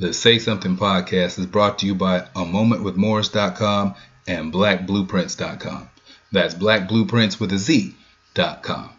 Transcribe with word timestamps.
The 0.00 0.14
Say 0.14 0.38
Something 0.38 0.76
podcast 0.76 1.40
is 1.40 1.46
brought 1.46 1.80
to 1.80 1.86
you 1.86 1.96
by 1.96 2.18
a 2.18 2.44
momentwithmorris.com 2.44 3.96
and 4.28 4.52
blackblueprints.com. 4.52 5.88
That's 6.30 6.54
blackblueprints 6.54 7.40
with 7.40 7.52
a 7.52 7.58
Z.com. 7.58 8.90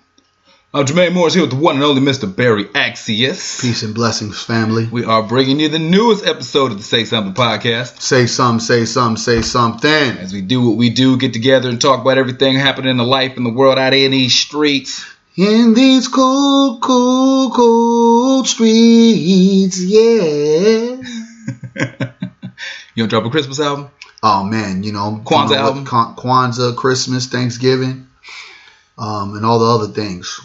I'm 0.73 0.85
Jermaine 0.85 1.13
Morris 1.13 1.35
here 1.35 1.43
with 1.43 1.51
the 1.51 1.55
one 1.55 1.75
and 1.75 1.85
only 1.85 2.01
Mr. 2.01 2.35
Berry 2.35 2.65
Accius. 2.65 3.61
Peace 3.61 3.81
and 3.81 3.95
blessings, 3.95 4.43
family. 4.43 4.87
We 4.91 5.05
are 5.05 5.23
bringing 5.23 5.61
you 5.61 5.69
the 5.69 5.79
newest 5.79 6.27
episode 6.27 6.73
of 6.73 6.77
the 6.77 6.83
Say 6.83 7.05
Something 7.05 7.33
podcast. 7.33 8.01
Say 8.01 8.25
some, 8.25 8.59
say 8.59 8.83
some, 8.83 9.15
say 9.15 9.41
something. 9.41 9.89
As 9.89 10.33
we 10.33 10.41
do 10.41 10.67
what 10.67 10.75
we 10.75 10.89
do, 10.89 11.15
get 11.15 11.31
together 11.31 11.69
and 11.69 11.79
talk 11.79 12.01
about 12.01 12.17
everything 12.17 12.57
happening 12.57 12.91
in 12.91 12.97
the 12.97 13.05
life 13.05 13.37
and 13.37 13.45
the 13.45 13.53
world 13.53 13.79
out 13.79 13.93
in 13.93 14.11
these 14.11 14.37
streets. 14.37 15.09
In 15.37 15.73
these 15.73 16.09
cold, 16.09 16.81
cold, 16.81 17.53
cold 18.19 18.47
streets, 18.47 19.81
yeah. 19.81 20.01
you 22.93 22.97
gonna 22.97 23.07
drop 23.07 23.25
a 23.25 23.29
Christmas 23.29 23.61
album? 23.61 23.89
Oh 24.21 24.43
man, 24.43 24.83
you 24.83 24.91
know 24.91 25.21
Kwanzaa 25.23 25.49
you 25.49 25.55
know, 25.55 25.61
album? 25.61 25.85
Kwan- 25.85 26.15
Kwanzaa, 26.15 26.75
Christmas, 26.75 27.27
Thanksgiving, 27.27 28.07
um, 28.97 29.37
and 29.37 29.45
all 29.45 29.59
the 29.59 29.65
other 29.65 29.93
things. 29.93 30.41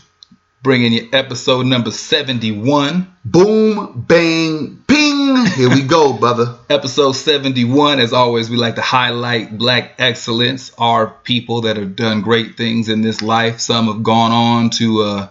Bringing 0.62 0.92
you 0.92 1.09
episode 1.12 1.66
number 1.66 1.91
71. 1.91 3.09
Boom, 3.24 4.04
bang, 4.09 4.82
ping. 4.87 5.45
Here 5.46 5.68
we 5.68 5.82
go, 5.82 6.12
brother. 6.18 6.54
Episode 6.70 7.12
71, 7.12 7.98
as 7.98 8.12
always, 8.12 8.48
we 8.48 8.56
like 8.56 8.77
to 8.77 8.82
highlight 8.82 9.59
black 9.59 9.96
excellence, 9.98 10.73
our 10.79 11.09
people 11.09 11.62
that 11.62 11.77
have 11.77 11.96
done 11.96 12.23
great 12.23 12.56
things 12.56 12.88
in 12.88 13.02
this 13.02 13.20
life. 13.20 13.60
Some 13.60 13.88
have 13.88 14.02
gone 14.02 14.30
on 14.32 14.70
to 14.70 15.02
uh, 15.02 15.29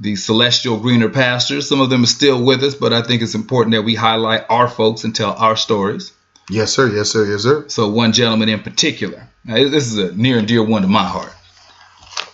the 0.00 0.16
celestial 0.16 0.78
greener 0.78 1.08
pastures. 1.08 1.68
Some 1.68 1.80
of 1.80 1.90
them 1.90 2.02
are 2.02 2.06
still 2.08 2.42
with 2.42 2.62
us, 2.62 2.74
but 2.74 2.92
I 2.92 3.02
think 3.02 3.22
it's 3.22 3.34
important 3.34 3.74
that 3.74 3.82
we 3.82 3.94
highlight 3.94 4.44
our 4.48 4.68
folks 4.68 5.04
and 5.04 5.14
tell 5.14 5.32
our 5.32 5.56
stories. 5.56 6.12
Yes, 6.50 6.72
sir. 6.72 6.88
Yes, 6.88 7.10
sir. 7.10 7.24
Yes, 7.24 7.42
sir. 7.42 7.68
So, 7.68 7.88
one 7.88 8.12
gentleman 8.12 8.48
in 8.48 8.62
particular, 8.62 9.28
now, 9.44 9.54
this 9.54 9.86
is 9.86 9.98
a 9.98 10.14
near 10.14 10.38
and 10.38 10.46
dear 10.46 10.62
one 10.62 10.82
to 10.82 10.88
my 10.88 11.04
heart. 11.04 11.32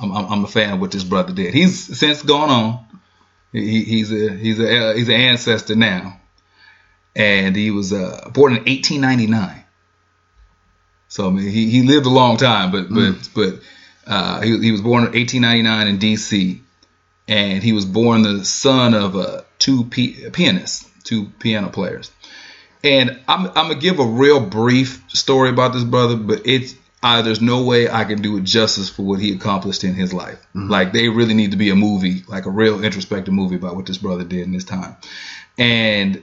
I'm, 0.00 0.12
I'm, 0.12 0.26
I'm 0.32 0.44
a 0.44 0.48
fan 0.48 0.74
of 0.74 0.80
what 0.80 0.90
this 0.90 1.04
brother 1.04 1.32
did. 1.32 1.54
He's 1.54 1.98
since 1.98 2.22
gone 2.22 2.50
on. 2.50 2.86
He, 3.52 3.84
he's 3.84 4.10
a 4.12 4.30
he's 4.34 4.58
a 4.58 4.94
he's 4.94 5.08
an 5.08 5.14
ancestor 5.14 5.76
now, 5.76 6.18
and 7.14 7.54
he 7.54 7.70
was 7.70 7.92
uh, 7.92 8.30
born 8.32 8.52
in 8.52 8.64
1899. 8.64 9.62
So 11.08 11.28
I 11.28 11.30
mean, 11.30 11.50
he, 11.50 11.68
he 11.68 11.82
lived 11.82 12.06
a 12.06 12.10
long 12.10 12.38
time, 12.38 12.72
but 12.72 12.88
but 12.88 13.28
but 13.34 13.60
uh, 14.06 14.40
he 14.40 14.58
he 14.58 14.72
was 14.72 14.80
born 14.80 15.04
in 15.04 15.12
1899 15.12 15.86
in 15.86 15.98
D.C. 15.98 16.61
and 17.32 17.62
he 17.62 17.72
was 17.72 17.86
born 17.86 18.20
the 18.20 18.44
son 18.44 18.92
of 18.92 19.16
uh, 19.16 19.40
two 19.58 19.84
p- 19.84 20.28
pianists, 20.32 20.86
two 21.02 21.30
piano 21.38 21.70
players. 21.70 22.12
And 22.84 23.22
I'm, 23.26 23.46
I'm 23.46 23.68
gonna 23.68 23.76
give 23.76 24.00
a 24.00 24.04
real 24.04 24.38
brief 24.38 25.02
story 25.08 25.48
about 25.48 25.72
this 25.72 25.84
brother, 25.84 26.16
but 26.16 26.42
it's 26.44 26.74
uh, 27.02 27.22
there's 27.22 27.40
no 27.40 27.64
way 27.64 27.88
I 27.88 28.04
can 28.04 28.20
do 28.20 28.36
it 28.36 28.44
justice 28.44 28.90
for 28.90 29.02
what 29.02 29.18
he 29.18 29.32
accomplished 29.32 29.82
in 29.82 29.94
his 29.94 30.12
life. 30.12 30.38
Like 30.54 30.92
they 30.92 31.08
really 31.08 31.32
need 31.32 31.52
to 31.52 31.56
be 31.56 31.70
a 31.70 31.74
movie, 31.74 32.22
like 32.28 32.44
a 32.44 32.50
real 32.50 32.84
introspective 32.84 33.32
movie 33.32 33.56
about 33.56 33.76
what 33.76 33.86
this 33.86 33.98
brother 33.98 34.24
did 34.24 34.40
in 34.40 34.52
this 34.52 34.64
time. 34.64 34.96
And 35.56 36.22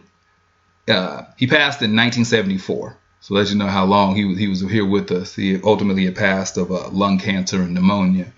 uh, 0.88 1.24
he 1.38 1.48
passed 1.48 1.82
in 1.82 1.96
1974. 1.96 2.96
So 3.22 3.34
let 3.34 3.50
you 3.50 3.56
know 3.56 3.68
how 3.68 3.86
long 3.86 4.16
he 4.16 4.26
was 4.26 4.38
he 4.38 4.48
was 4.48 4.62
here 4.62 4.86
with 4.86 5.12
us. 5.12 5.34
He 5.34 5.60
ultimately 5.64 6.06
had 6.06 6.16
passed 6.16 6.56
of 6.58 6.72
uh, 6.72 6.90
lung 6.90 7.18
cancer 7.18 7.64
and 7.64 7.74
pneumonia. 7.74 8.32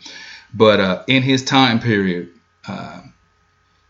But 0.54 0.80
uh, 0.80 1.04
in 1.08 1.22
his 1.22 1.44
time 1.44 1.80
period, 1.80 2.32
uh, 2.68 3.02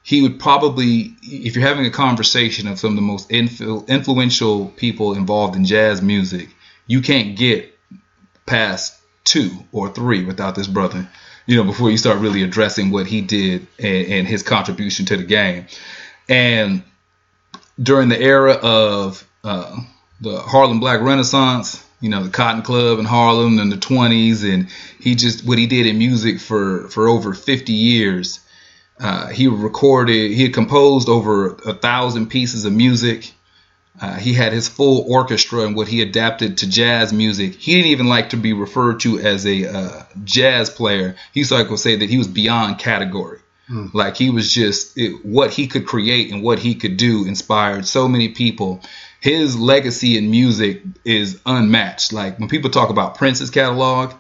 he 0.04 0.22
would 0.22 0.40
probably, 0.40 1.14
if 1.22 1.56
you're 1.56 1.68
having 1.68 1.86
a 1.86 1.92
conversation 1.92 2.68
of 2.68 2.80
some 2.80 2.92
of 2.92 2.96
the 2.96 3.02
most 3.02 3.30
influ- 3.30 3.88
influential 3.88 4.68
people 4.70 5.14
involved 5.14 5.56
in 5.56 5.66
jazz 5.66 6.02
music, 6.02 6.50
you 6.88 7.02
can't 7.02 7.38
get 7.38 7.78
past 8.46 9.00
two 9.24 9.52
or 9.72 9.90
three 9.90 10.24
without 10.26 10.56
this 10.56 10.68
brother. 10.68 11.08
You 11.46 11.58
know, 11.58 11.64
before 11.64 11.92
you 11.92 11.98
start 11.98 12.20
really 12.20 12.44
addressing 12.44 12.92
what 12.92 13.08
he 13.08 13.22
did 13.22 13.68
and, 13.78 14.08
and 14.08 14.28
his 14.28 14.44
contribution 14.44 15.06
to 15.08 15.18
the 15.18 15.24
game. 15.24 15.68
And 16.28 16.84
during 17.82 18.10
the 18.10 18.20
era 18.20 18.54
of 18.54 19.28
uh, 19.44 19.76
the 20.20 20.40
Harlem 20.40 20.80
Black 20.80 21.02
Renaissance, 21.02 21.84
you 22.00 22.10
know, 22.10 22.24
the 22.24 22.30
Cotton 22.30 22.64
Club 22.64 23.00
in 23.00 23.06
Harlem 23.06 23.60
in 23.60 23.70
the 23.70 23.76
20s, 23.76 24.44
and 24.52 24.70
he 25.00 25.16
just 25.16 25.46
what 25.46 25.58
he 25.58 25.68
did 25.68 25.86
in 25.86 25.98
music 25.98 26.40
for 26.40 26.88
for 26.90 27.08
over 27.08 27.34
50 27.34 27.74
years. 27.74 28.40
Uh, 29.02 29.28
he 29.28 29.48
recorded, 29.48 30.32
he 30.32 30.44
had 30.44 30.54
composed 30.54 31.10
over 31.10 31.56
a 31.66 31.74
thousand 31.74 32.28
pieces 32.28 32.66
of 32.66 32.74
music. 32.74 33.34
Uh, 34.00 34.16
he 34.16 34.34
had 34.34 34.54
his 34.54 34.68
full 34.68 35.06
orchestra 35.12 35.62
and 35.62 35.76
what 35.76 35.88
he 35.88 36.02
adapted 36.02 36.60
to 36.60 36.70
jazz 36.70 37.12
music. 37.12 37.56
He 37.56 37.74
didn't 37.74 37.92
even 37.92 38.08
like 38.08 38.30
to 38.30 38.38
be 38.38 38.54
referred 38.54 39.00
to 39.02 39.20
as 39.20 39.46
a 39.46 39.68
uh, 39.68 40.04
jazz 40.24 40.70
player. 40.70 41.16
He 41.34 41.42
used 41.42 41.50
to 41.50 41.58
like 41.58 41.70
to 41.70 41.78
say 41.78 41.98
that 41.98 42.10
he 42.10 42.18
was 42.18 42.28
beyond 42.28 42.80
category. 42.80 43.40
Like 43.94 44.18
he 44.18 44.30
was 44.30 44.54
just 44.54 44.98
it, 44.98 45.26
what 45.26 45.52
he 45.52 45.68
could 45.68 45.88
create 45.88 46.32
and 46.32 46.44
what 46.44 46.60
he 46.60 46.76
could 46.76 46.98
do 46.98 47.26
inspired 47.26 47.86
so 47.86 48.08
many 48.08 48.30
people. 48.30 48.82
His 49.22 49.58
legacy 49.58 50.18
in 50.18 50.30
music 50.30 50.82
is 51.06 51.40
unmatched. 51.46 52.12
Like 52.12 52.38
when 52.38 52.50
people 52.50 52.70
talk 52.70 52.90
about 52.90 53.16
Prince's 53.16 53.50
catalog 53.50 54.14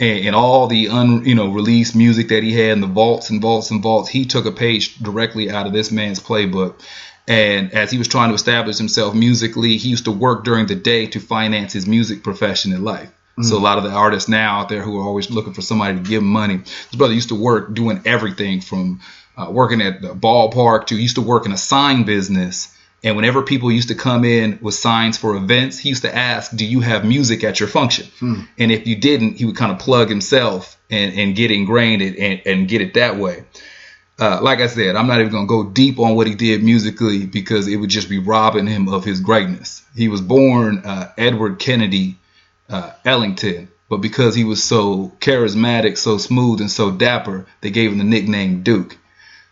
and, 0.00 0.26
and 0.26 0.34
all 0.34 0.66
the 0.66 0.88
un 0.88 1.24
you 1.24 1.34
know 1.36 1.48
released 1.48 1.94
music 1.94 2.28
that 2.28 2.42
he 2.42 2.52
had 2.52 2.72
in 2.72 2.80
the 2.80 2.86
vaults 2.88 3.30
and 3.30 3.40
vaults 3.40 3.70
and 3.70 3.82
vaults, 3.82 4.08
he 4.08 4.24
took 4.24 4.46
a 4.46 4.52
page 4.52 4.98
directly 4.98 5.50
out 5.50 5.66
of 5.66 5.72
this 5.72 5.92
man's 5.92 6.18
playbook. 6.18 6.80
And 7.28 7.72
as 7.74 7.92
he 7.92 7.98
was 7.98 8.08
trying 8.08 8.30
to 8.30 8.34
establish 8.34 8.78
himself 8.78 9.14
musically, 9.14 9.76
he 9.76 9.90
used 9.90 10.06
to 10.06 10.10
work 10.10 10.42
during 10.42 10.66
the 10.66 10.74
day 10.74 11.06
to 11.08 11.20
finance 11.20 11.72
his 11.72 11.86
music 11.86 12.24
profession 12.24 12.72
in 12.72 12.82
life. 12.82 13.12
So 13.42 13.56
a 13.56 13.58
lot 13.58 13.78
of 13.78 13.84
the 13.84 13.90
artists 13.90 14.28
now 14.28 14.60
out 14.60 14.68
there 14.68 14.82
who 14.82 14.98
are 15.00 15.04
always 15.04 15.30
looking 15.30 15.54
for 15.54 15.62
somebody 15.62 15.96
to 15.96 16.02
give 16.02 16.20
them 16.20 16.30
money. 16.30 16.58
His 16.58 16.96
brother 16.96 17.14
used 17.14 17.30
to 17.30 17.34
work 17.34 17.72
doing 17.72 18.02
everything 18.04 18.60
from 18.60 19.00
uh, 19.36 19.50
working 19.50 19.80
at 19.80 20.02
the 20.02 20.08
ballpark 20.08 20.86
to 20.86 20.96
he 20.96 21.02
used 21.02 21.14
to 21.14 21.22
work 21.22 21.46
in 21.46 21.52
a 21.52 21.56
sign 21.56 22.04
business. 22.04 22.76
And 23.02 23.16
whenever 23.16 23.42
people 23.42 23.72
used 23.72 23.88
to 23.88 23.94
come 23.94 24.24
in 24.24 24.58
with 24.60 24.74
signs 24.74 25.16
for 25.16 25.34
events, 25.34 25.78
he 25.78 25.88
used 25.88 26.02
to 26.02 26.14
ask, 26.14 26.54
"Do 26.54 26.66
you 26.66 26.80
have 26.80 27.04
music 27.04 27.44
at 27.44 27.58
your 27.58 27.68
function?" 27.68 28.06
And 28.58 28.70
if 28.70 28.86
you 28.86 28.96
didn't, 28.96 29.38
he 29.38 29.44
would 29.46 29.56
kind 29.56 29.72
of 29.72 29.78
plug 29.78 30.08
himself 30.10 30.76
and, 30.90 31.14
and 31.18 31.34
get 31.34 31.50
ingrained 31.50 32.02
and, 32.02 32.42
and 32.44 32.68
get 32.68 32.82
it 32.82 32.94
that 32.94 33.16
way. 33.16 33.44
Uh, 34.18 34.38
like 34.42 34.60
I 34.60 34.66
said, 34.66 34.96
I'm 34.96 35.06
not 35.06 35.20
even 35.20 35.32
gonna 35.32 35.46
go 35.46 35.64
deep 35.64 35.98
on 35.98 36.14
what 36.14 36.26
he 36.26 36.34
did 36.34 36.62
musically 36.62 37.24
because 37.24 37.68
it 37.68 37.76
would 37.76 37.88
just 37.88 38.10
be 38.10 38.18
robbing 38.18 38.66
him 38.66 38.88
of 38.88 39.02
his 39.02 39.20
greatness. 39.20 39.82
He 39.96 40.08
was 40.08 40.20
born 40.20 40.82
uh, 40.84 41.10
Edward 41.16 41.58
Kennedy 41.58 42.16
uh, 42.68 42.92
Ellington, 43.06 43.68
but 43.88 43.98
because 43.98 44.34
he 44.34 44.44
was 44.44 44.62
so 44.62 45.12
charismatic, 45.20 45.96
so 45.96 46.18
smooth, 46.18 46.60
and 46.60 46.70
so 46.70 46.90
dapper, 46.90 47.46
they 47.62 47.70
gave 47.70 47.92
him 47.92 47.98
the 47.98 48.04
nickname 48.04 48.62
Duke. 48.62 48.98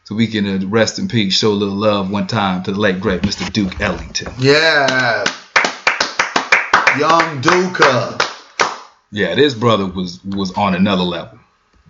So 0.09 0.15
we 0.15 0.27
can 0.27 0.47
uh, 0.47 0.67
rest 0.69 0.99
in 0.99 1.07
peace, 1.07 1.37
show 1.37 1.51
a 1.51 1.53
little 1.53 1.75
love 1.75 2.11
one 2.11 2.27
time 2.27 2.63
to 2.63 2.73
the 2.73 2.81
late 2.81 2.99
great 2.99 3.21
Mr. 3.21 3.53
Duke 3.53 3.79
Ellington. 3.79 4.33
Yeah. 4.39 5.23
Young 6.99 7.43
Duca. 7.43 8.17
Yeah, 9.11 9.35
this 9.35 9.53
brother 9.53 9.85
was 9.85 10.25
was 10.25 10.53
on 10.53 10.75
another 10.75 11.03
level. 11.03 11.39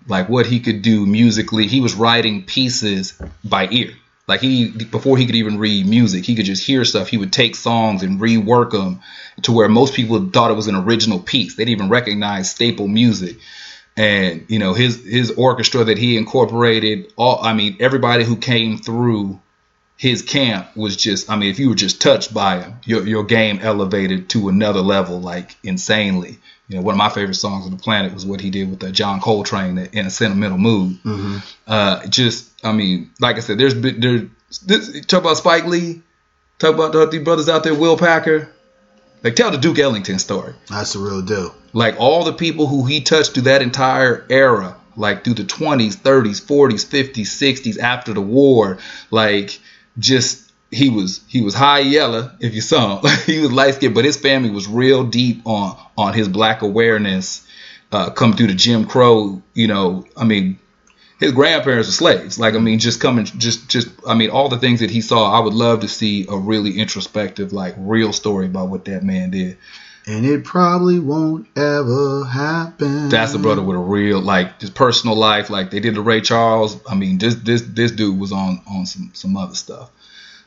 Like 0.08 0.28
what 0.28 0.46
he 0.46 0.58
could 0.58 0.82
do 0.82 1.06
musically, 1.06 1.68
he 1.68 1.80
was 1.80 1.94
writing 1.94 2.42
pieces 2.42 3.12
by 3.44 3.68
ear. 3.70 3.92
Like 4.26 4.40
he 4.40 4.72
before 4.72 5.16
he 5.16 5.24
could 5.24 5.36
even 5.36 5.60
read 5.60 5.86
music, 5.86 6.24
he 6.24 6.34
could 6.34 6.46
just 6.46 6.66
hear 6.66 6.84
stuff. 6.84 7.06
He 7.06 7.18
would 7.18 7.32
take 7.32 7.54
songs 7.54 8.02
and 8.02 8.18
rework 8.18 8.72
them 8.72 9.00
to 9.42 9.52
where 9.52 9.68
most 9.68 9.94
people 9.94 10.28
thought 10.30 10.50
it 10.50 10.54
was 10.54 10.66
an 10.66 10.74
original 10.74 11.20
piece. 11.20 11.54
They 11.54 11.64
didn't 11.64 11.78
even 11.78 11.88
recognize 11.88 12.50
staple 12.50 12.88
music. 12.88 13.36
And 13.98 14.46
you 14.48 14.60
know 14.60 14.74
his 14.74 15.04
his 15.04 15.32
orchestra 15.32 15.84
that 15.84 15.98
he 15.98 16.16
incorporated. 16.16 17.12
All 17.16 17.40
I 17.42 17.52
mean, 17.52 17.76
everybody 17.80 18.24
who 18.24 18.36
came 18.36 18.78
through 18.78 19.40
his 19.96 20.22
camp 20.22 20.76
was 20.76 20.96
just. 20.96 21.28
I 21.28 21.36
mean, 21.36 21.50
if 21.50 21.58
you 21.58 21.68
were 21.68 21.74
just 21.74 22.00
touched 22.00 22.32
by 22.32 22.62
him, 22.62 22.76
your 22.84 23.04
your 23.06 23.24
game 23.24 23.58
elevated 23.60 24.30
to 24.30 24.48
another 24.48 24.80
level, 24.80 25.20
like 25.20 25.56
insanely. 25.64 26.38
You 26.68 26.76
know, 26.76 26.82
one 26.82 26.94
of 26.94 26.98
my 26.98 27.08
favorite 27.08 27.34
songs 27.34 27.64
on 27.64 27.72
the 27.72 27.78
planet 27.78 28.12
was 28.14 28.24
what 28.26 28.40
he 28.40 28.50
did 28.50 28.70
with 28.70 28.84
uh, 28.84 28.90
John 28.90 29.20
Coltrane 29.20 29.78
in 29.78 30.06
a 30.06 30.10
sentimental 30.10 30.58
mood. 30.58 30.98
Uh, 31.66 32.06
just, 32.08 32.52
I 32.62 32.72
mean, 32.72 33.10
like 33.20 33.36
I 33.36 33.40
said, 33.40 33.58
there's 33.58 33.72
been 33.74 34.00
there. 34.00 34.28
This, 34.66 35.04
talk 35.06 35.22
about 35.22 35.38
Spike 35.38 35.64
Lee, 35.64 36.02
talk 36.58 36.74
about 36.74 36.92
the, 36.92 37.06
the 37.06 37.18
brothers 37.20 37.48
out 37.48 37.64
there, 37.64 37.74
Will 37.74 37.96
Packer. 37.96 38.50
Like, 39.22 39.36
tell 39.36 39.50
the 39.50 39.58
Duke 39.58 39.78
Ellington 39.78 40.18
story. 40.18 40.54
That's 40.68 40.92
the 40.92 41.00
real 41.00 41.22
deal. 41.22 41.54
Like 41.72 41.96
all 41.98 42.24
the 42.24 42.32
people 42.32 42.66
who 42.66 42.84
he 42.86 43.00
touched 43.00 43.34
through 43.34 43.44
that 43.44 43.62
entire 43.62 44.24
era, 44.30 44.76
like 44.96 45.24
through 45.24 45.34
the 45.34 45.44
20s, 45.44 45.96
30s, 45.96 46.42
40s, 46.42 46.86
50s, 46.86 47.26
60s, 47.26 47.78
after 47.78 48.12
the 48.12 48.20
war, 48.20 48.78
like 49.10 49.58
just 49.98 50.50
he 50.70 50.90
was 50.90 51.20
he 51.28 51.40
was 51.40 51.54
high 51.54 51.80
yellow 51.80 52.30
if 52.40 52.54
you 52.54 52.60
saw 52.60 53.00
him. 53.00 53.18
he 53.26 53.38
was 53.40 53.52
light 53.52 53.74
skinned, 53.74 53.94
but 53.94 54.04
his 54.04 54.16
family 54.16 54.50
was 54.50 54.66
real 54.68 55.04
deep 55.04 55.46
on 55.46 55.76
on 55.96 56.14
his 56.14 56.28
black 56.28 56.62
awareness. 56.62 57.46
Uh, 57.90 58.10
come 58.10 58.34
through 58.34 58.48
the 58.48 58.54
Jim 58.54 58.84
Crow, 58.84 59.42
you 59.54 59.66
know. 59.66 60.06
I 60.16 60.24
mean, 60.24 60.58
his 61.18 61.32
grandparents 61.32 61.88
were 61.88 61.92
slaves. 61.92 62.38
Like 62.38 62.54
I 62.54 62.58
mean, 62.58 62.78
just 62.78 63.00
coming, 63.00 63.24
just 63.24 63.68
just 63.68 63.88
I 64.06 64.14
mean, 64.14 64.30
all 64.30 64.48
the 64.48 64.58
things 64.58 64.80
that 64.80 64.90
he 64.90 65.00
saw. 65.00 65.30
I 65.32 65.40
would 65.40 65.54
love 65.54 65.80
to 65.80 65.88
see 65.88 66.26
a 66.28 66.36
really 66.36 66.78
introspective, 66.78 67.52
like 67.52 67.74
real 67.76 68.12
story 68.12 68.46
about 68.46 68.68
what 68.68 68.84
that 68.86 69.02
man 69.02 69.30
did. 69.30 69.58
And 70.06 70.24
it 70.24 70.42
probably 70.42 70.98
won't 70.98 71.48
ever 71.54 72.24
happen. 72.24 73.10
That's 73.10 73.34
a 73.34 73.38
brother 73.38 73.60
with 73.60 73.76
a 73.76 73.80
real 73.80 74.20
like 74.20 74.58
just 74.58 74.74
personal 74.74 75.16
life. 75.16 75.50
Like 75.50 75.70
they 75.70 75.80
did 75.80 75.96
to 75.96 76.02
Ray 76.02 76.22
Charles. 76.22 76.80
I 76.88 76.94
mean, 76.94 77.18
this 77.18 77.34
this 77.34 77.62
this 77.62 77.90
dude 77.90 78.18
was 78.18 78.32
on 78.32 78.62
on 78.66 78.86
some 78.86 79.10
some 79.12 79.36
other 79.36 79.54
stuff. 79.54 79.90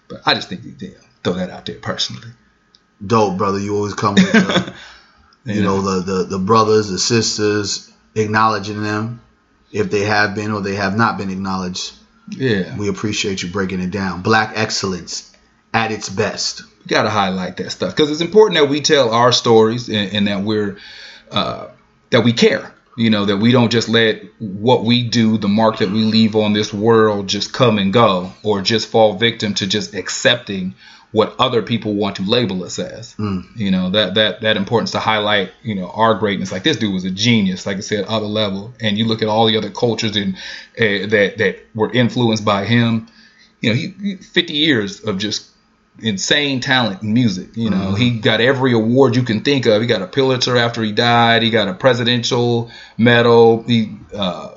But 0.07 0.21
I 0.25 0.33
just 0.33 0.49
think 0.49 0.63
you 0.63 0.75
yeah, 0.79 0.89
throw 1.23 1.33
that 1.33 1.49
out 1.51 1.65
there 1.65 1.75
personally. 1.75 2.29
Dope, 3.05 3.37
brother. 3.37 3.59
You 3.59 3.75
always 3.75 3.93
come 3.93 4.15
with, 4.15 4.31
the, 4.31 4.73
you 5.45 5.55
Yeah. 5.55 5.61
know, 5.63 5.81
the, 5.81 6.01
the 6.01 6.23
the 6.23 6.39
brothers, 6.39 6.89
the 6.89 6.97
sisters, 6.99 7.91
acknowledging 8.15 8.81
them 8.81 9.21
if 9.71 9.89
they 9.91 10.01
have 10.01 10.35
been 10.35 10.51
or 10.51 10.61
they 10.61 10.75
have 10.75 10.95
not 10.95 11.17
been 11.17 11.29
acknowledged. 11.29 11.93
Yeah, 12.29 12.77
We 12.77 12.87
appreciate 12.87 13.41
you 13.43 13.49
breaking 13.49 13.81
it 13.81 13.91
down. 13.91 14.21
Black 14.21 14.53
excellence 14.55 15.35
at 15.73 15.91
its 15.91 16.07
best. 16.07 16.63
we 16.79 16.87
got 16.87 17.03
to 17.03 17.09
highlight 17.09 17.57
that 17.57 17.71
stuff 17.71 17.95
because 17.95 18.09
it's 18.09 18.21
important 18.21 18.59
that 18.59 18.69
we 18.69 18.81
tell 18.81 19.11
our 19.13 19.31
stories 19.33 19.89
and, 19.89 20.13
and 20.13 20.27
that 20.27 20.41
we're 20.41 20.77
uh, 21.31 21.67
that 22.11 22.23
we 22.23 22.31
care. 22.33 22.73
You 22.97 23.09
know 23.09 23.25
that 23.25 23.37
we 23.37 23.51
don't 23.51 23.71
just 23.71 23.89
let 23.89 24.21
what 24.39 24.83
we 24.83 25.03
do, 25.03 25.37
the 25.37 25.47
mark 25.47 25.79
that 25.79 25.89
we 25.89 26.03
leave 26.03 26.35
on 26.35 26.53
this 26.53 26.73
world, 26.73 27.27
just 27.27 27.53
come 27.53 27.79
and 27.79 27.91
go, 27.91 28.31
or 28.43 28.61
just 28.61 28.89
fall 28.89 29.13
victim 29.13 29.53
to 29.55 29.67
just 29.67 29.93
accepting 29.93 30.75
what 31.11 31.35
other 31.39 31.61
people 31.61 31.93
want 31.93 32.15
to 32.17 32.23
label 32.23 32.63
us 32.63 32.79
as. 32.79 33.15
You 33.55 33.71
know 33.71 33.89
that 33.91 34.15
that 34.15 34.41
that 34.41 34.57
importance 34.57 34.91
to 34.91 34.99
highlight. 34.99 35.51
You 35.63 35.75
know 35.75 35.89
our 35.89 36.15
greatness. 36.15 36.51
Like 36.51 36.63
this 36.63 36.77
dude 36.77 36.93
was 36.93 37.03
a 37.05 37.11
genius. 37.11 37.65
Like 37.65 37.77
I 37.77 37.81
said, 37.81 38.05
other 38.05 38.25
level. 38.25 38.73
And 38.79 38.97
you 38.97 39.05
look 39.05 39.21
at 39.21 39.27
all 39.27 39.45
the 39.47 39.57
other 39.57 39.69
cultures 39.69 40.15
and 40.15 40.35
uh, 40.79 41.07
that 41.09 41.35
that 41.37 41.59
were 41.75 41.91
influenced 41.91 42.45
by 42.45 42.65
him. 42.65 43.07
You 43.59 43.69
know, 43.69 43.75
he, 43.75 43.87
he 44.01 44.15
50 44.15 44.53
years 44.53 45.01
of 45.01 45.17
just 45.19 45.47
insane 45.99 46.61
talent 46.61 47.03
in 47.03 47.13
music. 47.13 47.55
You 47.55 47.69
know, 47.69 47.93
he 47.93 48.19
got 48.19 48.39
every 48.41 48.73
award 48.73 49.15
you 49.15 49.23
can 49.23 49.41
think 49.43 49.65
of. 49.67 49.81
He 49.81 49.87
got 49.87 50.01
a 50.01 50.07
Pulitzer 50.07 50.57
after 50.57 50.81
he 50.81 50.91
died. 50.93 51.43
He 51.43 51.49
got 51.51 51.67
a 51.67 51.73
presidential 51.73 52.71
medal. 52.97 53.63
He 53.63 53.97
uh, 54.15 54.55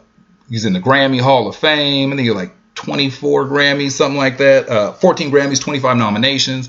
he's 0.49 0.65
in 0.65 0.73
the 0.73 0.81
Grammy 0.81 1.21
Hall 1.21 1.49
of 1.49 1.57
Fame. 1.57 2.13
and 2.13 2.21
he 2.21 2.29
got 2.29 2.37
like 2.37 2.55
24 2.75 3.47
Grammys, 3.47 3.93
something 3.93 4.17
like 4.19 4.39
that. 4.39 4.69
Uh, 4.69 4.93
14 4.93 5.31
Grammys, 5.31 5.61
25 5.61 5.97
nominations. 5.97 6.69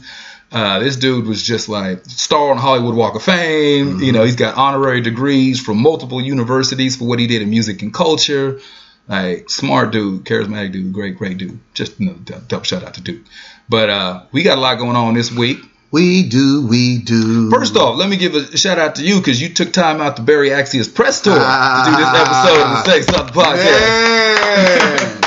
Uh, 0.52 0.80
this 0.80 0.96
dude 0.96 1.26
was 1.28 1.42
just 1.44 1.68
like 1.68 2.06
star 2.06 2.52
on 2.52 2.58
Hollywood 2.58 2.96
Walk 2.96 3.16
of 3.16 3.24
Fame. 3.24 4.00
You 4.00 4.12
know, 4.12 4.24
he's 4.24 4.36
got 4.36 4.56
honorary 4.58 5.02
degrees 5.02 5.60
from 5.60 5.78
multiple 5.82 6.22
universities 6.22 6.96
for 6.96 7.06
what 7.06 7.20
he 7.20 7.28
did 7.28 7.42
in 7.42 7.50
music 7.50 7.82
and 7.82 7.94
culture. 7.94 8.60
Like 9.08 9.50
smart 9.50 9.92
dude, 9.92 10.24
charismatic 10.24 10.72
dude, 10.72 10.94
great, 10.94 11.18
great 11.18 11.38
dude. 11.38 11.60
Just 11.74 12.00
you 12.00 12.08
know, 12.08 12.14
double 12.48 12.64
shout 12.64 12.84
out 12.84 12.94
to 12.96 13.02
Duke. 13.02 13.24
But 13.68 13.90
uh, 13.90 14.24
we 14.32 14.44
got 14.44 14.58
a 14.58 14.62
lot 14.62 14.78
going 14.78 14.96
on 14.96 15.14
this 15.16 15.32
week. 15.32 15.60
We 15.92 16.28
do, 16.28 16.66
we 16.68 17.00
do. 17.00 17.50
First 17.52 17.76
off, 17.78 17.98
let 17.98 18.10
me 18.10 18.18
give 18.18 18.36
a 18.36 18.58
shout 18.58 18.80
out 18.80 18.96
to 18.96 19.04
you 19.04 19.18
because 19.20 19.42
you 19.42 19.50
took 19.50 19.72
time 19.74 20.02
out 20.02 20.16
to 20.18 20.22
Berry 20.24 20.50
Accius' 20.50 20.94
press 20.94 21.22
tour 21.22 21.34
Ah. 21.38 21.84
to 21.86 21.92
do 21.92 21.98
this 21.98 22.14
episode 22.22 22.62
of 22.62 22.86
the 22.86 22.92
Say 22.92 23.02
Something 23.02 23.42
podcast. 23.42 25.16
Man. 25.22 25.25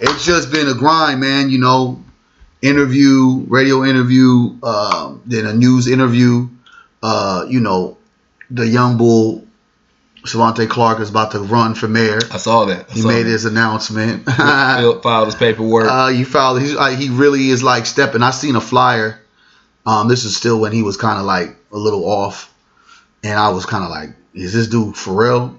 It's 0.00 0.24
just 0.24 0.50
been 0.50 0.68
a 0.68 0.74
grind, 0.74 1.20
man. 1.20 1.50
You 1.50 1.58
know, 1.58 2.02
interview, 2.62 3.44
radio 3.48 3.84
interview, 3.84 4.56
um, 4.62 5.22
then 5.26 5.46
a 5.46 5.52
news 5.54 5.86
interview. 5.88 6.48
Uh, 7.02 7.46
you 7.48 7.60
know, 7.60 7.96
the 8.50 8.66
young 8.66 8.96
bull, 8.96 9.46
Stevante 10.24 10.66
Clark, 10.68 11.00
is 11.00 11.10
about 11.10 11.32
to 11.32 11.40
run 11.40 11.74
for 11.74 11.86
mayor. 11.86 12.18
I 12.30 12.38
saw 12.38 12.64
that. 12.66 12.90
I 12.90 12.92
He 12.94 13.00
saw 13.02 13.08
made 13.08 13.24
that. 13.24 13.30
his 13.30 13.44
announcement. 13.44 14.24
Fil- 14.24 15.00
filed 15.00 15.26
his 15.26 15.34
paperwork. 15.34 15.86
Uh, 15.90 16.08
you 16.08 16.24
filed. 16.24 16.60
He's, 16.60 16.74
uh, 16.74 16.88
he 16.88 17.10
really 17.10 17.48
is 17.50 17.62
like 17.62 17.86
stepping. 17.86 18.22
I 18.22 18.30
seen 18.30 18.56
a 18.56 18.60
flyer. 18.60 19.20
Um, 19.86 20.08
this 20.08 20.24
is 20.24 20.34
still 20.36 20.58
when 20.60 20.72
he 20.72 20.82
was 20.82 20.96
kind 20.96 21.18
of 21.18 21.26
like 21.26 21.56
a 21.70 21.76
little 21.76 22.06
off, 22.06 22.52
and 23.22 23.38
I 23.38 23.50
was 23.50 23.66
kind 23.66 23.84
of 23.84 23.90
like, 23.90 24.10
"Is 24.32 24.54
this 24.54 24.66
dude 24.68 24.96
for 24.96 25.12
real?" 25.14 25.58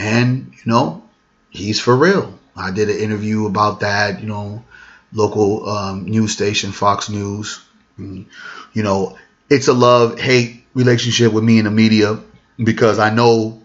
And 0.00 0.52
you 0.54 0.62
know, 0.72 1.04
he's 1.50 1.78
for 1.80 1.96
real. 1.96 2.36
I 2.58 2.70
did 2.70 2.90
an 2.90 2.98
interview 2.98 3.46
about 3.46 3.80
that. 3.80 4.20
You 4.20 4.26
know, 4.28 4.64
local 5.12 5.68
um, 5.68 6.04
news 6.06 6.32
station, 6.32 6.72
Fox 6.72 7.08
News. 7.08 7.60
Mm, 7.98 8.26
You 8.72 8.82
know, 8.82 9.18
it's 9.50 9.68
a 9.68 9.72
love 9.72 10.18
hate 10.18 10.64
relationship 10.74 11.32
with 11.32 11.44
me 11.44 11.58
and 11.58 11.66
the 11.66 11.70
media 11.70 12.20
because 12.62 12.98
I 12.98 13.10
know 13.10 13.62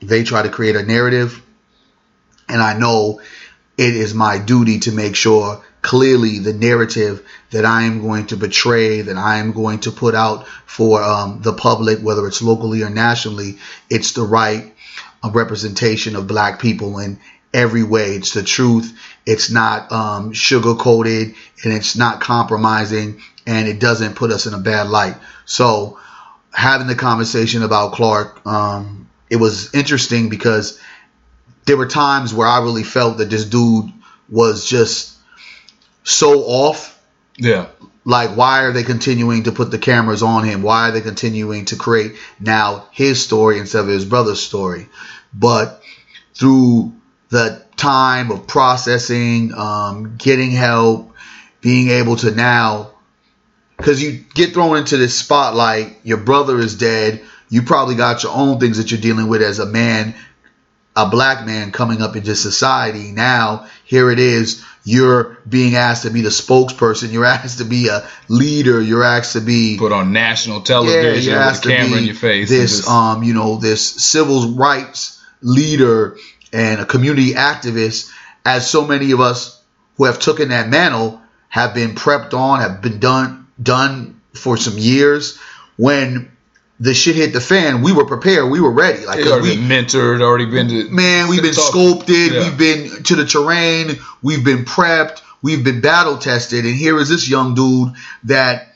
they 0.00 0.24
try 0.24 0.42
to 0.42 0.50
create 0.50 0.76
a 0.76 0.82
narrative, 0.82 1.42
and 2.48 2.60
I 2.62 2.78
know 2.78 3.20
it 3.78 3.94
is 3.96 4.14
my 4.14 4.38
duty 4.38 4.80
to 4.80 4.92
make 4.92 5.16
sure 5.16 5.62
clearly 5.82 6.38
the 6.40 6.52
narrative 6.52 7.24
that 7.50 7.64
I 7.64 7.82
am 7.82 8.00
going 8.02 8.26
to 8.28 8.36
portray, 8.36 9.02
that 9.02 9.16
I 9.16 9.36
am 9.38 9.52
going 9.52 9.80
to 9.80 9.92
put 9.92 10.14
out 10.14 10.46
for 10.66 11.02
um, 11.02 11.40
the 11.42 11.52
public, 11.52 12.00
whether 12.00 12.26
it's 12.26 12.42
locally 12.42 12.82
or 12.82 12.90
nationally, 12.90 13.58
it's 13.88 14.12
the 14.12 14.22
right 14.22 14.74
uh, 15.22 15.30
representation 15.30 16.16
of 16.16 16.26
black 16.26 16.60
people 16.60 16.98
in 16.98 17.20
every 17.52 17.82
way. 17.82 18.14
It's 18.16 18.34
the 18.34 18.42
truth. 18.42 18.98
It's 19.24 19.50
not 19.50 19.90
um, 19.90 20.32
sugar 20.32 20.74
coated 20.74 21.34
and 21.64 21.72
it's 21.72 21.96
not 21.96 22.20
compromising 22.20 23.22
and 23.46 23.68
it 23.68 23.80
doesn't 23.80 24.14
put 24.14 24.30
us 24.30 24.46
in 24.46 24.54
a 24.54 24.58
bad 24.58 24.88
light. 24.88 25.16
So 25.44 25.98
having 26.52 26.86
the 26.86 26.94
conversation 26.94 27.62
about 27.62 27.92
Clark, 27.92 28.46
um, 28.46 29.08
it 29.30 29.36
was 29.36 29.74
interesting 29.74 30.28
because 30.28 30.80
there 31.64 31.76
were 31.76 31.88
times 31.88 32.32
where 32.32 32.48
I 32.48 32.60
really 32.60 32.84
felt 32.84 33.18
that 33.18 33.30
this 33.30 33.44
dude 33.44 33.92
was 34.28 34.68
just 34.68 35.16
so 36.04 36.42
off. 36.42 37.00
yeah. 37.36 37.66
Like, 38.08 38.36
why 38.36 38.62
are 38.62 38.72
they 38.72 38.84
continuing 38.84 39.42
to 39.44 39.52
put 39.52 39.72
the 39.72 39.78
cameras 39.78 40.22
on 40.22 40.44
him? 40.44 40.62
Why 40.62 40.88
are 40.88 40.92
they 40.92 41.00
continuing 41.00 41.64
to 41.66 41.76
create 41.76 42.14
now 42.38 42.86
his 42.92 43.20
story 43.20 43.58
instead 43.58 43.80
of 43.80 43.88
his 43.88 44.04
brother's 44.04 44.40
story? 44.40 44.88
But 45.34 45.82
through 46.34 46.94
the 47.28 47.64
time 47.76 48.30
of 48.30 48.46
processing, 48.46 49.52
um, 49.54 50.16
getting 50.16 50.50
help, 50.50 51.12
being 51.60 51.88
able 51.90 52.16
to 52.16 52.30
now, 52.30 52.90
because 53.76 54.02
you 54.02 54.24
get 54.34 54.54
thrown 54.54 54.76
into 54.78 54.96
this 54.96 55.18
spotlight, 55.18 55.98
your 56.02 56.18
brother 56.18 56.58
is 56.58 56.76
dead. 56.76 57.22
You 57.48 57.62
probably 57.62 57.94
got 57.94 58.22
your 58.22 58.32
own 58.32 58.58
things 58.58 58.78
that 58.78 58.90
you're 58.90 59.00
dealing 59.00 59.28
with 59.28 59.42
as 59.42 59.58
a 59.58 59.66
man 59.66 60.14
a 60.96 61.08
black 61.10 61.44
man 61.44 61.72
coming 61.72 62.00
up 62.00 62.16
into 62.16 62.34
society. 62.34 63.12
Now, 63.12 63.66
here 63.84 64.10
it 64.10 64.18
is. 64.18 64.64
You're 64.82 65.36
being 65.46 65.74
asked 65.76 66.04
to 66.04 66.10
be 66.10 66.22
the 66.22 66.30
spokesperson. 66.30 67.12
You're 67.12 67.24
asked 67.26 67.58
to 67.58 67.64
be 67.64 67.88
a 67.88 68.08
leader. 68.28 68.80
You're 68.80 69.04
asked 69.04 69.34
to 69.34 69.40
be 69.40 69.76
Put 69.78 69.92
on 69.92 70.12
national 70.12 70.58
yeah, 70.58 70.64
television 70.64 71.32
you're 71.32 71.38
with 71.38 71.48
asked 71.48 71.66
a 71.66 71.68
to 71.68 71.76
camera 71.76 71.90
be 71.92 71.98
in 71.98 72.04
your 72.04 72.14
face. 72.14 72.48
This, 72.48 72.78
just- 72.78 72.88
um, 72.88 73.22
you 73.22 73.34
know, 73.34 73.56
this 73.56 73.86
civil 73.86 74.54
rights 74.54 75.22
leader 75.42 76.16
and 76.56 76.80
a 76.80 76.86
community 76.86 77.32
activist, 77.34 78.10
as 78.46 78.68
so 78.68 78.86
many 78.86 79.10
of 79.12 79.20
us 79.20 79.62
who 79.98 80.04
have 80.04 80.18
taken 80.18 80.48
that 80.48 80.68
mantle 80.70 81.20
have 81.48 81.74
been 81.74 81.94
prepped 81.94 82.32
on, 82.32 82.60
have 82.60 82.80
been 82.80 82.98
done 82.98 83.46
done 83.62 84.20
for 84.32 84.56
some 84.56 84.78
years. 84.78 85.38
When 85.76 86.30
the 86.80 86.94
shit 86.94 87.14
hit 87.16 87.34
the 87.34 87.40
fan, 87.40 87.82
we 87.82 87.92
were 87.92 88.06
prepared. 88.06 88.50
We 88.50 88.60
were 88.60 88.70
ready. 88.70 89.04
Like 89.04 89.24
already 89.26 89.50
we, 89.50 89.56
been 89.56 89.68
mentored, 89.68 90.22
already 90.22 90.46
been 90.46 90.68
to 90.68 90.88
man, 90.90 91.28
we've 91.28 91.42
been 91.42 91.52
talk- 91.52 91.72
sculpted, 91.72 92.32
Yeah. 92.32 92.40
we've 92.44 92.58
been 92.58 93.02
to 93.04 93.16
the 93.16 93.26
terrain, 93.26 93.98
we've 94.22 94.44
been 94.44 94.64
prepped, 94.64 95.20
we've 95.42 95.62
been 95.62 95.82
battle 95.82 96.16
tested, 96.16 96.64
and 96.64 96.74
here 96.74 96.98
is 96.98 97.10
this 97.10 97.28
young 97.28 97.54
dude 97.54 97.92
that 98.24 98.74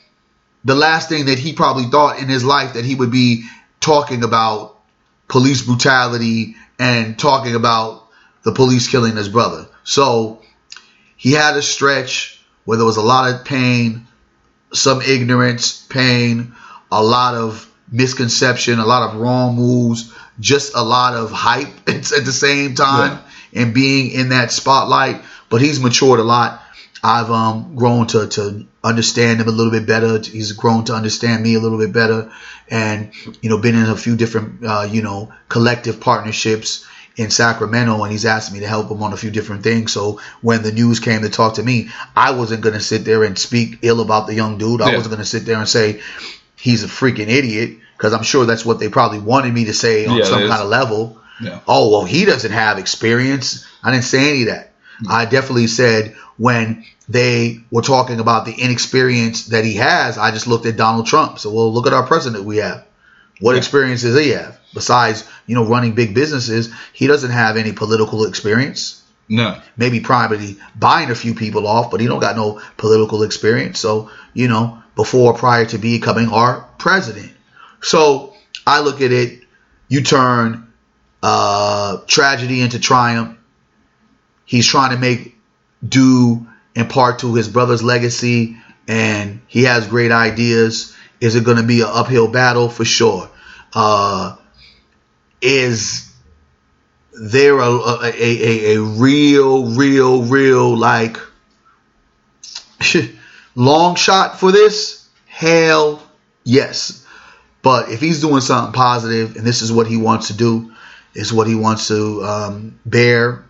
the 0.65 0.75
last 0.75 1.09
thing 1.09 1.25
that 1.25 1.39
he 1.39 1.53
probably 1.53 1.85
thought 1.85 2.19
in 2.19 2.27
his 2.27 2.43
life 2.43 2.73
that 2.73 2.85
he 2.85 2.93
would 2.93 3.11
be 3.11 3.45
talking 3.79 4.23
about 4.23 4.77
police 5.27 5.63
brutality 5.63 6.55
and 6.81 7.19
talking 7.19 7.53
about 7.53 8.07
the 8.43 8.51
police 8.51 8.87
killing 8.87 9.15
his 9.15 9.29
brother. 9.29 9.67
So 9.83 10.41
he 11.15 11.33
had 11.33 11.55
a 11.55 11.61
stretch 11.61 12.43
where 12.65 12.77
there 12.77 12.87
was 12.87 12.97
a 12.97 13.03
lot 13.03 13.31
of 13.31 13.45
pain, 13.45 14.07
some 14.73 14.99
ignorance, 15.03 15.85
pain, 15.85 16.53
a 16.91 17.03
lot 17.03 17.35
of 17.35 17.71
misconception, 17.91 18.79
a 18.79 18.85
lot 18.85 19.09
of 19.09 19.19
wrong 19.19 19.55
moves, 19.55 20.11
just 20.39 20.73
a 20.73 20.81
lot 20.81 21.13
of 21.13 21.31
hype 21.31 21.67
at 21.87 22.03
the 22.03 22.33
same 22.33 22.73
time 22.73 23.19
and 23.53 23.75
being 23.75 24.09
in 24.09 24.29
that 24.29 24.51
spotlight. 24.51 25.21
But 25.49 25.61
he's 25.61 25.79
matured 25.79 26.19
a 26.19 26.23
lot. 26.23 26.60
I've 27.03 27.31
um, 27.31 27.75
grown 27.75 28.07
to, 28.07 28.27
to 28.27 28.67
understand 28.83 29.41
him 29.41 29.47
a 29.47 29.51
little 29.51 29.71
bit 29.71 29.87
better. 29.87 30.19
He's 30.19 30.51
grown 30.51 30.85
to 30.85 30.93
understand 30.93 31.41
me 31.43 31.55
a 31.55 31.59
little 31.59 31.79
bit 31.79 31.91
better, 31.93 32.31
and 32.69 33.11
you 33.41 33.49
know, 33.49 33.57
been 33.57 33.75
in 33.75 33.85
a 33.89 33.95
few 33.95 34.15
different 34.15 34.63
uh, 34.65 34.87
you 34.89 35.01
know 35.01 35.31
collective 35.49 35.99
partnerships 35.99 36.85
in 37.17 37.29
Sacramento, 37.29 38.01
and 38.03 38.11
he's 38.11 38.25
asked 38.25 38.53
me 38.53 38.59
to 38.61 38.67
help 38.67 38.89
him 38.89 39.01
on 39.03 39.13
a 39.13 39.17
few 39.17 39.31
different 39.31 39.63
things. 39.63 39.91
So 39.91 40.21
when 40.41 40.63
the 40.63 40.71
news 40.71 40.99
came 40.99 41.21
to 41.23 41.29
talk 41.29 41.55
to 41.55 41.63
me, 41.63 41.89
I 42.15 42.31
wasn't 42.31 42.61
going 42.61 42.75
to 42.75 42.79
sit 42.81 43.03
there 43.03 43.23
and 43.23 43.37
speak 43.37 43.79
ill 43.81 43.99
about 43.99 44.27
the 44.27 44.33
young 44.33 44.57
dude. 44.57 44.81
I 44.81 44.89
Yeah. 44.91 44.95
wasn't 44.95 45.11
going 45.15 45.23
to 45.23 45.29
sit 45.29 45.45
there 45.45 45.57
and 45.57 45.67
say 45.67 46.01
he's 46.55 46.83
a 46.83 46.87
freaking 46.87 47.27
idiot 47.27 47.79
because 47.97 48.13
I'm 48.13 48.23
sure 48.23 48.45
that's 48.45 48.63
what 48.65 48.79
they 48.79 48.87
probably 48.89 49.19
wanted 49.19 49.53
me 49.53 49.65
to 49.65 49.73
say 49.73 50.05
on 50.05 50.17
Yeah, 50.17 50.23
some 50.23 50.39
kind 50.47 50.61
of 50.61 50.69
level. 50.69 51.19
Yeah. 51.41 51.59
Oh, 51.67 51.89
well, 51.91 52.05
he 52.05 52.23
doesn't 52.25 52.51
have 52.51 52.77
experience. 52.77 53.65
I 53.83 53.91
didn't 53.91 54.05
say 54.05 54.29
any 54.29 54.41
of 54.43 54.47
that. 54.49 54.71
I 55.09 55.25
definitely 55.25 55.65
said 55.67 56.15
when 56.37 56.85
they 57.09 57.61
were 57.71 57.81
talking 57.81 58.19
about 58.19 58.45
the 58.45 58.53
inexperience 58.53 59.47
that 59.47 59.65
he 59.65 59.75
has, 59.75 60.17
I 60.17 60.31
just 60.31 60.47
looked 60.47 60.65
at 60.65 60.77
Donald 60.77 61.05
Trump. 61.05 61.39
So, 61.39 61.51
well, 61.51 61.71
look 61.73 61.87
at 61.87 61.93
our 61.93 62.03
president 62.07 62.45
we 62.45 62.57
have. 62.57 62.85
What 63.39 63.53
Yeah. 63.53 63.57
experience 63.57 64.01
does 64.01 64.17
he 64.19 64.29
have? 64.29 64.57
Besides, 64.73 65.23
you 65.47 65.55
know, 65.55 65.65
running 65.65 65.93
big 65.93 66.13
businesses, 66.13 66.69
he 66.93 67.07
doesn't 67.07 67.31
have 67.31 67.57
any 67.57 67.71
political 67.73 68.25
experience. 68.25 69.01
None. 69.27 69.61
Maybe 69.77 69.99
probably 69.99 70.57
buying 70.77 71.09
a 71.09 71.15
few 71.15 71.33
people 71.33 71.67
off, 71.67 71.89
but 71.91 71.99
he 72.01 72.07
don't 72.07 72.19
got 72.19 72.35
no 72.35 72.61
political 72.77 73.23
experience. 73.23 73.79
So, 73.79 74.09
you 74.33 74.47
know, 74.47 74.77
before 74.95 75.33
prior 75.33 75.65
to 75.65 75.77
becoming 75.77 76.29
our 76.29 76.65
president. 76.77 77.31
So 77.81 78.33
I 78.67 78.81
look 78.81 79.01
at 79.01 79.11
it, 79.11 79.41
you 79.87 80.01
turn 80.01 80.67
uh, 81.23 81.97
tragedy 82.07 82.61
into 82.61 82.79
triumph. 82.79 83.37
He's 84.45 84.67
trying 84.67 84.91
to 84.91 84.97
make 84.97 85.37
due 85.87 86.47
in 86.75 86.87
part 86.87 87.19
to 87.19 87.33
his 87.33 87.47
brother's 87.47 87.83
legacy, 87.83 88.57
and 88.87 89.41
he 89.47 89.63
has 89.63 89.87
great 89.87 90.11
ideas. 90.11 90.95
Is 91.19 91.35
it 91.35 91.43
going 91.43 91.57
to 91.57 91.63
be 91.63 91.81
an 91.81 91.89
uphill 91.89 92.27
battle 92.27 92.69
for 92.69 92.85
sure? 92.85 93.29
Uh, 93.73 94.35
is 95.41 96.11
there 97.13 97.59
a, 97.59 97.69
a, 97.69 98.11
a, 98.15 98.75
a 98.75 98.81
real, 98.81 99.75
real, 99.75 100.23
real 100.23 100.75
like 100.75 101.17
long 103.55 103.95
shot 103.95 104.39
for 104.39 104.51
this? 104.51 105.07
Hell 105.27 106.01
yes. 106.43 107.05
But 107.61 107.89
if 107.89 107.99
he's 107.99 108.21
doing 108.21 108.41
something 108.41 108.73
positive 108.73 109.35
and 109.35 109.45
this 109.45 109.61
is 109.61 109.71
what 109.71 109.87
he 109.87 109.97
wants 109.97 110.27
to 110.27 110.33
do, 110.33 110.73
is 111.13 111.33
what 111.33 111.47
he 111.47 111.55
wants 111.55 111.89
to 111.89 112.23
um, 112.23 112.79
bear 112.85 113.43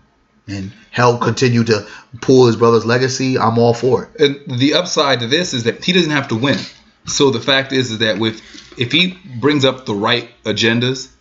and 0.52 0.72
help 0.92 1.22
continue 1.22 1.64
to 1.64 1.88
pull 2.22 2.48
his 2.48 2.56
brother's 2.56 2.86
legacy, 2.86 3.38
I'm 3.38 3.58
all 3.58 3.74
for 3.74 4.04
it. 4.04 4.22
And 4.22 4.60
the 4.60 4.74
upside 4.76 5.22
to 5.22 5.28
this 5.28 5.54
is 5.54 5.64
that 5.64 5.84
he 5.84 5.94
doesn't 5.94 6.12
have 6.12 6.28
to 6.30 6.36
win. 6.36 6.60
So 7.06 7.32
the 7.32 7.40
fact 7.40 7.72
is, 7.72 7.92
is 7.92 8.00
that 8.00 8.20
with 8.20 8.42
if 8.78 8.92
he 8.92 9.18
brings 9.40 9.66
up 9.66 9.86
the 9.86 9.96
right 9.96 10.30
agendas 10.44 11.12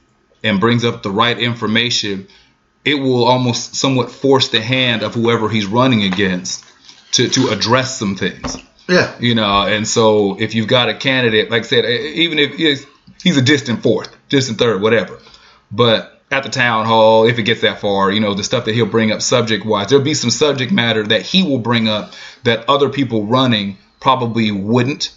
and 0.42 0.60
brings 0.60 0.84
up 0.84 1.02
the 1.02 1.10
right 1.10 1.38
information, 1.38 2.28
it 2.84 2.94
will 2.94 3.24
almost 3.24 3.76
somewhat 3.76 4.10
force 4.10 4.48
the 4.48 4.60
hand 4.60 5.02
of 5.02 5.14
whoever 5.14 5.48
he's 5.48 5.66
running 5.66 6.02
against 6.02 6.64
to 7.12 7.28
to 7.28 7.48
address 7.48 7.98
some 7.98 8.16
things. 8.16 8.56
Yeah. 8.88 9.14
You 9.20 9.34
know, 9.34 9.66
and 9.66 9.86
so 9.86 10.38
if 10.40 10.54
you've 10.54 10.68
got 10.68 10.88
a 10.88 10.94
candidate, 10.94 11.50
like 11.50 11.62
I 11.62 11.66
said, 11.66 11.84
even 11.84 12.38
if 12.38 12.54
he's, 12.54 12.86
he's 13.22 13.36
a 13.36 13.42
distant 13.42 13.82
fourth, 13.82 14.14
distant 14.28 14.58
third, 14.58 14.82
whatever, 14.82 15.18
but 15.70 16.19
at 16.30 16.44
the 16.44 16.48
town 16.48 16.86
hall, 16.86 17.26
if 17.26 17.38
it 17.38 17.42
gets 17.42 17.62
that 17.62 17.80
far, 17.80 18.10
you 18.10 18.20
know, 18.20 18.34
the 18.34 18.44
stuff 18.44 18.66
that 18.66 18.74
he'll 18.74 18.86
bring 18.86 19.10
up 19.10 19.20
subject 19.20 19.64
wise, 19.66 19.88
there'll 19.88 20.04
be 20.04 20.14
some 20.14 20.30
subject 20.30 20.70
matter 20.70 21.04
that 21.04 21.22
he 21.22 21.42
will 21.42 21.58
bring 21.58 21.88
up 21.88 22.12
that 22.44 22.68
other 22.68 22.88
people 22.88 23.26
running 23.26 23.78
probably 23.98 24.50
wouldn't. 24.50 25.12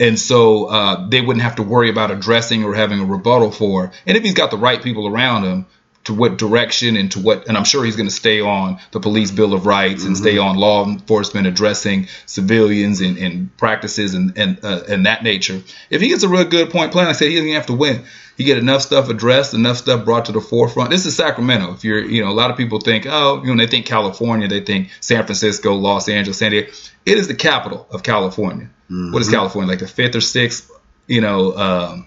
And 0.00 0.18
so 0.18 0.66
uh, 0.66 1.08
they 1.08 1.20
wouldn't 1.20 1.42
have 1.42 1.56
to 1.56 1.62
worry 1.62 1.90
about 1.90 2.10
addressing 2.10 2.64
or 2.64 2.74
having 2.74 3.00
a 3.00 3.04
rebuttal 3.04 3.52
for. 3.52 3.92
And 4.04 4.16
if 4.16 4.22
he's 4.22 4.34
got 4.34 4.50
the 4.50 4.58
right 4.58 4.82
people 4.82 5.06
around 5.06 5.44
him, 5.44 5.66
to 6.04 6.14
what 6.14 6.38
direction 6.38 6.96
and 6.96 7.12
to 7.12 7.20
what, 7.20 7.48
and 7.48 7.56
I'm 7.56 7.64
sure 7.64 7.84
he's 7.84 7.96
going 7.96 8.08
to 8.08 8.14
stay 8.14 8.40
on 8.40 8.78
the 8.92 9.00
police 9.00 9.30
bill 9.30 9.52
of 9.52 9.66
rights 9.66 10.04
and 10.04 10.16
stay 10.16 10.38
on 10.38 10.56
law 10.56 10.86
enforcement 10.86 11.46
addressing 11.46 12.08
civilians 12.24 13.00
and, 13.00 13.18
and 13.18 13.56
practices 13.58 14.14
and 14.14 14.38
and, 14.38 14.64
uh, 14.64 14.80
and 14.88 15.06
that 15.06 15.22
nature. 15.22 15.62
If 15.90 16.00
he 16.00 16.08
gets 16.08 16.22
a 16.22 16.28
real 16.28 16.44
good 16.44 16.70
point 16.70 16.92
plan, 16.92 17.06
like 17.06 17.16
I 17.16 17.18
said, 17.18 17.28
he 17.28 17.36
doesn't 17.36 17.52
have 17.52 17.66
to 17.66 17.74
win. 17.74 18.04
You 18.38 18.46
get 18.46 18.56
enough 18.56 18.82
stuff 18.82 19.08
addressed, 19.08 19.52
enough 19.52 19.78
stuff 19.78 20.04
brought 20.04 20.26
to 20.26 20.32
the 20.32 20.40
forefront. 20.40 20.90
This 20.90 21.04
is 21.06 21.16
Sacramento. 21.16 21.74
If 21.74 21.82
you're, 21.82 22.04
you 22.04 22.24
know, 22.24 22.30
a 22.30 22.32
lot 22.32 22.52
of 22.52 22.56
people 22.56 22.78
think, 22.78 23.04
oh, 23.04 23.42
you 23.42 23.52
know, 23.52 23.62
they 23.62 23.68
think 23.68 23.84
California, 23.84 24.46
they 24.46 24.60
think 24.60 24.90
San 25.00 25.24
Francisco, 25.24 25.74
Los 25.74 26.08
Angeles, 26.08 26.38
San 26.38 26.52
Diego. 26.52 26.70
It 27.04 27.18
is 27.18 27.26
the 27.26 27.34
capital 27.34 27.86
of 27.90 28.04
California. 28.04 28.70
What 29.12 29.20
is 29.20 29.28
California 29.28 29.68
like? 29.68 29.80
The 29.80 29.88
fifth 29.88 30.14
or 30.14 30.20
sixth, 30.20 30.70
you 31.08 31.20
know, 31.20 31.56
um, 31.56 32.06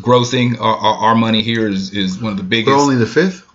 grossing. 0.00 0.60
Our, 0.60 0.76
our, 0.76 0.94
our 1.08 1.14
money 1.14 1.42
here 1.42 1.68
is, 1.68 1.92
is 1.94 2.20
one 2.20 2.32
of 2.32 2.38
the 2.38 2.44
biggest 2.44 2.74
We're 2.74 2.82
only 2.82 2.96
the 2.96 3.06
fifth? 3.06 3.46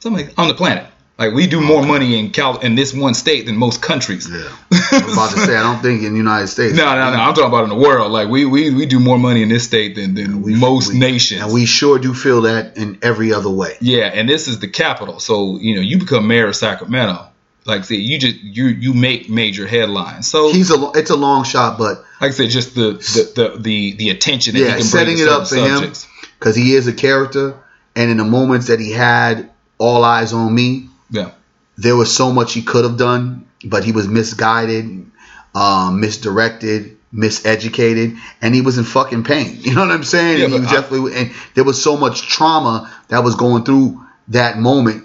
something 0.00 0.26
like- 0.26 0.38
on 0.38 0.48
the 0.48 0.54
planet. 0.54 0.86
Like 1.18 1.32
we 1.32 1.46
do 1.46 1.62
more 1.62 1.82
money 1.82 2.18
in 2.18 2.30
Cal 2.30 2.58
in 2.58 2.74
this 2.74 2.92
one 2.92 3.14
state 3.14 3.46
than 3.46 3.56
most 3.56 3.80
countries. 3.80 4.28
Yeah. 4.30 4.36
I 4.70 5.02
was 5.02 5.14
about 5.14 5.30
to 5.30 5.38
say, 5.46 5.56
I 5.56 5.62
don't 5.62 5.80
think 5.80 6.02
in 6.02 6.12
the 6.12 6.18
United 6.18 6.48
States. 6.48 6.74
No, 6.76 6.84
no, 6.84 7.10
no. 7.10 7.16
I'm 7.16 7.32
talking 7.32 7.46
about 7.48 7.62
in 7.64 7.70
the 7.70 7.74
world. 7.88 8.12
Like 8.12 8.28
we 8.28 8.44
we, 8.44 8.68
we 8.74 8.84
do 8.84 9.00
more 9.00 9.18
money 9.18 9.42
in 9.42 9.48
this 9.48 9.64
state 9.64 9.94
than, 9.94 10.12
than 10.12 10.58
most 10.60 10.92
we- 10.92 10.98
nations. 10.98 11.40
And 11.40 11.54
we 11.54 11.64
sure 11.64 11.98
do 11.98 12.12
feel 12.12 12.42
that 12.42 12.76
in 12.76 12.98
every 13.00 13.32
other 13.32 13.48
way. 13.48 13.78
yeah, 13.80 14.10
and 14.12 14.28
this 14.28 14.46
is 14.46 14.58
the 14.60 14.68
capital. 14.68 15.18
So 15.18 15.56
you 15.58 15.76
know, 15.76 15.80
you 15.80 15.98
become 15.98 16.28
mayor 16.28 16.48
of 16.48 16.56
Sacramento. 16.56 17.26
Like 17.66 17.80
I 17.80 17.82
said, 17.82 17.98
you 17.98 18.18
just 18.18 18.36
you 18.40 18.66
you 18.66 18.94
make 18.94 19.28
major 19.28 19.66
headlines. 19.66 20.28
So 20.30 20.52
He's 20.52 20.70
a, 20.70 20.90
it's 20.94 21.10
a 21.10 21.16
long 21.16 21.44
shot, 21.44 21.78
but 21.78 21.98
like 22.20 22.28
I 22.28 22.30
said, 22.30 22.50
just 22.50 22.74
the 22.74 22.92
the 22.92 23.32
the 23.34 23.58
the, 23.58 23.92
the 23.96 24.10
attention 24.10 24.54
that 24.54 24.60
Yeah, 24.60 24.66
he 24.68 24.72
can 24.74 24.82
setting 24.84 25.14
bring 25.16 25.26
it 25.26 25.28
up 25.28 25.48
for 25.48 25.56
him. 25.56 25.92
because 26.38 26.54
he 26.56 26.74
is 26.74 26.86
a 26.86 26.92
character, 26.92 27.54
and 27.94 28.10
in 28.10 28.16
the 28.18 28.24
moments 28.24 28.68
that 28.68 28.78
he 28.80 28.92
had 28.92 29.50
all 29.78 30.04
eyes 30.04 30.32
on 30.32 30.54
me, 30.54 30.88
Yeah, 31.10 31.32
there 31.76 31.96
was 31.96 32.14
so 32.14 32.32
much 32.32 32.52
he 32.54 32.62
could 32.62 32.84
have 32.84 32.96
done, 32.96 33.46
but 33.64 33.84
he 33.84 33.92
was 33.92 34.06
misguided, 34.08 35.10
um, 35.54 36.00
misdirected, 36.00 36.96
miseducated, 37.12 38.16
and 38.40 38.54
he 38.54 38.60
was 38.62 38.78
in 38.78 38.84
fucking 38.84 39.24
pain. 39.24 39.56
You 39.60 39.74
know 39.74 39.80
what 39.80 39.90
I'm 39.90 40.04
saying? 40.04 40.38
Yeah, 40.38 40.44
and 40.44 40.54
he 40.54 40.60
was 40.60 40.68
I- 40.68 40.74
definitely, 40.80 41.14
and 41.14 41.32
there 41.54 41.64
was 41.64 41.82
so 41.82 41.96
much 41.96 42.22
trauma 42.28 42.94
that 43.08 43.24
was 43.24 43.34
going 43.34 43.64
through 43.64 44.02
that 44.28 44.58
moment. 44.58 45.04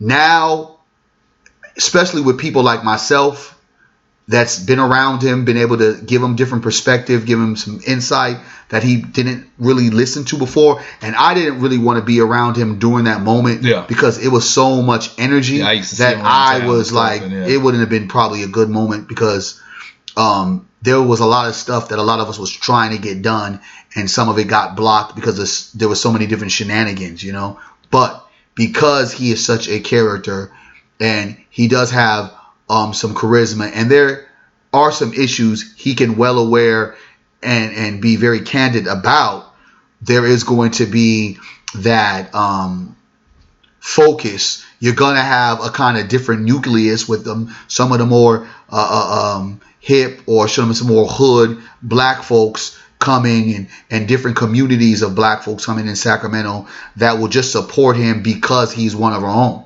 Now, 0.00 0.77
especially 1.78 2.20
with 2.22 2.38
people 2.38 2.62
like 2.62 2.84
myself, 2.84 3.54
that's 4.26 4.58
been 4.58 4.78
around 4.78 5.22
him, 5.22 5.46
been 5.46 5.56
able 5.56 5.78
to 5.78 5.98
give 6.04 6.22
him 6.22 6.36
different 6.36 6.62
perspective, 6.62 7.24
give 7.24 7.38
him 7.38 7.56
some 7.56 7.80
insight 7.86 8.36
that 8.68 8.82
he 8.82 8.96
didn't 9.00 9.48
really 9.58 9.88
listen 9.88 10.24
to 10.26 10.36
before. 10.36 10.82
And 11.00 11.16
I 11.16 11.32
didn't 11.32 11.60
really 11.60 11.78
want 11.78 11.98
to 11.98 12.04
be 12.04 12.20
around 12.20 12.56
him 12.56 12.78
during 12.78 13.06
that 13.06 13.22
moment 13.22 13.62
Yeah. 13.62 13.86
because 13.88 14.22
it 14.22 14.28
was 14.28 14.46
so 14.48 14.82
much 14.82 15.18
energy 15.18 15.56
Yeah, 15.56 15.68
I 15.68 15.72
used 15.72 15.88
to 15.90 15.96
see 15.96 16.02
that 16.02 16.18
I 16.18 16.66
was 16.66 16.92
like, 16.92 17.22
yeah. 17.22 17.46
it 17.46 17.56
wouldn't 17.56 17.80
have 17.80 17.88
been 17.88 18.08
probably 18.08 18.42
a 18.42 18.48
good 18.48 18.68
moment 18.68 19.08
because 19.08 19.62
um, 20.14 20.68
there 20.82 21.00
was 21.00 21.20
a 21.20 21.26
lot 21.26 21.48
of 21.48 21.54
stuff 21.54 21.88
that 21.88 21.98
a 21.98 22.02
lot 22.02 22.20
of 22.20 22.28
us 22.28 22.38
was 22.38 22.50
trying 22.50 22.90
to 22.90 22.98
get 22.98 23.22
done, 23.22 23.60
and 23.96 24.10
some 24.10 24.28
of 24.28 24.38
it 24.38 24.44
got 24.44 24.76
blocked 24.76 25.14
because 25.16 25.72
there 25.72 25.88
was 25.88 26.00
so 26.02 26.12
many 26.12 26.26
different 26.26 26.52
shenanigans, 26.52 27.22
you 27.22 27.32
know. 27.32 27.58
But 27.90 28.26
because 28.54 29.12
he 29.12 29.30
is 29.30 29.44
such 29.44 29.68
a 29.68 29.80
character, 29.80 30.52
and 31.00 31.36
he 31.50 31.68
does 31.68 31.90
have 31.90 32.34
um, 32.68 32.94
some 32.94 33.14
charisma, 33.14 33.70
and 33.72 33.90
there 33.90 34.28
are 34.72 34.92
some 34.92 35.14
issues 35.14 35.74
he 35.76 35.94
can 35.94 36.16
well 36.16 36.38
aware 36.38 36.96
and 37.42 37.74
and 37.74 38.02
be 38.02 38.16
very 38.16 38.40
candid 38.40 38.86
about. 38.86 39.46
There 40.02 40.26
is 40.26 40.44
going 40.44 40.72
to 40.72 40.86
be 40.86 41.38
that 41.76 42.34
um, 42.34 42.96
focus. 43.80 44.64
You're 44.80 44.94
gonna 44.94 45.22
have 45.22 45.64
a 45.64 45.70
kind 45.70 45.98
of 45.98 46.08
different 46.08 46.42
nucleus 46.42 47.08
with 47.08 47.24
them. 47.24 47.54
Some 47.68 47.92
of 47.92 47.98
the 47.98 48.06
more 48.06 48.48
uh, 48.70 48.88
uh, 48.90 49.38
um, 49.38 49.60
hip 49.80 50.22
or 50.26 50.48
some 50.48 50.72
more 50.86 51.06
hood 51.08 51.58
black 51.82 52.22
folks 52.22 52.78
coming 52.98 53.54
and, 53.54 53.68
and 53.90 54.08
different 54.08 54.36
communities 54.36 55.02
of 55.02 55.14
black 55.14 55.42
folks 55.42 55.64
coming 55.64 55.86
in 55.86 55.96
Sacramento 55.96 56.66
that 56.96 57.18
will 57.18 57.28
just 57.28 57.52
support 57.52 57.96
him 57.96 58.22
because 58.22 58.72
he's 58.72 58.94
one 58.94 59.12
of 59.12 59.22
our 59.22 59.30
own. 59.30 59.64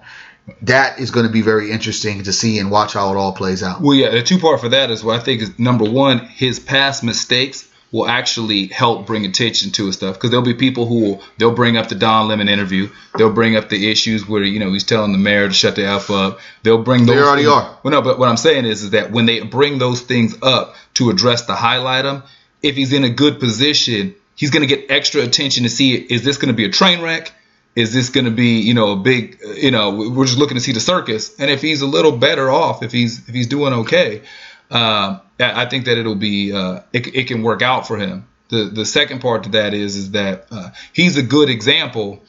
That 0.62 0.98
is 0.98 1.10
going 1.10 1.26
to 1.26 1.32
be 1.32 1.42
very 1.42 1.70
interesting 1.70 2.24
to 2.24 2.32
see 2.32 2.58
and 2.58 2.70
watch 2.70 2.94
how 2.94 3.12
it 3.12 3.16
all 3.16 3.32
plays 3.32 3.62
out. 3.62 3.80
Well, 3.80 3.94
yeah, 3.94 4.10
the 4.10 4.22
two 4.22 4.38
part 4.38 4.60
for 4.60 4.70
that 4.70 4.90
is 4.90 5.04
what 5.04 5.20
I 5.20 5.22
think 5.22 5.40
is 5.40 5.58
number 5.58 5.88
one, 5.88 6.18
his 6.18 6.58
past 6.58 7.04
mistakes 7.04 7.68
will 7.92 8.08
actually 8.08 8.68
help 8.68 9.06
bring 9.06 9.26
attention 9.26 9.70
to 9.70 9.86
his 9.86 9.94
stuff 9.94 10.14
because 10.14 10.30
there'll 10.30 10.44
be 10.44 10.54
people 10.54 10.86
who 10.86 11.00
will 11.00 11.22
they'll 11.36 11.54
bring 11.54 11.76
up 11.76 11.88
the 11.88 11.94
Don 11.94 12.26
Lemon 12.26 12.48
interview, 12.48 12.88
they'll 13.16 13.32
bring 13.32 13.54
up 13.54 13.68
the 13.68 13.90
issues 13.90 14.26
where 14.26 14.42
you 14.42 14.58
know 14.58 14.72
he's 14.72 14.84
telling 14.84 15.12
the 15.12 15.18
mayor 15.18 15.46
to 15.46 15.54
shut 15.54 15.76
the 15.76 15.86
f 15.86 16.10
up. 16.10 16.40
They'll 16.62 16.82
bring 16.82 17.06
those. 17.06 17.16
They 17.16 17.22
already 17.22 17.42
things- 17.42 17.54
are. 17.54 17.78
Well, 17.82 17.92
no, 17.92 18.02
but 18.02 18.18
what 18.18 18.28
I'm 18.28 18.38
saying 18.38 18.64
is, 18.64 18.82
is 18.82 18.90
that 18.90 19.12
when 19.12 19.26
they 19.26 19.40
bring 19.40 19.78
those 19.78 20.00
things 20.00 20.36
up 20.42 20.74
to 20.94 21.10
address 21.10 21.42
the 21.42 21.54
highlight 21.54 22.04
them, 22.04 22.22
if 22.62 22.76
he's 22.76 22.92
in 22.92 23.04
a 23.04 23.10
good 23.10 23.38
position, 23.38 24.14
he's 24.36 24.50
going 24.50 24.66
to 24.66 24.74
get 24.74 24.90
extra 24.90 25.22
attention 25.22 25.64
to 25.64 25.68
see 25.68 25.94
is 25.94 26.24
this 26.24 26.38
going 26.38 26.48
to 26.48 26.54
be 26.54 26.64
a 26.64 26.70
train 26.70 27.02
wreck. 27.02 27.32
Is 27.74 27.94
this 27.94 28.10
going 28.10 28.26
to 28.26 28.30
be, 28.30 28.60
you 28.60 28.74
know, 28.74 28.92
a 28.92 28.96
big, 28.96 29.38
you 29.56 29.70
know, 29.70 29.92
we're 29.92 30.26
just 30.26 30.38
looking 30.38 30.56
to 30.56 30.60
see 30.60 30.72
the 30.72 30.80
circus. 30.80 31.38
And 31.38 31.50
if 31.50 31.62
he's 31.62 31.80
a 31.80 31.86
little 31.86 32.12
better 32.12 32.50
off, 32.50 32.82
if 32.82 32.92
he's 32.92 33.26
if 33.28 33.34
he's 33.34 33.46
doing 33.46 33.72
okay, 33.72 34.22
uh, 34.70 35.20
I 35.40 35.66
think 35.66 35.86
that 35.86 35.96
it'll 35.98 36.14
be 36.14 36.52
uh, 36.52 36.80
it, 36.92 37.14
it 37.14 37.28
can 37.28 37.42
work 37.42 37.62
out 37.62 37.86
for 37.86 37.96
him. 37.96 38.26
The 38.48 38.64
the 38.64 38.84
second 38.84 39.20
part 39.20 39.44
to 39.44 39.48
that 39.50 39.72
is 39.72 39.96
is 39.96 40.10
that 40.10 40.48
uh, 40.50 40.70
he's 40.92 41.16
a 41.16 41.22
good 41.22 41.48
example 41.48 42.22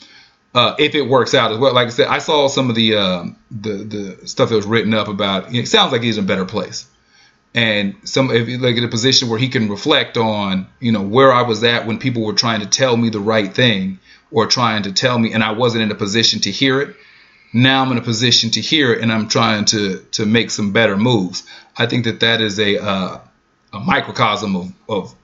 uh, 0.55 0.75
if 0.77 0.95
it 0.95 1.01
works 1.01 1.33
out 1.33 1.51
as 1.51 1.57
well. 1.57 1.73
Like 1.73 1.87
I 1.87 1.91
said, 1.91 2.07
I 2.07 2.19
saw 2.19 2.47
some 2.47 2.69
of 2.69 2.75
the 2.75 2.95
um, 2.95 3.37
the 3.49 3.73
the 3.73 4.27
stuff 4.27 4.49
that 4.49 4.55
was 4.55 4.65
written 4.65 4.93
up 4.93 5.07
about. 5.07 5.53
It 5.53 5.67
sounds 5.67 5.91
like 5.91 6.03
he's 6.03 6.17
in 6.17 6.23
a 6.23 6.27
better 6.27 6.45
place, 6.45 6.85
and 7.53 7.95
some 8.03 8.29
if 8.31 8.47
like 8.61 8.75
in 8.75 8.83
a 8.83 8.89
position 8.89 9.29
where 9.29 9.39
he 9.39 9.49
can 9.49 9.69
reflect 9.69 10.17
on, 10.17 10.67
you 10.79 10.91
know, 10.91 11.01
where 11.01 11.33
I 11.33 11.41
was 11.41 11.63
at 11.63 11.87
when 11.87 11.97
people 11.97 12.23
were 12.23 12.33
trying 12.33 12.61
to 12.61 12.67
tell 12.67 12.95
me 12.95 13.09
the 13.09 13.19
right 13.19 13.51
thing, 13.51 13.99
or 14.33 14.47
trying 14.47 14.83
to 14.83 14.91
tell 14.91 15.17
me, 15.17 15.31
and 15.31 15.43
I 15.43 15.51
wasn't 15.51 15.83
in 15.83 15.91
a 15.91 15.95
position 15.95 16.41
to 16.41 16.51
hear 16.51 16.81
it. 16.81 16.95
Now 17.53 17.83
I'm 17.83 17.91
in 17.91 17.99
a 17.99 18.01
position 18.01 18.49
to 18.51 18.61
hear 18.61 18.91
it, 18.91 19.01
and 19.01 19.11
I'm 19.11 19.29
trying 19.29 19.65
to 19.65 19.99
to 20.13 20.25
make 20.25 20.49
some 20.49 20.73
better 20.73 20.97
moves. 20.97 21.43
I 21.77 21.85
think 21.85 22.05
that 22.05 22.19
that 22.21 22.41
is 22.41 22.59
a 22.59 22.83
uh, 22.83 23.19
a 23.71 23.79
microcosm 23.79 24.55
of, 24.55 24.73
of 24.89 25.15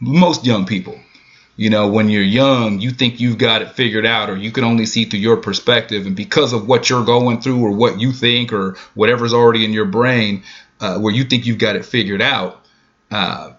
most 0.00 0.46
young 0.46 0.64
people. 0.66 0.98
You 1.58 1.70
know, 1.70 1.88
when 1.88 2.10
you're 2.10 2.22
young, 2.22 2.80
you 2.80 2.90
think 2.90 3.20
you've 3.20 3.38
got 3.38 3.62
it 3.62 3.72
figured 3.72 4.04
out, 4.04 4.28
or 4.28 4.36
you 4.36 4.52
can 4.52 4.64
only 4.64 4.86
see 4.86 5.04
through 5.04 5.20
your 5.20 5.36
perspective, 5.36 6.06
and 6.06 6.16
because 6.16 6.52
of 6.52 6.66
what 6.66 6.88
you're 6.88 7.04
going 7.04 7.40
through, 7.40 7.60
or 7.62 7.72
what 7.72 8.00
you 8.00 8.12
think, 8.12 8.52
or 8.52 8.76
whatever's 8.94 9.32
already 9.32 9.64
in 9.64 9.72
your 9.72 9.86
brain, 9.86 10.42
uh, 10.80 10.98
where 10.98 11.14
you 11.14 11.24
think 11.24 11.46
you've 11.46 11.58
got 11.58 11.76
it 11.76 11.84
figured 11.84 12.22
out, 12.22 12.64
uh, 13.10 13.52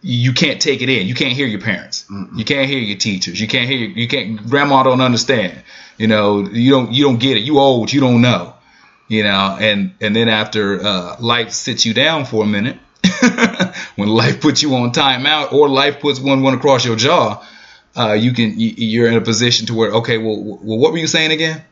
you 0.00 0.32
can't 0.32 0.60
take 0.60 0.82
it 0.82 0.88
in. 0.88 1.06
You 1.06 1.14
can't 1.14 1.32
hear 1.32 1.46
your 1.46 1.60
parents. 1.60 2.06
Mm-mm. 2.10 2.38
You 2.38 2.44
can't 2.44 2.68
hear 2.68 2.78
your 2.78 2.98
teachers. 2.98 3.40
You 3.40 3.48
can't 3.48 3.68
hear. 3.68 3.88
You 3.88 4.08
can't. 4.08 4.48
Grandma 4.48 4.82
don't 4.82 5.00
understand. 5.00 5.62
You 5.96 6.06
know. 6.06 6.46
You 6.46 6.70
don't. 6.70 6.92
You 6.92 7.04
don't 7.04 7.18
get 7.18 7.36
it. 7.36 7.40
You 7.40 7.58
old. 7.58 7.92
You 7.92 8.00
don't 8.00 8.20
know. 8.20 8.54
You 9.08 9.24
know. 9.24 9.56
And 9.60 9.94
and 10.00 10.14
then 10.14 10.28
after 10.28 10.80
uh, 10.80 11.16
life 11.20 11.50
sits 11.50 11.84
you 11.84 11.94
down 11.94 12.24
for 12.24 12.44
a 12.44 12.46
minute, 12.46 12.78
when 13.96 14.08
life 14.08 14.40
puts 14.40 14.62
you 14.62 14.74
on 14.74 14.92
timeout 14.92 15.52
or 15.52 15.68
life 15.68 16.00
puts 16.00 16.20
one 16.20 16.42
one 16.42 16.54
across 16.54 16.84
your 16.84 16.96
jaw, 16.96 17.44
uh, 17.96 18.12
you 18.12 18.32
can 18.32 18.54
you, 18.58 19.04
are 19.04 19.08
in 19.08 19.14
a 19.14 19.20
position 19.20 19.66
to 19.66 19.74
where 19.74 19.90
okay, 19.92 20.18
well, 20.18 20.40
well, 20.40 20.78
what 20.78 20.92
were 20.92 20.98
you 20.98 21.06
saying 21.06 21.32
again? 21.32 21.62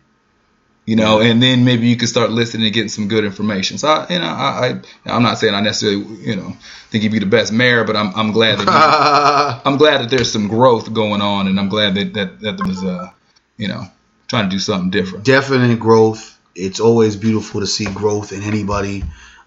You 0.86 0.94
know, 0.94 1.20
and 1.20 1.42
then 1.42 1.64
maybe 1.64 1.88
you 1.88 1.96
can 1.96 2.06
start 2.06 2.30
listening 2.30 2.66
and 2.66 2.72
getting 2.72 2.88
some 2.88 3.08
good 3.08 3.24
information. 3.24 3.76
So, 3.76 3.88
I, 3.88 4.06
you 4.08 4.18
know, 4.20 4.24
I, 4.24 4.80
I 5.06 5.12
I'm 5.12 5.22
not 5.24 5.38
saying 5.38 5.52
I 5.52 5.60
necessarily, 5.60 6.04
you 6.18 6.36
know, 6.36 6.56
think 6.90 7.02
he'd 7.02 7.10
be 7.10 7.18
the 7.18 7.26
best 7.26 7.52
mayor, 7.52 7.82
but 7.82 7.96
I'm 7.96 8.14
I'm 8.14 8.30
glad 8.30 8.60
that 8.60 9.62
I'm 9.64 9.78
glad 9.78 10.00
that 10.00 10.10
there's 10.10 10.30
some 10.30 10.46
growth 10.46 10.92
going 10.94 11.20
on, 11.20 11.48
and 11.48 11.58
I'm 11.58 11.68
glad 11.68 11.96
that 11.96 12.14
that 12.14 12.40
that 12.40 12.56
there 12.56 12.66
was 12.66 12.84
uh, 12.84 13.10
you 13.56 13.66
know, 13.66 13.82
trying 14.28 14.48
to 14.48 14.54
do 14.54 14.60
something 14.60 14.90
different. 14.90 15.24
Definite 15.24 15.80
growth. 15.80 16.38
It's 16.54 16.80
always 16.80 17.16
beautiful 17.16 17.60
to 17.60 17.66
see 17.66 17.86
growth 17.86 18.32
in 18.32 18.42
anybody. 18.42 19.02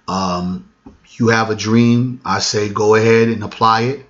Um, 0.07 0.69
you 1.19 1.29
have 1.29 1.49
a 1.49 1.55
dream, 1.55 2.21
I 2.25 2.39
say 2.39 2.69
go 2.69 2.95
ahead 2.95 3.29
and 3.29 3.43
apply 3.43 3.81
it. 3.81 4.05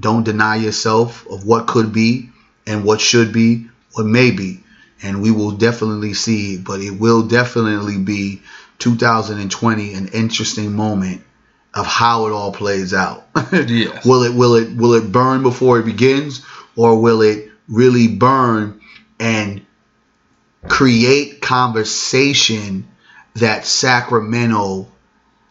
Don't 0.00 0.24
deny 0.24 0.56
yourself 0.56 1.26
of 1.28 1.46
what 1.46 1.66
could 1.66 1.92
be 1.92 2.30
and 2.66 2.84
what 2.84 3.00
should 3.00 3.32
be, 3.32 3.68
what 3.92 4.06
may 4.06 4.30
be. 4.30 4.60
And 5.04 5.22
we 5.22 5.30
will 5.30 5.52
definitely 5.52 6.14
see, 6.14 6.58
but 6.58 6.80
it 6.80 6.98
will 6.98 7.28
definitely 7.28 7.98
be 7.98 8.42
2020 8.78 9.94
an 9.94 10.08
interesting 10.08 10.74
moment 10.74 11.22
of 11.74 11.86
how 11.86 12.26
it 12.26 12.32
all 12.32 12.52
plays 12.52 12.94
out. 12.94 13.26
yes. 13.52 14.04
Will 14.04 14.22
it 14.22 14.34
will 14.34 14.54
it 14.54 14.74
will 14.74 14.94
it 14.94 15.12
burn 15.12 15.42
before 15.42 15.78
it 15.78 15.84
begins 15.84 16.44
or 16.76 17.00
will 17.00 17.22
it 17.22 17.50
really 17.68 18.08
burn 18.08 18.80
and 19.20 19.64
create 20.68 21.40
conversation 21.40 22.88
that 23.34 23.66
Sacramento 23.66 24.88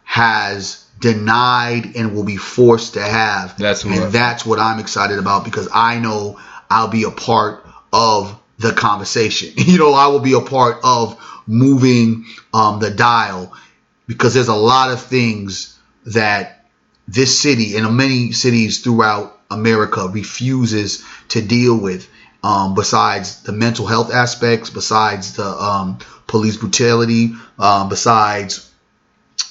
has 0.04 0.84
denied 1.00 1.96
and 1.96 2.14
will 2.14 2.24
be 2.24 2.36
forced 2.36 2.94
to 2.94 3.02
have. 3.02 3.58
That's 3.58 3.84
and 3.84 4.12
that's 4.12 4.46
what 4.46 4.58
I'm 4.58 4.78
excited 4.78 5.18
about 5.18 5.44
because 5.44 5.68
I 5.72 5.98
know 5.98 6.40
I'll 6.70 6.88
be 6.88 7.04
a 7.04 7.10
part 7.10 7.66
of 7.92 8.40
the 8.58 8.72
conversation. 8.72 9.52
You 9.56 9.78
know, 9.78 9.92
I 9.92 10.08
will 10.08 10.20
be 10.20 10.34
a 10.34 10.40
part 10.40 10.78
of 10.84 11.20
moving 11.46 12.26
um, 12.52 12.80
the 12.80 12.90
dial 12.90 13.52
because 14.06 14.34
there's 14.34 14.48
a 14.48 14.54
lot 14.54 14.90
of 14.90 15.02
things 15.02 15.78
that 16.06 16.66
this 17.08 17.40
city 17.40 17.76
and 17.76 17.96
many 17.96 18.32
cities 18.32 18.80
throughout 18.80 19.38
America 19.50 20.08
refuses 20.10 21.04
to 21.28 21.42
deal 21.42 21.76
with. 21.76 22.08
Um, 22.42 22.74
besides 22.74 23.42
the 23.42 23.52
mental 23.52 23.86
health 23.86 24.12
aspects, 24.12 24.68
besides 24.68 25.34
the 25.34 25.46
um, 25.46 25.98
police 26.26 26.58
brutality, 26.58 27.32
um, 27.58 27.88
besides 27.88 28.70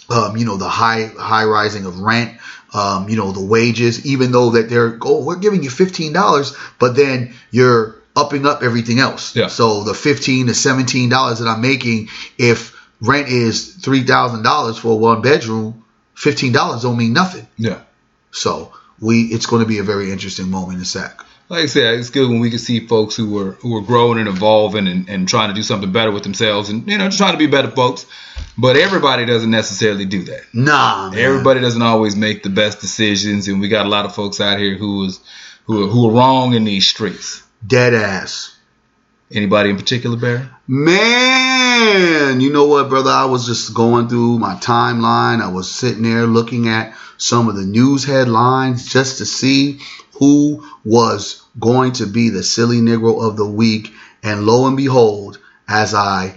um, 0.09 0.37
you 0.37 0.45
know, 0.45 0.57
the 0.57 0.69
high 0.69 1.05
high 1.17 1.45
rising 1.45 1.85
of 1.85 1.99
rent, 1.99 2.37
um, 2.73 3.09
you 3.09 3.15
know, 3.15 3.31
the 3.31 3.43
wages, 3.43 4.05
even 4.05 4.31
though 4.31 4.51
that 4.51 4.69
they're 4.69 4.97
oh, 5.01 5.23
we're 5.23 5.37
giving 5.37 5.63
you 5.63 5.69
fifteen 5.69 6.13
dollars, 6.13 6.55
but 6.79 6.95
then 6.95 7.33
you're 7.51 7.95
upping 8.15 8.45
up 8.45 8.63
everything 8.63 8.99
else. 8.99 9.35
Yeah. 9.35 9.47
So 9.47 9.83
the 9.83 9.93
fifteen 9.93 10.47
to 10.47 10.53
seventeen 10.53 11.09
dollars 11.09 11.39
that 11.39 11.47
I'm 11.47 11.61
making, 11.61 12.09
if 12.37 12.75
rent 13.01 13.27
is 13.27 13.75
three 13.75 14.03
thousand 14.03 14.43
dollars 14.43 14.77
for 14.77 14.89
a 14.89 14.95
one 14.95 15.21
bedroom, 15.21 15.83
fifteen 16.15 16.51
dollars 16.51 16.83
don't 16.83 16.97
mean 16.97 17.13
nothing. 17.13 17.47
Yeah. 17.57 17.81
So 18.31 18.73
we 18.99 19.23
it's 19.23 19.45
going 19.45 19.61
to 19.61 19.67
be 19.67 19.79
a 19.79 19.83
very 19.83 20.11
interesting 20.11 20.49
moment 20.49 20.79
in 20.79 20.85
SAC 20.85 21.25
like 21.53 21.63
I 21.63 21.65
said, 21.67 21.99
it's 21.99 22.09
good 22.09 22.29
when 22.29 22.39
we 22.39 22.49
can 22.49 22.57
see 22.57 22.87
folks 22.87 23.15
who 23.15 23.37
are 23.37 23.51
who 23.53 23.75
are 23.77 23.81
growing 23.81 24.17
and 24.17 24.27
evolving 24.27 24.87
and, 24.87 25.07
and 25.07 25.27
trying 25.27 25.49
to 25.49 25.53
do 25.53 25.61
something 25.61 25.91
better 25.91 26.11
with 26.11 26.23
themselves 26.23 26.69
and 26.69 26.87
you 26.87 26.97
know 26.97 27.05
just 27.05 27.19
trying 27.19 27.33
to 27.33 27.37
be 27.37 27.47
better 27.47 27.69
folks. 27.69 28.07
But 28.57 28.75
everybody 28.75 29.25
doesn't 29.25 29.51
necessarily 29.51 30.05
do 30.05 30.23
that. 30.23 30.41
Nah, 30.53 31.11
man. 31.11 31.19
everybody 31.19 31.59
doesn't 31.59 31.81
always 31.81 32.15
make 32.15 32.41
the 32.41 32.49
best 32.49 32.81
decisions, 32.81 33.47
and 33.47 33.61
we 33.61 33.67
got 33.67 33.85
a 33.85 33.89
lot 33.89 34.05
of 34.05 34.15
folks 34.15 34.41
out 34.41 34.57
here 34.57 34.75
who 34.75 35.05
is 35.05 35.19
who 35.65 35.85
are, 35.85 35.87
who 35.87 36.09
are 36.09 36.13
wrong 36.13 36.53
in 36.53 36.63
these 36.63 36.89
streets. 36.89 37.42
Dead 37.65 37.93
ass. 37.93 38.57
Anybody 39.31 39.69
in 39.69 39.77
particular, 39.77 40.17
Barry? 40.17 40.41
Man, 40.67 42.39
you 42.39 42.51
know 42.51 42.65
what, 42.65 42.89
brother? 42.89 43.09
I 43.09 43.25
was 43.25 43.45
just 43.45 43.73
going 43.73 44.09
through 44.09 44.37
my 44.39 44.55
timeline. 44.55 45.41
I 45.41 45.49
was 45.49 45.71
sitting 45.71 46.03
there 46.03 46.27
looking 46.27 46.67
at 46.67 46.95
some 47.17 47.47
of 47.47 47.55
the 47.55 47.65
news 47.65 48.03
headlines 48.03 48.91
just 48.91 49.19
to 49.19 49.25
see 49.25 49.79
who 50.19 50.67
was 50.83 51.41
going 51.59 51.93
to 51.93 52.05
be 52.05 52.29
the 52.29 52.43
silly 52.43 52.77
Negro 52.77 53.27
of 53.27 53.37
the 53.37 53.47
week. 53.47 53.93
And 54.21 54.45
lo 54.45 54.67
and 54.67 54.77
behold, 54.77 55.39
as 55.67 55.93
I 55.93 56.35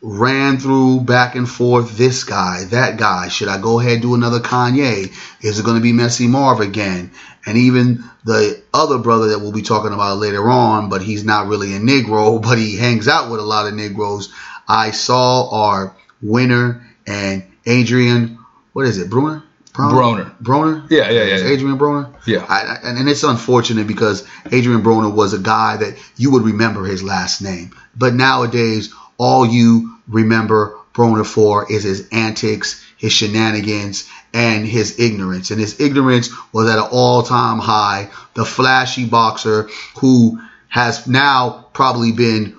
ran 0.00 0.58
through 0.58 1.00
back 1.00 1.34
and 1.34 1.48
forth 1.48 1.96
this 1.96 2.24
guy, 2.24 2.64
that 2.70 2.98
guy, 2.98 3.28
should 3.28 3.48
I 3.48 3.60
go 3.60 3.80
ahead 3.80 3.94
and 3.94 4.02
do 4.02 4.14
another 4.14 4.40
Kanye? 4.40 5.12
Is 5.42 5.58
it 5.58 5.64
going 5.64 5.76
to 5.76 5.82
be 5.82 5.92
Messy 5.92 6.28
Marv 6.28 6.60
again? 6.60 7.10
And 7.48 7.56
even 7.56 8.04
the 8.24 8.62
other 8.74 8.98
brother 8.98 9.28
that 9.28 9.38
we'll 9.38 9.52
be 9.52 9.62
talking 9.62 9.94
about 9.94 10.18
later 10.18 10.50
on, 10.50 10.90
but 10.90 11.00
he's 11.02 11.24
not 11.24 11.46
really 11.46 11.74
a 11.74 11.78
Negro, 11.78 12.42
but 12.48 12.58
he 12.58 12.76
hangs 12.76 13.08
out 13.08 13.30
with 13.30 13.40
a 13.40 13.44
lot 13.44 13.66
of 13.66 13.74
Negroes. 13.74 14.32
I 14.68 14.90
saw 14.90 15.48
our 15.50 15.96
winner 16.20 16.86
and 17.06 17.44
Adrian, 17.64 18.38
what 18.74 18.86
is 18.86 18.98
it, 18.98 19.08
Bruner? 19.08 19.42
Broner. 19.72 20.36
Broner? 20.42 20.90
Yeah, 20.90 21.08
yeah, 21.08 21.22
yeah. 21.22 21.36
yeah. 21.38 21.46
Adrian 21.46 21.78
Broner? 21.78 22.12
Yeah. 22.26 22.44
I, 22.48 22.78
and, 22.82 22.98
and 22.98 23.08
it's 23.08 23.22
unfortunate 23.22 23.86
because 23.86 24.26
Adrian 24.50 24.82
Broner 24.82 25.14
was 25.14 25.32
a 25.32 25.38
guy 25.38 25.76
that 25.76 25.96
you 26.16 26.32
would 26.32 26.42
remember 26.42 26.84
his 26.84 27.02
last 27.02 27.40
name. 27.40 27.70
But 27.96 28.14
nowadays, 28.14 28.92
all 29.18 29.46
you 29.46 29.96
remember 30.08 30.76
Broner 30.92 31.24
for 31.24 31.70
is 31.70 31.84
his 31.84 32.08
antics, 32.10 32.84
his 32.98 33.12
shenanigans, 33.12 34.08
and 34.34 34.66
his 34.66 35.00
ignorance. 35.00 35.50
And 35.50 35.60
his 35.60 35.80
ignorance 35.80 36.30
was 36.52 36.68
at 36.68 36.78
an 36.78 36.88
all 36.90 37.22
time 37.22 37.58
high. 37.58 38.10
The 38.34 38.44
flashy 38.44 39.06
boxer 39.06 39.70
who 40.00 40.40
has 40.68 41.06
now 41.06 41.66
probably 41.72 42.12
been 42.12 42.56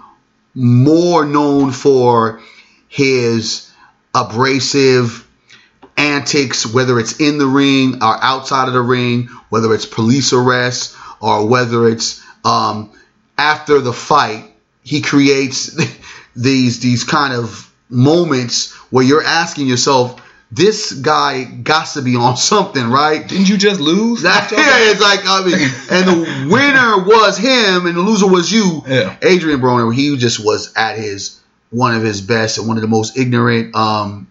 more 0.56 1.25
known 1.25 1.71
for 1.71 2.41
his 2.88 3.69
abrasive 4.15 5.28
antics, 5.95 6.65
whether 6.65 6.99
it's 6.99 7.19
in 7.19 7.38
the 7.38 7.45
ring 7.45 7.95
or 8.02 8.17
outside 8.23 8.67
of 8.67 8.73
the 8.73 8.82
ring, 8.82 9.28
whether 9.49 9.73
it's 9.73 9.86
police 9.86 10.34
arrests 10.34 10.97
or 11.21 11.47
whether 11.47 11.88
it's 11.88 12.23
um, 12.45 12.91
after 13.38 13.80
the 13.80 13.93
fight, 13.93 14.45
he 14.84 15.02
creates 15.02 15.78
these 16.36 16.80
these 16.80 17.04
kind 17.04 17.34
of 17.34 17.71
moments 17.89 18.73
where 18.91 19.04
you're 19.04 19.23
asking 19.23 19.67
yourself, 19.67 20.21
this 20.51 20.93
guy 20.93 21.43
got 21.43 21.88
to 21.89 22.01
be 22.01 22.15
on 22.15 22.35
something, 22.35 22.89
right? 22.89 23.27
Didn't 23.27 23.49
you 23.49 23.57
just 23.57 23.79
lose? 23.79 24.23
That, 24.23 24.51
yeah, 24.51 24.57
it's 24.91 25.01
like 25.01 25.21
I 25.23 25.45
mean, 25.45 25.69
and 25.91 26.07
the 26.07 26.53
winner 26.53 27.05
was 27.05 27.38
him, 27.38 27.85
and 27.85 27.95
the 27.95 28.01
loser 28.01 28.27
was 28.27 28.51
you. 28.51 28.83
Yeah. 28.88 29.15
Adrian 29.21 29.59
Broner, 29.59 29.93
he 29.93 30.17
just 30.17 30.43
was 30.43 30.73
at 30.75 30.97
his 30.97 31.39
one 31.69 31.95
of 31.95 32.03
his 32.03 32.21
best 32.21 32.57
and 32.57 32.67
one 32.67 32.77
of 32.77 32.81
the 32.81 32.88
most 32.88 33.17
ignorant. 33.17 33.75
Um, 33.75 34.27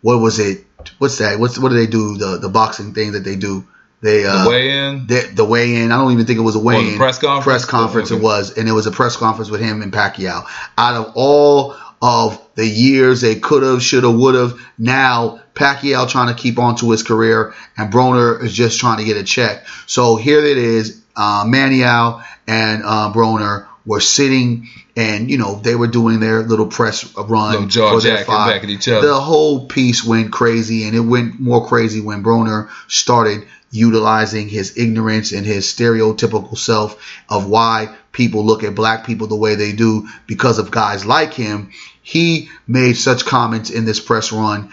what 0.00 0.18
was 0.18 0.38
it? 0.38 0.64
what's 0.98 1.18
that? 1.18 1.38
What's 1.38 1.58
what 1.58 1.70
do 1.70 1.74
they 1.76 1.86
do? 1.86 2.16
The 2.16 2.38
the 2.38 2.48
boxing 2.48 2.94
thing 2.94 3.12
that 3.12 3.20
they 3.20 3.36
do. 3.36 3.66
They 4.02 4.24
uh, 4.24 4.44
the 4.44 4.50
weigh 4.50 4.70
in. 4.70 5.06
The, 5.06 5.30
the 5.34 5.44
weigh 5.44 5.76
in. 5.76 5.92
I 5.92 5.98
don't 5.98 6.12
even 6.12 6.24
think 6.24 6.38
it 6.38 6.42
was 6.42 6.56
a 6.56 6.60
weigh 6.60 6.92
in. 6.92 6.96
press 6.96 7.18
conference. 7.18 7.44
Press 7.44 7.64
conference. 7.66 8.10
Oh, 8.10 8.14
okay. 8.14 8.22
It 8.22 8.24
was, 8.24 8.56
and 8.56 8.68
it 8.68 8.72
was 8.72 8.86
a 8.86 8.90
press 8.90 9.16
conference 9.16 9.50
with 9.50 9.60
him 9.60 9.82
and 9.82 9.92
Pacquiao. 9.92 10.46
Out 10.78 10.94
of 10.94 11.12
all 11.16 11.76
of 12.02 12.40
the 12.54 12.66
years 12.66 13.20
they 13.20 13.36
could 13.36 13.62
have, 13.62 13.82
should 13.82 14.04
have, 14.04 14.14
would 14.14 14.34
have, 14.34 14.58
now 14.78 15.40
Pacquiao 15.54 16.08
trying 16.08 16.34
to 16.34 16.40
keep 16.40 16.58
on 16.58 16.76
to 16.76 16.90
his 16.90 17.02
career, 17.02 17.54
and 17.76 17.92
Broner 17.92 18.42
is 18.42 18.52
just 18.52 18.80
trying 18.80 18.98
to 18.98 19.04
get 19.04 19.16
a 19.16 19.24
check. 19.24 19.66
So 19.86 20.16
here 20.16 20.44
it 20.44 20.58
is. 20.58 21.02
Uh, 21.14 21.44
Maniao 21.44 22.24
and 22.46 22.82
uh, 22.84 23.12
Broner 23.12 23.66
were 23.84 24.00
sitting 24.00 24.68
and 24.96 25.30
you 25.30 25.38
know 25.38 25.56
they 25.56 25.74
were 25.74 25.86
doing 25.86 26.20
their 26.20 26.42
little 26.42 26.66
press 26.66 27.16
run 27.16 27.52
little 27.52 27.66
jaw 27.66 27.94
for 27.94 28.00
their 28.00 28.24
back 28.24 28.62
at 28.62 28.68
each 28.68 28.88
other. 28.88 29.06
The 29.06 29.20
whole 29.20 29.66
piece 29.66 30.04
went 30.04 30.32
crazy, 30.32 30.84
and 30.84 30.94
it 30.94 31.00
went 31.00 31.40
more 31.40 31.66
crazy 31.66 32.00
when 32.00 32.22
Broner 32.22 32.68
started 32.88 33.46
utilizing 33.70 34.48
his 34.48 34.76
ignorance 34.76 35.32
and 35.32 35.46
his 35.46 35.66
stereotypical 35.66 36.58
self 36.58 37.00
of 37.28 37.48
why 37.48 37.94
people 38.12 38.44
look 38.44 38.64
at 38.64 38.74
black 38.74 39.06
people 39.06 39.26
the 39.26 39.36
way 39.36 39.54
they 39.54 39.72
do 39.72 40.08
because 40.26 40.58
of 40.58 40.70
guys 40.70 41.06
like 41.06 41.34
him. 41.34 41.70
He 42.02 42.48
made 42.66 42.94
such 42.94 43.24
comments 43.24 43.70
in 43.70 43.84
this 43.84 44.00
press 44.00 44.32
run. 44.32 44.72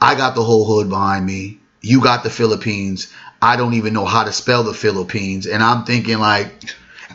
I 0.00 0.14
got 0.14 0.34
the 0.34 0.44
whole 0.44 0.66
hood 0.66 0.90
behind 0.90 1.24
me. 1.24 1.58
You 1.80 2.02
got 2.02 2.22
the 2.22 2.30
Philippines. 2.30 3.12
I 3.40 3.56
don't 3.56 3.74
even 3.74 3.92
know 3.92 4.04
how 4.04 4.24
to 4.24 4.32
spell 4.32 4.64
the 4.64 4.74
Philippines. 4.74 5.46
And 5.46 5.62
I'm 5.62 5.84
thinking 5.84 6.18
like, 6.18 6.52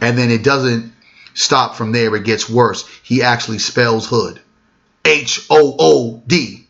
and 0.01 0.17
then 0.17 0.31
it 0.31 0.43
doesn't 0.43 0.93
stop 1.33 1.75
from 1.75 1.91
there. 1.91 2.15
It 2.15 2.23
gets 2.23 2.49
worse. 2.49 2.88
He 3.03 3.21
actually 3.21 3.59
spells 3.59 4.07
hood. 4.07 4.39
H 5.05 5.45
O 5.49 5.75
O 5.79 6.23
D. 6.25 6.67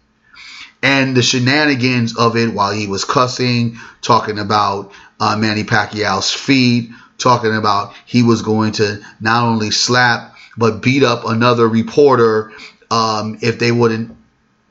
And 0.81 1.15
the 1.15 1.21
shenanigans 1.21 2.17
of 2.17 2.37
it 2.37 2.53
while 2.53 2.71
he 2.71 2.87
was 2.87 3.03
cussing, 3.03 3.77
talking 4.01 4.39
about 4.39 4.93
uh, 5.19 5.35
Manny 5.37 5.65
Pacquiao's 5.65 6.31
feet, 6.31 6.91
talking 7.19 7.55
about 7.55 7.93
he 8.05 8.23
was 8.23 8.41
going 8.41 8.71
to 8.73 9.01
not 9.19 9.43
only 9.45 9.71
slap 9.71 10.35
but 10.57 10.81
beat 10.81 11.03
up 11.03 11.25
another 11.25 11.67
reporter 11.67 12.51
um, 12.91 13.37
if 13.41 13.59
they 13.59 13.71
wouldn't 13.71 14.15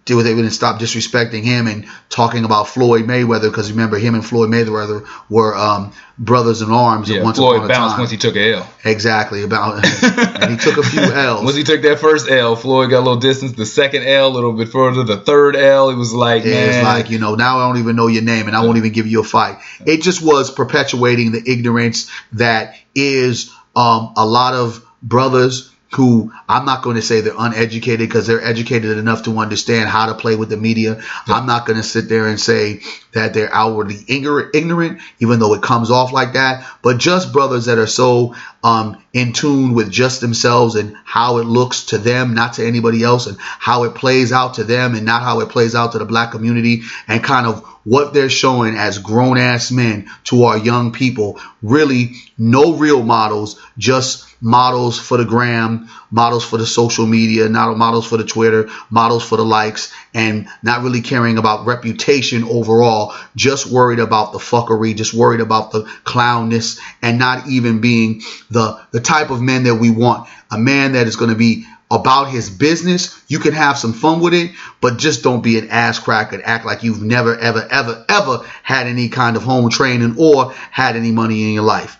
do 0.09 0.23
they 0.23 0.35
wouldn't 0.35 0.55
stop 0.55 0.81
disrespecting 0.81 1.45
him 1.45 1.67
and 1.67 1.87
talking 2.09 2.47
about 2.47 2.67
Floyd 2.67 3.05
Mayweather 3.05 3.51
because 3.51 3.71
remember 3.71 3.99
him 3.99 4.15
and 4.15 4.25
Floyd 4.25 4.49
Mayweather 4.49 5.07
were 5.29 5.55
um, 5.55 5.93
brothers 6.19 6.63
in 6.63 6.71
arms. 6.71 7.11
Yeah, 7.11 7.23
once 7.23 7.37
Floyd 7.37 7.59
upon 7.59 7.71
a 7.71 7.75
bounced 7.75 7.93
time. 7.93 8.01
once 8.01 8.11
he 8.11 8.17
took 8.17 8.35
a 8.35 8.55
L. 8.55 8.73
exactly 8.85 9.43
about, 9.43 9.85
and 10.03 10.51
he 10.51 10.57
took 10.57 10.79
a 10.79 10.83
few 10.83 11.03
L's. 11.03 11.45
Once 11.45 11.57
he 11.57 11.63
took 11.63 11.83
that 11.83 11.99
first 11.99 12.31
L, 12.31 12.57
Floyd 12.57 12.91
got 12.91 13.01
a 13.01 13.05
little 13.05 13.21
distance. 13.21 13.53
The 13.53 13.67
second 13.67 14.05
L, 14.05 14.29
a 14.29 14.33
little 14.33 14.55
bit 14.55 14.71
further. 14.71 15.05
The 15.05 15.19
third 15.19 15.55
L, 15.57 15.91
it 15.91 15.97
was 15.97 16.15
like, 16.15 16.45
Yeah, 16.45 16.53
man, 16.53 16.69
It's 16.69 16.85
like, 16.85 17.11
you 17.11 17.19
know, 17.19 17.35
now 17.35 17.59
I 17.59 17.69
don't 17.69 17.79
even 17.79 17.95
know 17.95 18.07
your 18.07 18.23
name 18.23 18.47
and 18.47 18.57
I 18.57 18.65
won't 18.65 18.79
even 18.79 18.93
give 18.93 19.07
you 19.07 19.21
a 19.21 19.25
fight. 19.25 19.59
It 19.85 20.01
just 20.01 20.23
was 20.23 20.51
perpetuating 20.51 21.33
the 21.33 21.43
ignorance 21.47 22.11
that 22.33 22.77
is 22.95 23.55
um, 23.77 24.15
a 24.17 24.25
lot 24.25 24.55
of 24.55 24.83
brothers 25.03 25.71
who 25.93 26.33
I'm 26.49 26.67
not 26.67 26.83
going 26.83 26.97
to 26.97 27.03
say 27.03 27.21
they're 27.21 27.35
uneducated 27.37 28.09
because 28.09 28.27
they're 28.27 28.45
educated 28.45 28.99
enough 28.99 29.23
to 29.25 29.39
understand 29.39 29.89
how 29.89 30.07
to 30.07 30.15
play 30.15 30.37
with 30.37 30.51
the 30.51 30.57
media. 30.57 31.01
I'm 31.27 31.47
not 31.47 31.67
going 31.67 31.79
to 31.79 31.83
sit 31.83 32.09
there 32.09 32.29
and 32.29 32.39
say 32.39 32.83
that 33.13 33.33
they're 33.33 33.53
outwardly 33.53 33.97
ignorant, 34.07 34.55
ignorant, 34.55 35.01
even 35.19 35.39
though 35.39 35.55
it 35.55 35.63
comes 35.63 35.91
off 35.91 36.13
like 36.13 36.35
that. 36.35 36.67
But 36.83 36.99
just 36.99 37.33
brothers 37.33 37.65
that 37.67 37.79
are 37.79 37.87
so 37.87 38.35
um, 38.63 39.03
in 39.13 39.33
tune 39.33 39.75
with 39.75 39.91
just 39.91 40.21
themselves 40.21 40.75
and 40.75 40.97
how 41.05 41.39
it 41.39 41.45
looks 41.45 41.87
to 41.87 41.99
them, 41.99 42.35
not 42.35 42.55
to 42.55 42.67
anybody 42.67 43.03
else, 43.03 43.27
and 43.27 43.37
how 43.39 43.85
it 43.85 43.95
plays 43.95 44.33
out 44.33 44.55
to 44.55 44.65
them 44.65 44.95
and 44.95 45.07
not 45.07 45.23
how 45.23 45.41
it 45.41 45.49
plays 45.49 45.75
out 45.75 45.93
to 45.93 45.99
the 45.99 46.05
black 46.05 46.33
community, 46.33 46.83
and 47.07 47.23
kind 47.23 47.47
of 47.47 47.65
what 47.85 48.13
they're 48.13 48.29
showing 48.29 48.77
as 48.77 48.99
grown 48.99 49.39
ass 49.39 49.71
men 49.71 50.09
to 50.25 50.45
our 50.45 50.59
young 50.59 50.93
people. 50.93 51.41
Really, 51.63 52.13
no 52.37 52.75
real 52.75 53.03
models, 53.03 53.61
just 53.79 54.27
models 54.41 54.99
for 54.99 55.17
the 55.17 55.25
gram, 55.25 55.89
models 56.11 56.45
for 56.45 56.59
the 56.59 56.67
social 56.67 57.07
media, 57.07 57.49
not 57.49 57.77
models 57.77 58.07
for 58.07 58.17
the 58.17 58.25
Twitter, 58.25 58.69
models 58.91 59.27
for 59.27 59.37
the 59.37 59.45
likes, 59.45 59.93
and 60.15 60.49
not 60.63 60.83
really 60.83 61.01
caring 61.01 61.39
about 61.39 61.67
reputation 61.67 62.45
overall, 62.45 63.15
just 63.37 63.71
worried 63.71 63.99
about 63.99 64.33
the 64.33 64.39
fuckery, 64.39 64.97
just 64.97 65.15
worried 65.15 65.41
about 65.41 65.71
the 65.73 65.83
clownness, 66.05 66.81
and 67.03 67.19
not 67.19 67.49
even 67.49 67.81
being 67.81 68.23
the 68.51 68.81
the 68.91 69.01
type 69.01 69.31
of 69.31 69.41
man 69.41 69.65
that 69.65 69.77
we 69.77 69.91
want. 69.91 70.29
A 70.51 70.59
man 70.59 70.93
that 70.93 71.07
is 71.07 71.17
going 71.17 71.31
to 71.31 71.37
be 71.37 71.67
about 71.91 72.29
his 72.29 72.51
business. 72.51 73.21
You 73.29 73.39
can 73.39 73.53
have 73.53 73.79
some 73.79 73.93
fun 73.93 74.21
with 74.21 74.35
it, 74.35 74.53
but 74.81 74.99
just 74.99 75.23
don't 75.23 75.43
be 75.43 75.59
an 75.59 75.69
ass 75.71 75.99
crack 75.99 76.33
and 76.33 76.43
act 76.43 76.67
like 76.67 76.83
you've 76.83 77.03
never, 77.03 77.37
ever, 77.37 77.67
ever, 77.71 78.05
ever 78.09 78.45
had 78.63 78.87
any 78.87 79.09
kind 79.09 79.37
of 79.37 79.43
home 79.43 79.71
training 79.71 80.17
or 80.19 80.53
had 80.71 80.97
any 80.97 81.13
money 81.13 81.45
in 81.45 81.55
your 81.55 81.65
life. 81.65 81.97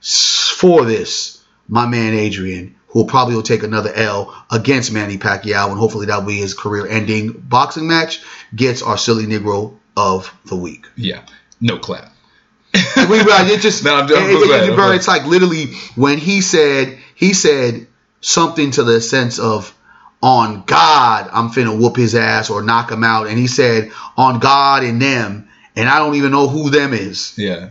For 0.00 0.84
this, 0.84 1.42
my 1.68 1.86
man 1.86 2.14
Adrian, 2.14 2.76
who 2.92 3.06
probably 3.06 3.34
will 3.34 3.42
take 3.42 3.62
another 3.62 3.90
L 3.94 4.44
against 4.50 4.92
Manny 4.92 5.16
Pacquiao, 5.18 5.70
and 5.70 5.78
hopefully 5.78 6.06
that'll 6.06 6.22
be 6.22 6.36
his 6.36 6.54
career-ending 6.54 7.32
boxing 7.32 7.86
match, 7.88 8.22
gets 8.54 8.82
our 8.82 8.98
silly 8.98 9.24
Negro 9.26 9.74
of 9.96 10.32
the 10.46 10.56
week. 10.56 10.86
yeah, 10.96 11.22
no 11.60 11.78
clap. 11.78 12.10
we, 12.74 12.82
it 12.94 13.60
just 13.60 13.84
no, 13.84 13.96
I'm, 13.96 14.04
I'm 14.04 14.10
it, 14.10 14.46
glad, 14.46 14.68
it, 14.68 14.74
bro, 14.74 14.92
it's 14.92 15.08
like 15.08 15.26
literally 15.26 15.74
when 15.94 16.18
he 16.18 16.40
said 16.40 16.98
he 17.14 17.34
said 17.34 17.86
something 18.20 18.70
to 18.72 18.82
the 18.84 19.00
sense 19.00 19.38
of 19.38 19.74
on 20.22 20.62
God 20.62 21.28
I'm 21.32 21.50
finna 21.50 21.78
whoop 21.78 21.96
his 21.96 22.14
ass 22.14 22.48
or 22.48 22.62
knock 22.62 22.90
him 22.90 23.04
out 23.04 23.26
and 23.26 23.38
he 23.38 23.46
said 23.46 23.90
on 24.16 24.38
God 24.38 24.84
and 24.84 25.02
them 25.02 25.48
and 25.76 25.88
I 25.88 25.98
don't 25.98 26.14
even 26.14 26.30
know 26.32 26.48
who 26.48 26.70
them 26.70 26.94
is. 26.94 27.34
Yeah, 27.36 27.70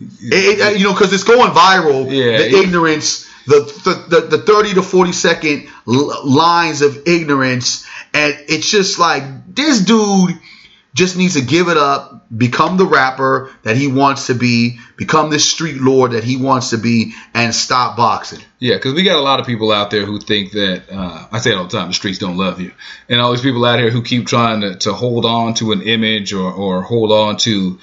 It- 0.00 0.78
you 0.78 0.84
know 0.84 0.92
because 0.92 1.12
it's 1.12 1.24
going 1.24 1.50
viral. 1.50 2.06
Yeah, 2.10 2.38
the 2.38 2.58
ignorance 2.60 3.28
the, 3.50 4.06
the, 4.08 4.20
the, 4.20 4.36
the 4.36 4.38
30 4.38 4.74
to 4.74 4.82
40 4.82 5.12
second 5.12 5.68
lines 5.86 6.82
of 6.82 7.08
ignorance 7.08 7.84
and 8.14 8.34
it's 8.48 8.70
just 8.70 8.98
like 8.98 9.22
this 9.54 9.80
dude 9.80 10.38
just 10.92 11.16
needs 11.16 11.34
to 11.34 11.40
give 11.40 11.68
it 11.68 11.76
up, 11.76 12.26
become 12.36 12.76
the 12.76 12.84
rapper 12.84 13.50
that 13.62 13.76
he 13.76 13.86
wants 13.86 14.26
to 14.26 14.34
be, 14.34 14.78
become 14.96 15.30
this 15.30 15.48
street 15.48 15.80
lord 15.80 16.12
that 16.12 16.24
he 16.24 16.36
wants 16.36 16.70
to 16.70 16.78
be, 16.78 17.14
and 17.32 17.54
stop 17.54 17.96
boxing. 17.96 18.40
Yeah, 18.58 18.74
because 18.74 18.94
we 18.94 19.04
got 19.04 19.16
a 19.16 19.22
lot 19.22 19.38
of 19.38 19.46
people 19.46 19.70
out 19.70 19.90
there 19.90 20.04
who 20.04 20.18
think 20.18 20.52
that 20.52 20.82
uh, 20.90 21.28
I 21.30 21.38
say 21.38 21.52
it 21.52 21.56
all 21.56 21.64
the 21.64 21.76
time: 21.78 21.88
the 21.88 21.94
streets 21.94 22.18
don't 22.18 22.36
love 22.36 22.60
you, 22.60 22.72
and 23.08 23.20
all 23.20 23.30
these 23.30 23.40
people 23.40 23.64
out 23.64 23.78
here 23.78 23.90
who 23.90 24.02
keep 24.02 24.26
trying 24.26 24.62
to, 24.62 24.76
to 24.78 24.92
hold 24.92 25.24
on 25.24 25.54
to 25.54 25.72
an 25.72 25.82
image 25.82 26.32
or, 26.32 26.52
or 26.52 26.82
hold 26.82 27.12
on 27.12 27.36
to 27.38 27.78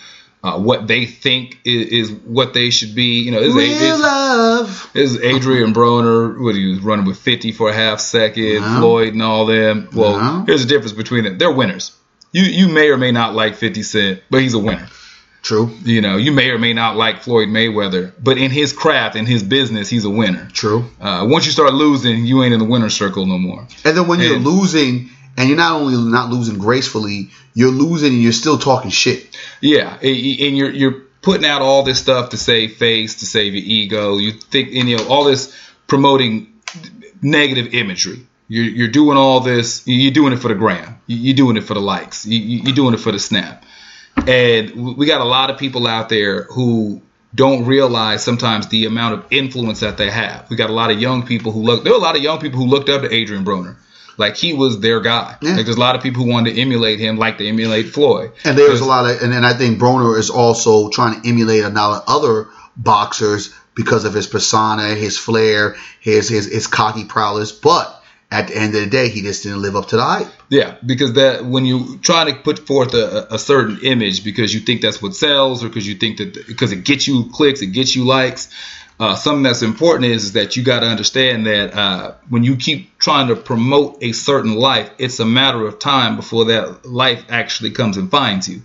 uh, 0.47 0.59
what 0.59 0.87
they 0.87 1.05
think 1.05 1.59
is, 1.65 1.87
is 1.87 2.11
what 2.11 2.53
they 2.53 2.69
should 2.69 2.95
be. 2.95 3.21
You 3.21 3.31
know, 3.31 3.39
Real 3.41 3.57
is, 3.59 3.99
love. 3.99 4.91
is 4.93 5.19
Adrian 5.21 5.73
Broner. 5.73 6.39
What 6.41 6.55
he 6.55 6.67
was 6.69 6.79
running 6.79 7.05
with 7.05 7.17
50 7.19 7.51
for 7.51 7.69
a 7.69 7.73
half 7.73 7.99
second, 7.99 8.61
No. 8.61 8.79
Floyd 8.79 9.13
and 9.13 9.21
all 9.21 9.45
them. 9.45 9.89
Well, 9.93 10.17
No. 10.19 10.43
here's 10.45 10.61
the 10.65 10.69
difference 10.69 10.93
between 10.93 11.23
them: 11.25 11.37
they're 11.37 11.51
winners. 11.51 11.91
You 12.31 12.43
you 12.43 12.67
may 12.69 12.89
or 12.89 12.97
may 12.97 13.11
not 13.11 13.33
like 13.35 13.55
50 13.55 13.83
Cent, 13.83 14.21
but 14.29 14.41
he's 14.41 14.53
a 14.53 14.59
winner. 14.59 14.87
True, 15.43 15.71
You 15.85 16.01
know, 16.01 16.17
you 16.17 16.33
may 16.33 16.49
or 16.49 16.57
may 16.57 16.73
not 16.73 16.97
like 16.97 17.21
Floyd 17.21 17.47
Mayweather, 17.47 18.11
but 18.21 18.37
in 18.37 18.51
his 18.51 18.73
craft, 18.73 19.15
in 19.15 19.25
his 19.25 19.43
business, 19.43 19.87
he's 19.87 20.03
a 20.03 20.09
winner. 20.09 20.49
true. 20.51 20.83
Uh, 20.99 21.25
once 21.29 21.45
you 21.45 21.53
start 21.53 21.73
losing, 21.73 22.25
you 22.25 22.43
ain't 22.43 22.53
in 22.53 22.59
the 22.59 22.65
winner 22.65 22.89
circle 22.89 23.25
no 23.25 23.37
more. 23.37 23.65
And 23.85 23.95
then 23.97 24.07
when 24.07 24.19
you're 24.19 24.39
losing, 24.39 25.09
and 25.37 25.47
you're 25.47 25.57
not 25.57 25.73
only 25.79 25.95
not 26.11 26.29
losing 26.29 26.57
gracefully, 26.57 27.29
you're 27.53 27.71
losing 27.71 28.13
and 28.13 28.21
you're 28.21 28.31
still 28.33 28.57
talking 28.57 28.91
shit. 28.91 29.37
Yeah, 29.61 29.97
and 30.01 30.57
you're 30.57 30.71
you're 30.71 31.01
putting 31.21 31.45
out 31.45 31.61
all 31.61 31.83
this 31.83 31.99
stuff 31.99 32.29
to 32.31 32.37
save 32.37 32.77
face, 32.77 33.15
to 33.19 33.25
save 33.25 33.53
your 33.55 33.63
ego. 33.65 34.17
You 34.17 34.31
think, 34.33 34.69
and, 34.75 34.89
you 34.89 34.97
know, 34.97 35.07
all 35.07 35.23
this 35.25 35.53
promoting 35.87 36.53
negative 37.21 37.73
imagery. 37.73 38.25
You're, 38.49 38.63
you're 38.65 38.87
doing 38.87 39.17
all 39.17 39.41
this. 39.41 39.83
You're 39.85 40.13
doing 40.13 40.31
it 40.33 40.37
for 40.37 40.47
the 40.47 40.55
gram. 40.55 40.99
You- 41.07 41.17
You're 41.17 41.35
doing 41.35 41.57
it 41.57 41.63
for 41.63 41.73
the 41.73 41.81
likes. 41.81 42.25
You- 42.25 42.39
you- 42.39 42.59
You're 42.63 42.75
doing 42.75 42.93
it 42.93 42.99
for 42.99 43.11
the 43.11 43.19
snap. 43.19 43.65
And 44.25 44.95
we 44.97 45.05
got 45.05 45.21
a 45.21 45.25
lot 45.25 45.49
of 45.49 45.57
people 45.57 45.85
out 45.85 46.09
there 46.09 46.43
who 46.43 47.01
don't 47.35 47.65
realize 47.65 48.23
sometimes 48.23 48.67
the 48.67 48.85
amount 48.85 49.15
of 49.15 49.25
influence 49.31 49.81
that 49.81 49.97
they 49.97 50.09
have. 50.09 50.45
We 50.49 50.55
got 50.55 50.69
a 50.69 50.73
lot 50.73 50.91
of 50.91 50.99
young 50.99 51.23
people 51.25 51.51
who 51.51 51.61
look. 51.61 51.83
There 51.83 51.93
are 51.93 51.97
a 51.97 52.01
lot 52.01 52.15
of 52.15 52.23
young 52.23 52.39
people 52.39 52.59
who 52.59 52.67
looked 52.67 52.89
up 52.89 53.01
to 53.01 53.13
Adrian 53.13 53.43
Broner. 53.43 53.75
Like 54.17 54.35
he 54.35 54.53
was 54.53 54.79
their 54.79 54.99
guy. 54.99 55.37
Yeah. 55.41 55.55
Like 55.55 55.65
there's 55.65 55.77
a 55.77 55.79
lot 55.79 55.95
of 55.95 56.01
people 56.01 56.23
who 56.23 56.31
wanted 56.31 56.55
to 56.55 56.61
emulate 56.61 56.99
him, 56.99 57.17
like 57.17 57.37
to 57.37 57.47
emulate 57.47 57.89
Floyd. 57.89 58.31
And 58.43 58.57
there's 58.57 58.81
a 58.81 58.85
lot 58.85 59.09
of, 59.09 59.21
and 59.21 59.31
then 59.31 59.45
I 59.45 59.53
think 59.53 59.79
Broner 59.79 60.17
is 60.17 60.29
also 60.29 60.89
trying 60.89 61.21
to 61.21 61.29
emulate 61.29 61.63
a 61.63 61.69
lot 61.69 62.01
of 62.01 62.03
other 62.07 62.49
boxers 62.75 63.53
because 63.75 64.05
of 64.05 64.13
his 64.13 64.27
persona, 64.27 64.95
his 64.95 65.17
flair, 65.17 65.75
his 66.01 66.27
his 66.27 66.51
his 66.51 66.67
cocky 66.67 67.05
prowess. 67.05 67.51
But 67.51 67.93
at 68.31 68.47
the 68.47 68.57
end 68.57 68.75
of 68.75 68.81
the 68.81 68.89
day, 68.89 69.09
he 69.09 69.21
just 69.21 69.43
didn't 69.43 69.61
live 69.61 69.75
up 69.75 69.89
to 69.89 69.97
the 69.97 70.03
hype. 70.03 70.27
Yeah, 70.49 70.75
because 70.85 71.13
that 71.13 71.45
when 71.45 71.65
you 71.65 71.99
try 71.99 72.29
to 72.29 72.35
put 72.37 72.65
forth 72.65 72.93
a, 72.93 73.27
a 73.31 73.39
certain 73.39 73.79
image 73.83 74.23
because 74.23 74.53
you 74.53 74.61
think 74.61 74.81
that's 74.81 75.01
what 75.01 75.15
sells 75.15 75.63
or 75.63 75.67
because 75.67 75.87
you 75.87 75.95
think 75.95 76.17
that 76.17 76.47
because 76.47 76.71
it 76.71 76.83
gets 76.83 77.07
you 77.07 77.29
clicks, 77.31 77.61
it 77.61 77.67
gets 77.67 77.95
you 77.95 78.05
likes. 78.05 78.49
Uh, 78.99 79.15
something 79.15 79.43
that's 79.43 79.61
important 79.61 80.05
is, 80.05 80.25
is 80.25 80.33
that 80.33 80.55
you 80.55 80.63
got 80.63 80.79
to 80.79 80.87
understand 80.87 81.45
that 81.45 81.73
uh, 81.75 82.13
when 82.29 82.43
you 82.43 82.55
keep 82.55 82.97
trying 82.97 83.27
to 83.27 83.35
promote 83.35 84.01
a 84.01 84.11
certain 84.11 84.55
life, 84.55 84.89
it's 84.97 85.19
a 85.19 85.25
matter 85.25 85.67
of 85.67 85.77
time 85.77 86.15
before 86.15 86.45
that 86.45 86.83
life 86.85 87.23
actually 87.29 87.69
comes 87.71 87.97
and 87.97 88.09
finds 88.09 88.49
you. 88.49 88.61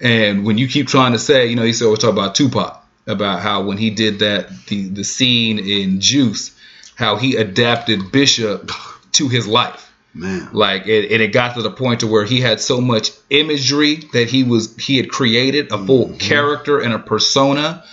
And 0.00 0.44
when 0.44 0.58
you 0.58 0.66
keep 0.66 0.88
trying 0.88 1.12
to 1.12 1.20
say, 1.20 1.46
you 1.46 1.56
know, 1.56 1.62
he 1.62 1.72
said, 1.72 1.88
we 1.88 1.96
talk 1.96 2.10
about 2.10 2.34
Tupac, 2.34 2.84
about 3.06 3.40
how 3.40 3.62
when 3.62 3.78
he 3.78 3.90
did 3.90 4.20
that, 4.20 4.48
the, 4.66 4.88
the 4.88 5.04
scene 5.04 5.60
in 5.60 6.00
Juice, 6.00 6.56
how 6.96 7.16
he 7.16 7.36
adapted 7.36 8.10
Bishop 8.10 8.72
to 9.12 9.28
his 9.28 9.46
life. 9.46 9.86
Man, 10.12 10.48
Like, 10.52 10.88
it, 10.88 11.12
and 11.12 11.22
it 11.22 11.28
got 11.28 11.54
to 11.54 11.62
the 11.62 11.70
point 11.70 12.00
to 12.00 12.08
where 12.08 12.24
he 12.24 12.40
had 12.40 12.60
so 12.60 12.80
much 12.80 13.12
imagery 13.30 13.96
that 14.12 14.28
he 14.28 14.42
was, 14.42 14.76
he 14.76 14.96
had 14.96 15.08
created 15.08 15.70
a 15.70 15.78
full 15.86 16.08
character 16.14 16.80
and 16.80 16.92
a 16.92 16.98
persona 16.98 17.84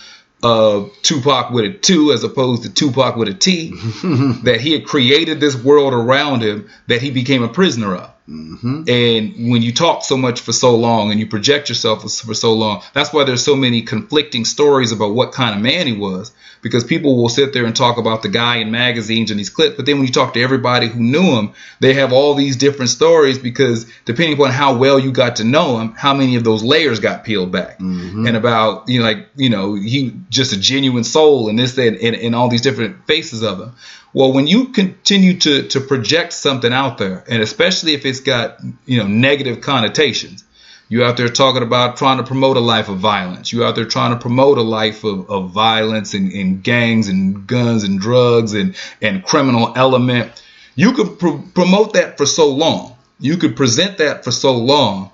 of 0.42 0.92
Tupac 1.02 1.50
with 1.50 1.64
a 1.64 1.72
two 1.72 2.12
as 2.12 2.24
opposed 2.24 2.62
to 2.62 2.72
Tupac 2.72 3.16
with 3.16 3.28
a 3.28 3.34
T, 3.34 3.70
that 4.44 4.58
he 4.60 4.72
had 4.72 4.86
created 4.86 5.40
this 5.40 5.56
world 5.56 5.92
around 5.92 6.42
him 6.42 6.68
that 6.86 7.02
he 7.02 7.10
became 7.10 7.42
a 7.42 7.48
prisoner 7.48 7.96
of. 7.96 8.10
Hmm 8.28 8.82
And 8.86 9.50
when 9.50 9.62
you 9.62 9.72
talk 9.72 10.04
so 10.04 10.16
much 10.16 10.40
for 10.40 10.52
so 10.52 10.76
long 10.76 11.10
and 11.10 11.18
you 11.18 11.26
project 11.26 11.70
yourself 11.70 12.02
for 12.02 12.34
so 12.34 12.52
long, 12.52 12.82
that's 12.92 13.10
why 13.10 13.24
there's 13.24 13.42
so 13.42 13.56
many 13.56 13.80
conflicting 13.82 14.44
stories 14.44 14.92
about 14.92 15.14
what 15.14 15.32
kind 15.32 15.56
of 15.56 15.62
man 15.62 15.86
he 15.86 15.94
was. 15.94 16.30
Because 16.60 16.82
people 16.82 17.16
will 17.16 17.28
sit 17.28 17.52
there 17.52 17.64
and 17.64 17.74
talk 17.74 17.98
about 17.98 18.22
the 18.22 18.28
guy 18.28 18.56
in 18.56 18.72
magazines 18.72 19.30
and 19.30 19.38
these 19.38 19.48
clips, 19.48 19.76
but 19.76 19.86
then 19.86 19.96
when 19.98 20.06
you 20.06 20.12
talk 20.12 20.34
to 20.34 20.42
everybody 20.42 20.88
who 20.88 21.00
knew 21.00 21.36
him, 21.38 21.52
they 21.78 21.94
have 21.94 22.12
all 22.12 22.34
these 22.34 22.56
different 22.56 22.90
stories 22.90 23.38
because 23.38 23.86
depending 24.04 24.34
upon 24.34 24.50
how 24.50 24.76
well 24.76 24.98
you 24.98 25.12
got 25.12 25.36
to 25.36 25.44
know 25.44 25.78
him, 25.78 25.92
how 25.92 26.12
many 26.14 26.34
of 26.34 26.42
those 26.42 26.64
layers 26.64 26.98
got 26.98 27.22
peeled 27.24 27.52
back. 27.52 27.78
Mhm. 27.78 28.26
And 28.26 28.36
about, 28.36 28.88
you 28.88 28.98
know, 28.98 29.04
like, 29.06 29.28
you 29.36 29.50
know, 29.50 29.74
he 29.76 30.12
just 30.30 30.52
a 30.52 30.58
genuine 30.58 31.04
soul 31.04 31.48
and 31.48 31.56
this, 31.56 31.74
that, 31.76 32.00
and, 32.02 32.16
and 32.16 32.34
all 32.34 32.48
these 32.48 32.62
different 32.62 33.06
faces 33.06 33.42
of 33.42 33.60
him. 33.60 33.72
Well, 34.18 34.32
when 34.32 34.48
you 34.48 34.70
continue 34.70 35.38
to, 35.38 35.68
to 35.68 35.80
project 35.80 36.32
something 36.32 36.72
out 36.72 36.98
there, 36.98 37.22
and 37.28 37.40
especially 37.40 37.94
if 37.94 38.04
it's 38.04 38.18
got, 38.18 38.58
you 38.84 38.98
know, 38.98 39.06
negative 39.06 39.60
connotations, 39.60 40.42
you 40.88 41.04
out 41.04 41.16
there 41.16 41.28
talking 41.28 41.62
about 41.62 41.98
trying 41.98 42.16
to 42.16 42.24
promote 42.24 42.56
a 42.56 42.60
life 42.60 42.88
of 42.88 42.98
violence. 42.98 43.52
You 43.52 43.62
out 43.62 43.76
there 43.76 43.84
trying 43.84 44.10
to 44.10 44.18
promote 44.18 44.58
a 44.58 44.62
life 44.62 45.04
of, 45.04 45.30
of 45.30 45.52
violence 45.52 46.14
and, 46.14 46.32
and 46.32 46.64
gangs 46.64 47.06
and 47.06 47.46
guns 47.46 47.84
and 47.84 48.00
drugs 48.00 48.54
and, 48.54 48.74
and 49.00 49.22
criminal 49.22 49.72
element. 49.76 50.42
You 50.74 50.94
could 50.94 51.20
pr- 51.20 51.38
promote 51.54 51.92
that 51.92 52.18
for 52.18 52.26
so 52.26 52.48
long. 52.48 52.96
You 53.20 53.36
could 53.36 53.54
present 53.54 53.98
that 53.98 54.24
for 54.24 54.32
so 54.32 54.56
long. 54.56 55.12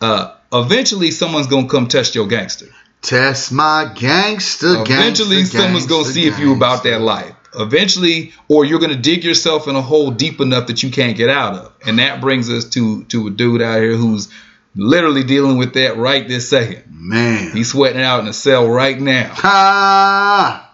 Uh, 0.00 0.34
eventually, 0.50 1.10
someone's 1.10 1.48
gonna 1.48 1.68
come 1.68 1.88
test 1.88 2.14
your 2.14 2.26
gangster. 2.26 2.68
Test 3.02 3.52
my 3.52 3.92
gangster. 3.94 4.80
Eventually, 4.80 5.36
gangster, 5.36 5.58
someone's 5.58 5.86
gonna 5.86 6.04
gangster, 6.04 6.20
see 6.20 6.26
if 6.26 6.38
you 6.38 6.54
about 6.54 6.84
that 6.84 7.02
life. 7.02 7.35
Eventually, 7.56 8.32
or 8.48 8.64
you're 8.64 8.78
gonna 8.80 8.96
dig 8.96 9.24
yourself 9.24 9.68
in 9.68 9.76
a 9.76 9.82
hole 9.82 10.10
deep 10.10 10.40
enough 10.40 10.66
that 10.68 10.82
you 10.82 10.90
can't 10.90 11.16
get 11.16 11.28
out 11.28 11.54
of. 11.54 11.72
And 11.86 11.98
that 11.98 12.20
brings 12.20 12.50
us 12.50 12.64
to 12.70 13.04
to 13.04 13.28
a 13.28 13.30
dude 13.30 13.62
out 13.62 13.80
here 13.80 13.96
who's 13.96 14.28
literally 14.74 15.24
dealing 15.24 15.56
with 15.58 15.74
that 15.74 15.96
right 15.96 16.26
this 16.28 16.48
second. 16.48 16.84
Man. 16.90 17.52
He's 17.52 17.70
sweating 17.72 18.02
out 18.02 18.20
in 18.20 18.28
a 18.28 18.32
cell 18.32 18.68
right 18.68 19.00
now. 19.00 19.32
Ha! 19.34 20.72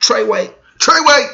Treyway. 0.00 0.52
Treyway. 0.78 1.28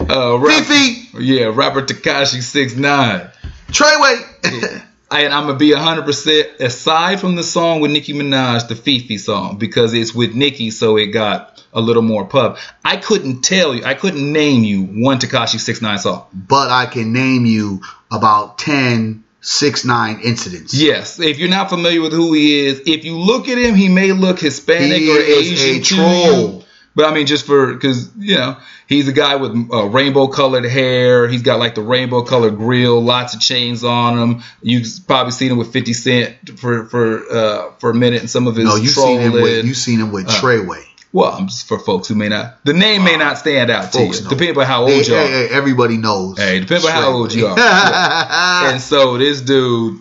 uh, 0.10 0.38
rap- 0.38 0.64
FEFE. 0.64 1.20
yeah, 1.20 1.50
rapper 1.52 1.82
Tekashi 1.82 2.42
six 2.42 2.76
nine. 2.76 3.30
Trey 3.72 3.88
Treyway. 3.88 4.82
And 5.12 5.34
I'm 5.34 5.46
gonna 5.46 5.58
be 5.58 5.72
hundred 5.72 6.04
percent 6.04 6.60
aside 6.60 7.18
from 7.18 7.34
the 7.34 7.42
song 7.42 7.80
with 7.80 7.90
Nicki 7.90 8.12
Minaj, 8.12 8.68
the 8.68 8.76
FEFE 8.76 9.18
song, 9.18 9.58
because 9.58 9.92
it's 9.92 10.14
with 10.14 10.36
Nicki, 10.36 10.70
so 10.70 10.96
it 10.96 11.06
got 11.06 11.59
a 11.72 11.80
little 11.80 12.02
more 12.02 12.24
pub. 12.24 12.58
I 12.84 12.96
couldn't 12.96 13.42
tell 13.42 13.74
you, 13.74 13.84
I 13.84 13.94
couldn't 13.94 14.32
name 14.32 14.64
you 14.64 14.82
one 14.82 15.18
Tekashi 15.18 15.58
six 15.60 15.80
nine 15.80 15.98
song. 15.98 16.26
but 16.32 16.70
I 16.70 16.86
can 16.86 17.12
name 17.12 17.46
you 17.46 17.80
about 18.10 18.58
10 18.58 19.24
6 19.42 19.84
9 19.86 20.20
incidents. 20.22 20.74
Yes, 20.74 21.18
if 21.18 21.38
you're 21.38 21.48
not 21.48 21.70
familiar 21.70 22.02
with 22.02 22.12
who 22.12 22.32
he 22.34 22.66
is, 22.66 22.82
if 22.86 23.04
you 23.04 23.16
look 23.18 23.48
at 23.48 23.56
him, 23.56 23.74
he 23.74 23.88
may 23.88 24.12
look 24.12 24.38
Hispanic 24.40 24.98
He 25.00 25.10
or 25.10 25.20
is 25.20 25.52
Asian 25.52 25.80
a 25.80 25.84
troll. 25.84 26.50
you. 26.58 26.62
But 26.94 27.04
I 27.06 27.14
mean, 27.14 27.26
just 27.26 27.46
for 27.46 27.72
because 27.72 28.10
you 28.18 28.34
know 28.34 28.56
he's 28.88 29.06
a 29.06 29.12
guy 29.12 29.36
with 29.36 29.52
uh, 29.72 29.84
rainbow 29.86 30.26
colored 30.26 30.64
hair. 30.64 31.28
He's 31.28 31.42
got 31.42 31.60
like 31.60 31.76
the 31.76 31.82
rainbow 31.82 32.22
colored 32.22 32.56
grill, 32.56 33.00
lots 33.00 33.32
of 33.32 33.40
chains 33.40 33.84
on 33.84 34.18
him. 34.18 34.42
You've 34.60 34.88
probably 35.06 35.30
seen 35.30 35.52
him 35.52 35.56
with 35.56 35.72
Fifty 35.72 35.92
Cent 35.94 36.58
for 36.58 36.86
for 36.86 37.32
uh, 37.32 37.72
for 37.78 37.90
a 37.90 37.94
minute 37.94 38.20
and 38.22 38.28
some 38.28 38.48
of 38.48 38.56
his 38.56 38.64
No, 38.66 38.74
you 38.74 38.88
seen 38.88 39.20
him 39.20 39.32
with 39.32 39.64
you 39.64 39.72
seen 39.72 40.00
him 40.00 40.10
with 40.10 40.26
Uh, 40.28 40.32
Treyway. 40.32 40.84
Well, 41.12 41.32
I'm 41.32 41.48
just 41.48 41.66
for 41.66 41.78
folks 41.78 42.08
who 42.08 42.14
may 42.14 42.28
not, 42.28 42.64
the 42.64 42.72
name 42.72 43.02
may 43.04 43.16
not 43.16 43.38
stand 43.38 43.70
out 43.70 43.92
to 43.92 44.00
you, 44.00 44.06
know. 44.22 44.30
depending 44.30 44.58
on 44.58 44.66
how 44.66 44.86
Hey, 44.86 44.96
old 44.96 45.06
you 45.08 45.14
are. 45.14 45.18
hey, 45.26 45.48
hey, 45.48 45.54
everybody 45.54 45.96
knows. 45.96 46.38
Hey, 46.38 46.60
depending 46.60 46.86
on 46.88 46.92
how 46.92 47.12
old 47.12 47.32
you 47.34 47.46
are. 47.46 47.58
are. 47.58 48.70
and 48.72 48.80
so 48.80 49.18
this 49.18 49.40
dude, 49.40 50.00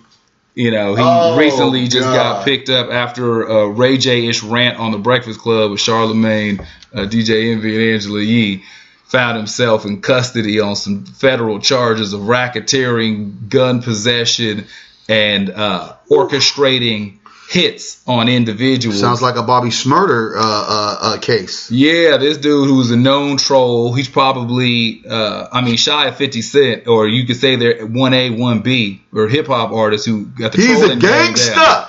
you 0.55 0.71
know, 0.71 0.95
he 0.95 1.01
Oh, 1.03 1.37
recently 1.37 1.87
just 1.87 2.07
God. 2.07 2.15
got 2.15 2.45
picked 2.45 2.69
up 2.69 2.91
after 2.91 3.43
a 3.43 3.69
Ray 3.69 3.97
J 3.97 4.27
ish 4.27 4.43
rant 4.43 4.77
on 4.77 4.91
the 4.91 4.97
Breakfast 4.97 5.39
Club 5.39 5.71
with 5.71 5.79
Charlemagne, 5.79 6.59
uh, 6.93 7.05
DJ 7.05 7.51
Envy, 7.53 7.75
and 7.75 7.93
Angela 7.93 8.21
Yee. 8.21 8.63
Found 9.05 9.37
himself 9.37 9.85
in 9.85 10.01
custody 10.01 10.59
on 10.59 10.75
some 10.75 11.03
federal 11.05 11.59
charges 11.59 12.13
of 12.13 12.21
racketeering, 12.21 13.49
gun 13.49 13.81
possession, 13.81 14.67
and 15.07 15.49
uh, 15.49 15.93
orchestrating 16.11 17.18
hits 17.49 18.03
on 18.07 18.29
individuals. 18.29 18.99
Sounds 18.99 19.23
like 19.23 19.35
a 19.35 19.41
Bobby 19.41 19.69
Shmurda 19.69 20.35
uh, 20.35 20.39
uh, 20.39 20.97
uh, 21.01 21.17
case. 21.17 21.71
Yeah, 21.71 22.17
this 22.17 22.37
dude 22.37 22.69
who's 22.69 22.91
a 22.91 22.95
known 22.95 23.37
troll, 23.37 23.91
he's 23.91 24.07
probably, 24.07 25.03
uh, 25.09 25.47
I 25.51 25.61
mean, 25.61 25.75
shy 25.75 26.07
of 26.07 26.15
50 26.15 26.43
Cent, 26.43 26.87
or 26.87 27.07
you 27.07 27.25
could 27.25 27.37
say 27.37 27.55
they're 27.55 27.87
1A, 27.87 28.37
1B, 28.37 28.99
or 29.11 29.27
hip 29.27 29.47
hop 29.47 29.71
artists 29.71 30.05
who 30.05 30.25
got 30.27 30.51
the 30.51 30.59
He's 30.59 30.69
a 30.69 30.75
trolling 30.75 30.99
game 30.99 31.09
down. 31.09 31.25
gangster. 31.25 31.85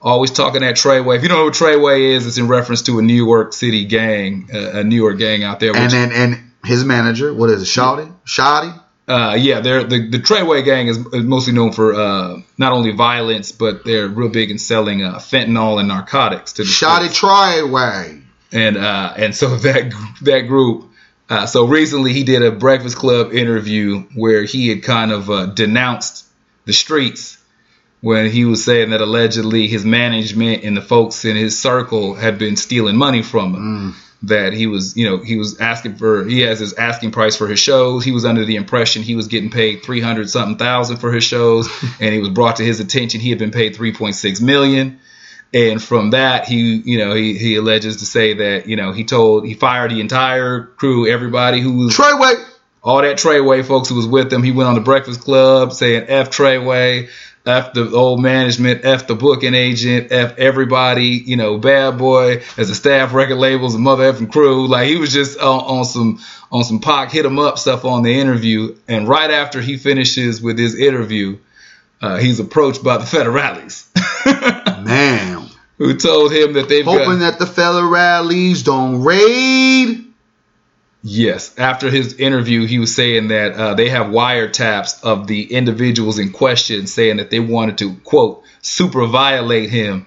Always 0.00 0.30
talking 0.30 0.62
that 0.62 0.76
Treyway. 0.76 1.16
If 1.16 1.22
you 1.22 1.28
don't 1.28 1.38
know 1.38 1.44
what 1.44 1.54
Treyway 1.54 2.16
is, 2.16 2.26
it's 2.26 2.38
in 2.38 2.48
reference 2.48 2.82
to 2.82 2.98
a 2.98 3.02
New 3.02 3.14
York 3.14 3.52
City 3.52 3.84
gang, 3.84 4.48
uh, 4.52 4.78
a 4.78 4.82
New 4.84 4.96
York 4.96 5.18
gang 5.18 5.44
out 5.44 5.60
there. 5.60 5.76
And 5.76 5.90
then 5.92 6.10
and 6.10 6.40
his 6.64 6.84
manager, 6.84 7.32
what 7.34 7.50
is 7.50 7.62
it, 7.62 7.66
Shotti? 7.66 8.12
Shotti? 8.24 8.81
Uh, 9.12 9.34
yeah, 9.34 9.60
they're, 9.60 9.84
the, 9.84 10.08
the 10.08 10.18
Treyway 10.18 10.64
gang 10.64 10.88
is, 10.88 10.96
is 10.96 11.22
mostly 11.22 11.52
known 11.52 11.72
for 11.72 11.92
uh, 11.92 12.40
not 12.56 12.72
only 12.72 12.92
violence, 12.92 13.52
but 13.52 13.84
they're 13.84 14.08
real 14.08 14.30
big 14.30 14.50
in 14.50 14.58
selling 14.58 15.04
uh, 15.04 15.16
fentanyl 15.16 15.78
and 15.78 15.88
narcotics 15.88 16.54
to 16.54 16.62
the 16.62 16.68
streets. 16.68 17.20
Treyway. 17.20 18.22
and 18.52 18.76
uh, 18.78 19.12
and 19.16 19.34
so 19.34 19.56
that 19.56 19.92
that 20.22 20.40
group. 20.42 20.88
Uh, 21.28 21.46
so 21.46 21.66
recently, 21.66 22.12
he 22.12 22.24
did 22.24 22.42
a 22.42 22.50
Breakfast 22.50 22.96
Club 22.96 23.32
interview 23.32 24.02
where 24.14 24.44
he 24.44 24.68
had 24.68 24.82
kind 24.82 25.12
of 25.12 25.30
uh, 25.30 25.46
denounced 25.46 26.26
the 26.64 26.72
streets 26.72 27.38
when 28.00 28.30
he 28.30 28.44
was 28.44 28.64
saying 28.64 28.90
that 28.90 29.00
allegedly 29.00 29.66
his 29.68 29.84
management 29.84 30.64
and 30.64 30.76
the 30.76 30.82
folks 30.82 31.24
in 31.24 31.36
his 31.36 31.58
circle 31.58 32.14
had 32.14 32.38
been 32.38 32.56
stealing 32.56 32.96
money 32.96 33.22
from 33.22 33.54
him. 33.54 33.96
That 34.24 34.52
he 34.52 34.68
was, 34.68 34.96
you 34.96 35.10
know, 35.10 35.18
he 35.18 35.36
was 35.36 35.58
asking 35.58 35.96
for, 35.96 36.24
he 36.24 36.40
has 36.42 36.60
his 36.60 36.74
asking 36.74 37.10
price 37.10 37.36
for 37.36 37.48
his 37.48 37.58
shows. 37.58 38.04
He 38.04 38.12
was 38.12 38.24
under 38.24 38.44
the 38.44 38.54
impression 38.54 39.02
he 39.02 39.16
was 39.16 39.26
getting 39.26 39.50
paid 39.50 39.82
300 39.82 40.30
something 40.30 40.58
thousand 40.58 40.98
for 40.98 41.12
his 41.12 41.24
shows. 41.24 41.68
and 42.00 42.14
it 42.14 42.20
was 42.20 42.28
brought 42.28 42.56
to 42.56 42.64
his 42.64 42.78
attention 42.78 43.20
he 43.20 43.30
had 43.30 43.40
been 43.40 43.50
paid 43.50 43.74
3.6 43.74 44.40
million. 44.40 45.00
And 45.54 45.82
from 45.82 46.10
that, 46.10 46.46
he, 46.46 46.76
you 46.76 46.98
know, 46.98 47.14
he, 47.14 47.36
he 47.36 47.56
alleges 47.56 47.98
to 47.98 48.06
say 48.06 48.34
that, 48.34 48.68
you 48.68 48.76
know, 48.76 48.92
he 48.92 49.04
told, 49.04 49.46
he 49.46 49.54
fired 49.54 49.90
the 49.90 50.00
entire 50.00 50.62
crew, 50.62 51.06
everybody 51.06 51.60
who 51.60 51.72
was, 51.72 51.94
Treyway. 51.94 52.42
all 52.82 53.02
that 53.02 53.16
Treyway 53.18 53.64
folks 53.64 53.88
who 53.88 53.96
was 53.96 54.06
with 54.06 54.32
him. 54.32 54.42
He 54.42 54.52
went 54.52 54.68
on 54.68 54.76
the 54.76 54.80
Breakfast 54.80 55.20
Club 55.20 55.72
saying 55.72 56.06
F 56.08 56.30
Treyway, 56.30 57.10
F 57.44 57.72
the 57.72 57.90
old 57.90 58.20
management, 58.20 58.84
F 58.84 59.08
the 59.08 59.16
booking 59.16 59.54
agent, 59.54 60.12
F 60.12 60.38
everybody, 60.38 61.08
you 61.08 61.36
know, 61.36 61.58
bad 61.58 61.98
boy 61.98 62.42
as 62.56 62.70
a 62.70 62.74
staff 62.74 63.12
record 63.12 63.36
labels 63.36 63.74
and 63.74 63.82
mother 63.82 64.12
effing 64.12 64.30
crew. 64.30 64.68
Like 64.68 64.88
he 64.88 64.96
was 64.96 65.12
just 65.12 65.38
on, 65.40 65.60
on 65.78 65.84
some, 65.84 66.20
on 66.52 66.62
some 66.62 66.78
Pac 66.78 67.10
hit 67.10 67.26
him 67.26 67.40
up 67.40 67.58
stuff 67.58 67.84
on 67.84 68.02
the 68.02 68.20
interview. 68.20 68.76
And 68.86 69.08
right 69.08 69.30
after 69.30 69.60
he 69.60 69.76
finishes 69.76 70.40
with 70.40 70.56
his 70.56 70.78
interview, 70.78 71.38
uh, 72.00 72.18
he's 72.18 72.38
approached 72.38 72.84
by 72.84 72.98
the 72.98 73.04
federales 73.04 73.88
Man. 74.84 75.48
who 75.78 75.96
told 75.96 76.32
him 76.32 76.52
that 76.52 76.68
they've 76.68 76.84
Hoping 76.84 77.18
got, 77.18 77.38
that 77.38 77.38
the 77.40 77.44
federales 77.44 78.64
don't 78.64 79.02
raid. 79.02 80.11
Yes, 81.04 81.58
after 81.58 81.90
his 81.90 82.14
interview, 82.14 82.64
he 82.66 82.78
was 82.78 82.94
saying 82.94 83.28
that 83.28 83.52
uh, 83.54 83.74
they 83.74 83.88
have 83.88 84.06
wiretaps 84.06 85.02
of 85.02 85.26
the 85.26 85.52
individuals 85.52 86.18
in 86.18 86.30
question, 86.30 86.86
saying 86.86 87.16
that 87.16 87.30
they 87.30 87.40
wanted 87.40 87.78
to 87.78 87.94
quote 88.04 88.44
super 88.60 89.06
violate 89.06 89.68
him 89.68 90.06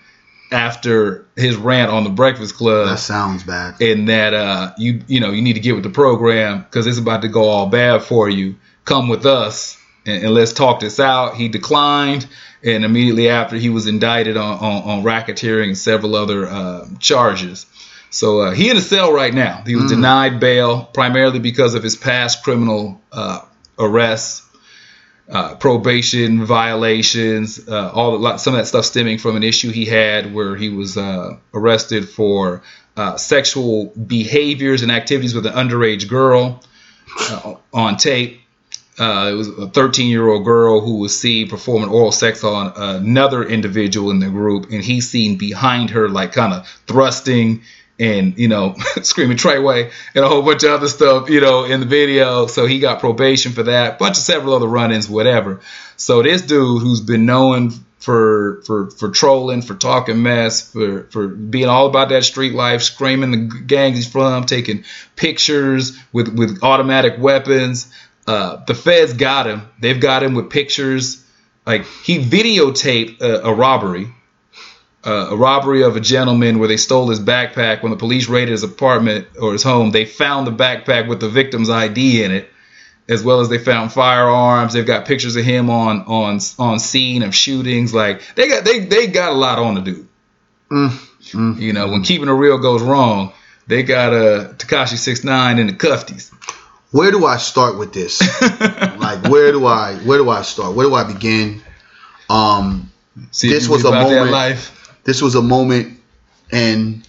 after 0.51 1.25
his 1.35 1.57
rant 1.57 1.91
on 1.91 2.03
the 2.05 2.09
Breakfast 2.09 2.55
Club, 2.55 2.87
That 2.87 2.99
sounds 2.99 3.43
bad. 3.43 3.81
and 3.81 4.07
that 4.09 4.33
uh, 4.33 4.71
you 4.77 5.01
you 5.07 5.19
know 5.19 5.31
you 5.31 5.41
need 5.41 5.53
to 5.53 5.59
get 5.59 5.75
with 5.75 5.83
the 5.83 5.89
program 5.89 6.61
because 6.61 6.87
it's 6.87 6.99
about 6.99 7.23
to 7.23 7.27
go 7.27 7.43
all 7.49 7.67
bad 7.67 8.03
for 8.03 8.29
you. 8.29 8.55
Come 8.85 9.09
with 9.09 9.25
us 9.25 9.77
and, 10.05 10.23
and 10.23 10.33
let's 10.33 10.53
talk 10.53 10.79
this 10.79 10.99
out. 10.99 11.35
He 11.35 11.49
declined, 11.49 12.27
and 12.63 12.85
immediately 12.85 13.27
after 13.29 13.57
he 13.57 13.69
was 13.69 13.87
indicted 13.87 14.37
on 14.37 14.59
on, 14.59 14.83
on 14.99 15.03
racketeering 15.03 15.67
and 15.69 15.77
several 15.77 16.15
other 16.15 16.47
uh, 16.47 16.87
charges. 16.99 17.65
So 18.15 18.39
uh, 18.41 18.51
he 18.51 18.69
in 18.69 18.77
a 18.77 18.81
cell 18.81 19.11
right 19.11 19.33
now. 19.33 19.63
He 19.65 19.75
was 19.75 19.91
denied 19.91 20.39
bail 20.39 20.85
primarily 20.93 21.39
because 21.39 21.75
of 21.75 21.83
his 21.83 21.95
past 21.97 22.43
criminal 22.43 23.01
uh, 23.11 23.41
arrests, 23.77 24.41
uh, 25.29 25.55
probation 25.55 26.45
violations, 26.45 27.67
uh, 27.67 27.91
all 27.93 28.11
the, 28.13 28.17
lot- 28.19 28.39
some 28.39 28.53
of 28.53 28.59
that 28.59 28.67
stuff 28.67 28.85
stemming 28.85 29.17
from 29.17 29.35
an 29.35 29.43
issue 29.43 29.69
he 29.71 29.83
had 29.85 30.33
where 30.33 30.55
he 30.55 30.69
was 30.69 30.97
uh, 30.97 31.35
arrested 31.53 32.07
for 32.07 32.61
uh, 32.95 33.17
sexual 33.17 33.87
behaviors 33.87 34.81
and 34.81 34.91
activities 34.91 35.35
with 35.35 35.45
an 35.45 35.53
underage 35.53 36.07
girl 36.07 36.63
uh, 37.19 37.55
on 37.73 37.97
tape. 37.97 38.39
Uh, 38.97 39.29
it 39.29 39.35
was 39.35 39.49
a 39.49 39.67
13 39.67 40.09
year 40.09 40.25
old 40.25 40.45
girl 40.45 40.79
who 40.79 40.99
was 40.99 41.19
seen 41.19 41.49
performing 41.49 41.89
oral 41.89 42.13
sex 42.13 42.45
on 42.45 42.71
another 42.77 43.43
individual 43.43 44.09
in 44.09 44.19
the 44.19 44.29
group, 44.29 44.69
and 44.71 44.81
he's 44.81 45.09
seen 45.09 45.37
behind 45.37 45.89
her, 45.89 46.07
like 46.07 46.31
kind 46.31 46.53
of 46.53 46.65
thrusting 46.87 47.61
and 47.99 48.37
you 48.37 48.47
know 48.47 48.75
screaming 49.03 49.37
Treyway 49.37 49.91
and 50.13 50.25
a 50.25 50.27
whole 50.27 50.41
bunch 50.41 50.63
of 50.63 50.71
other 50.71 50.87
stuff, 50.87 51.29
you 51.29 51.41
know, 51.41 51.63
in 51.63 51.79
the 51.79 51.85
video. 51.85 52.47
So 52.47 52.65
he 52.65 52.79
got 52.79 52.99
probation 52.99 53.53
for 53.53 53.63
that. 53.63 53.99
Bunch 53.99 54.17
of 54.17 54.23
several 54.23 54.53
other 54.53 54.67
run-ins, 54.67 55.09
whatever. 55.09 55.61
So 55.97 56.21
this 56.21 56.41
dude 56.41 56.81
who's 56.81 57.01
been 57.01 57.25
known 57.25 57.71
for 57.99 58.61
for 58.65 58.91
for 58.91 59.09
trolling, 59.09 59.61
for 59.61 59.75
talking 59.75 60.21
mess, 60.21 60.71
for 60.71 61.03
for 61.05 61.27
being 61.27 61.67
all 61.67 61.87
about 61.87 62.09
that 62.09 62.23
street 62.23 62.53
life, 62.53 62.83
screaming 62.83 63.31
the 63.31 63.61
gangs 63.65 63.97
he's 63.97 64.07
from, 64.07 64.45
taking 64.45 64.83
pictures 65.15 65.97
with 66.13 66.29
with 66.37 66.63
automatic 66.63 67.15
weapons. 67.17 67.91
Uh, 68.27 68.63
the 68.65 68.73
feds 68.73 69.13
got 69.13 69.47
him. 69.47 69.61
They've 69.79 69.99
got 69.99 70.23
him 70.23 70.33
with 70.33 70.49
pictures. 70.49 71.23
Like 71.65 71.85
he 72.03 72.19
videotaped 72.19 73.21
a, 73.21 73.47
a 73.47 73.53
robbery 73.53 74.13
uh, 75.05 75.29
a 75.31 75.35
robbery 75.35 75.83
of 75.83 75.95
a 75.95 75.99
gentleman 75.99 76.59
where 76.59 76.67
they 76.67 76.77
stole 76.77 77.09
his 77.09 77.19
backpack. 77.19 77.83
When 77.83 77.91
the 77.91 77.97
police 77.97 78.27
raided 78.27 78.51
his 78.51 78.63
apartment 78.63 79.27
or 79.39 79.53
his 79.53 79.63
home, 79.63 79.91
they 79.91 80.05
found 80.05 80.47
the 80.47 80.51
backpack 80.51 81.07
with 81.07 81.19
the 81.19 81.29
victim's 81.29 81.69
ID 81.69 82.23
in 82.23 82.31
it, 82.31 82.49
as 83.07 83.23
well 83.23 83.39
as 83.39 83.49
they 83.49 83.59
found 83.59 83.91
firearms. 83.93 84.73
They've 84.73 84.85
got 84.85 85.05
pictures 85.05 85.35
of 85.35 85.45
him 85.45 85.69
on 85.69 86.01
on 86.01 86.39
on 86.57 86.79
scene 86.79 87.21
of 87.21 87.35
shootings. 87.35 87.93
Like 87.93 88.21
they 88.35 88.49
got 88.49 88.65
they 88.65 88.79
they 88.79 89.07
got 89.07 89.31
a 89.31 89.35
lot 89.35 89.59
on 89.59 89.75
the 89.75 89.81
dude. 89.81 90.07
Mm, 90.71 90.89
mm, 91.33 91.59
you 91.59 91.73
know, 91.73 91.89
when 91.89 92.01
keeping 92.01 92.27
it 92.27 92.31
real 92.31 92.57
goes 92.57 92.81
wrong, 92.81 93.31
they 93.67 93.83
got 93.83 94.13
a 94.13 94.35
uh, 94.35 94.53
Tekashi 94.53 94.97
Six 94.97 95.23
Nine 95.23 95.59
in 95.59 95.67
the 95.67 95.73
cufties. 95.73 96.31
Where 96.91 97.11
do 97.11 97.25
I 97.25 97.37
start 97.37 97.77
with 97.77 97.93
this? 97.93 98.21
like 98.41 99.27
where 99.27 99.51
do 99.51 99.65
I 99.65 99.95
where 99.97 100.17
do 100.17 100.29
I 100.29 100.41
start? 100.41 100.75
Where 100.75 100.87
do 100.87 100.95
I 100.95 101.03
begin? 101.03 101.61
Um, 102.29 102.91
See 103.31 103.49
this 103.49 103.69
was 103.69 103.85
a 103.85 103.91
moment 103.91 104.31
this 105.05 105.21
was 105.21 105.35
a 105.35 105.41
moment 105.41 105.99
and 106.51 107.07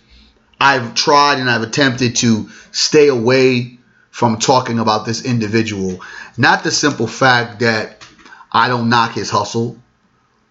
I've 0.61 0.95
tried 0.95 1.39
and 1.41 1.51
I've 1.51 1.63
attempted 1.63 2.17
to 2.17 2.49
stay 2.71 3.09
away 3.09 3.79
from 4.11 4.39
talking 4.39 4.79
about 4.79 5.05
this 5.05 5.25
individual. 5.25 6.01
Not 6.39 6.63
the 6.63 6.71
simple 6.71 7.07
fact 7.07 7.61
that 7.61 8.07
I 8.53 8.69
don't 8.69 8.89
knock 8.89 9.13
his 9.13 9.29
hustle, 9.29 9.79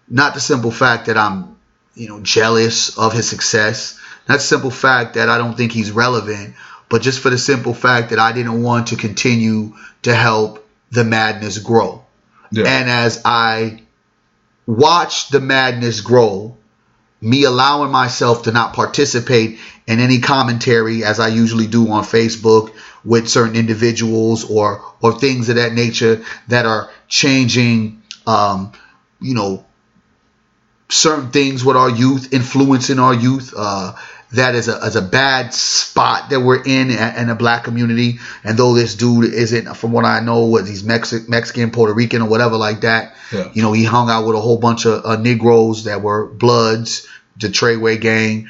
not 0.08 0.34
the 0.34 0.40
simple 0.40 0.70
fact 0.70 1.06
that 1.06 1.16
I'm, 1.16 1.56
you 1.94 2.08
know, 2.08 2.20
jealous 2.20 2.96
of 2.98 3.12
his 3.12 3.28
success, 3.28 3.98
not 4.28 4.36
the 4.36 4.44
simple 4.44 4.70
fact 4.70 5.14
that 5.14 5.28
I 5.28 5.38
don't 5.38 5.56
think 5.56 5.72
he's 5.72 5.90
relevant, 5.90 6.54
but 6.88 7.02
just 7.02 7.20
for 7.20 7.30
the 7.30 7.38
simple 7.38 7.74
fact 7.74 8.10
that 8.10 8.18
I 8.18 8.32
didn't 8.32 8.62
want 8.62 8.88
to 8.88 8.96
continue 8.96 9.74
to 10.02 10.14
help 10.14 10.64
the 10.90 11.04
madness 11.04 11.58
grow. 11.58 12.04
Yeah. 12.52 12.64
And 12.66 12.88
as 12.88 13.22
I 13.24 13.82
watched 14.66 15.32
the 15.32 15.40
madness 15.40 16.00
grow, 16.00 16.56
me 17.20 17.44
allowing 17.44 17.90
myself 17.90 18.42
to 18.42 18.52
not 18.52 18.74
participate 18.74 19.58
in 19.86 20.00
any 20.00 20.20
commentary 20.20 21.04
as 21.04 21.18
I 21.18 21.28
usually 21.28 21.66
do 21.66 21.90
on 21.90 22.04
Facebook 22.04 22.74
with 23.04 23.28
certain 23.28 23.56
individuals 23.56 24.48
or 24.50 24.84
or 25.00 25.18
things 25.18 25.48
of 25.48 25.56
that 25.56 25.72
nature 25.72 26.24
that 26.48 26.66
are 26.66 26.90
changing 27.08 28.02
um, 28.26 28.72
you 29.20 29.34
know 29.34 29.64
certain 30.88 31.30
things 31.30 31.64
with 31.64 31.76
our 31.76 31.90
youth 31.90 32.32
influencing 32.32 32.98
our 32.98 33.14
youth 33.14 33.54
uh, 33.56 33.94
that 34.36 34.54
is 34.54 34.68
a, 34.68 34.76
is 34.78 34.96
a 34.96 35.02
bad 35.02 35.52
spot 35.52 36.30
that 36.30 36.40
we're 36.40 36.62
in 36.62 36.90
in 36.90 37.26
the 37.28 37.34
black 37.34 37.64
community. 37.64 38.18
And 38.44 38.58
though 38.58 38.74
this 38.74 38.94
dude 38.94 39.32
isn't, 39.32 39.74
from 39.76 39.92
what 39.92 40.04
I 40.04 40.20
know, 40.20 40.46
what 40.46 40.66
he's 40.66 40.82
Mexi- 40.82 41.28
Mexican, 41.28 41.70
Puerto 41.70 41.92
Rican, 41.92 42.22
or 42.22 42.28
whatever 42.28 42.56
like 42.56 42.82
that. 42.82 43.16
Yeah. 43.32 43.50
You 43.52 43.62
know, 43.62 43.72
he 43.72 43.84
hung 43.84 44.08
out 44.08 44.26
with 44.26 44.36
a 44.36 44.40
whole 44.40 44.58
bunch 44.58 44.86
of 44.86 45.04
uh, 45.04 45.16
Negroes 45.16 45.84
that 45.84 46.02
were 46.02 46.26
Bloods, 46.26 47.06
the 47.38 47.48
Treyway 47.48 48.00
gang, 48.00 48.48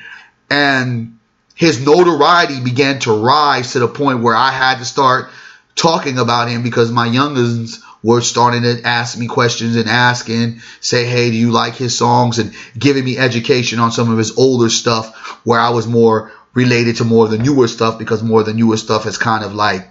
and 0.51 1.19
his 1.55 1.85
notoriety 1.85 2.61
began 2.61 2.99
to 3.01 3.13
rise 3.13 3.73
to 3.73 3.79
the 3.79 3.89
point 3.89 4.23
where 4.23 4.37
I 4.37 4.51
had 4.51 4.79
to 4.79 4.85
start 4.85 5.31
talking 5.75 6.19
about 6.19 6.49
him 6.49 6.63
because 6.63 6.93
my 6.93 7.09
youngins 7.09 7.81
were 8.07 8.21
starting 8.21 8.63
to 8.63 8.81
ask 8.85 9.19
me 9.19 9.27
questions 9.27 9.75
and 9.75 9.89
asking, 9.89 10.61
say, 10.81 11.07
hey, 11.07 11.29
do 11.29 11.37
you 11.37 11.51
like 11.51 11.75
his 11.75 11.99
songs? 11.99 12.39
And 12.39 12.55
giving 12.79 13.05
me 13.05 13.19
education 13.19 13.81
on 13.81 13.91
some 13.91 14.13
of 14.13 14.17
his 14.17 14.39
older 14.39 14.71
stuff 14.71 15.41
where 15.45 15.59
I 15.59 15.71
was 15.71 15.89
more 15.89 16.31
related 16.55 16.99
to 16.99 17.05
more 17.05 17.25
of 17.25 17.33
the 17.33 17.39
newer 17.39 17.67
stuff 17.67 17.99
because 17.99 18.23
more 18.23 18.41
of 18.41 18.47
the 18.47 18.55
newer 18.55 18.77
stuff 18.77 19.05
has 19.05 19.19
kind 19.19 19.43
of 19.43 19.55
like 19.55 19.91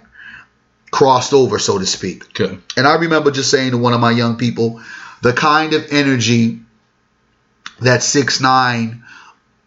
crossed 0.90 1.34
over, 1.34 1.58
so 1.58 1.78
to 1.78 1.84
speak. 1.84 2.24
Okay. 2.40 2.58
And 2.78 2.86
I 2.86 2.94
remember 2.94 3.30
just 3.30 3.50
saying 3.50 3.72
to 3.72 3.76
one 3.76 3.92
of 3.92 4.00
my 4.00 4.12
young 4.12 4.38
people, 4.38 4.80
the 5.20 5.34
kind 5.34 5.74
of 5.74 5.86
energy 5.90 6.60
that 7.80 8.02
six 8.02 8.40
nine 8.40 9.04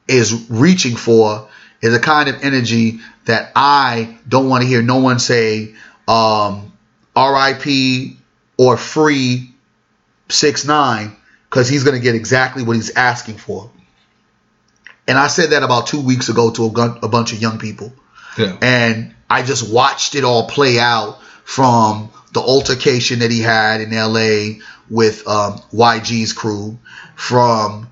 is 0.07 0.49
reaching 0.49 0.95
for 0.95 1.49
is 1.83 1.93
a 1.93 1.99
kind 1.99 2.29
of 2.29 2.43
energy 2.43 3.01
that 3.25 3.51
I 3.55 4.17
don't 4.27 4.49
want 4.49 4.63
to 4.63 4.67
hear 4.67 4.81
no 4.81 4.97
one 4.97 5.19
say 5.19 5.75
um, 6.07 6.73
RIP 7.15 8.17
or 8.60 8.76
free 8.76 9.54
six 10.28 10.65
nine 10.65 11.15
because 11.50 11.69
he's 11.69 11.86
going 11.86 11.95
to 11.95 12.04
get 12.04 12.13
exactly 12.13 12.62
what 12.62 12.76
he's 12.76 12.91
asking 12.91 13.38
for. 13.38 13.72
And 15.08 15.17
I 15.17 15.28
said 15.28 15.52
that 15.52 15.63
about 15.63 15.88
two 15.88 16.02
weeks 16.02 16.28
ago 16.28 16.52
to 16.52 16.65
a, 16.65 16.69
gun, 16.69 17.00
a 17.02 17.08
bunch 17.08 17.32
of 17.32 17.41
young 17.41 17.58
people. 17.58 17.93
Yeah. 18.38 18.58
And 18.62 19.15
I 19.30 19.43
just 19.43 19.74
watched 19.74 20.13
it 20.13 20.26
all 20.26 20.48
play 20.48 20.78
out 20.78 21.19
from 21.45 22.12
the 22.34 22.41
altercation 22.41 23.19
that 23.19 23.32
he 23.32 23.39
had 23.39 23.82
in 23.82 23.91
LA 23.91 24.62
with 24.89 25.26
um, 25.28 25.60
YG's 25.74 26.34
crew, 26.34 26.78
from 27.15 27.89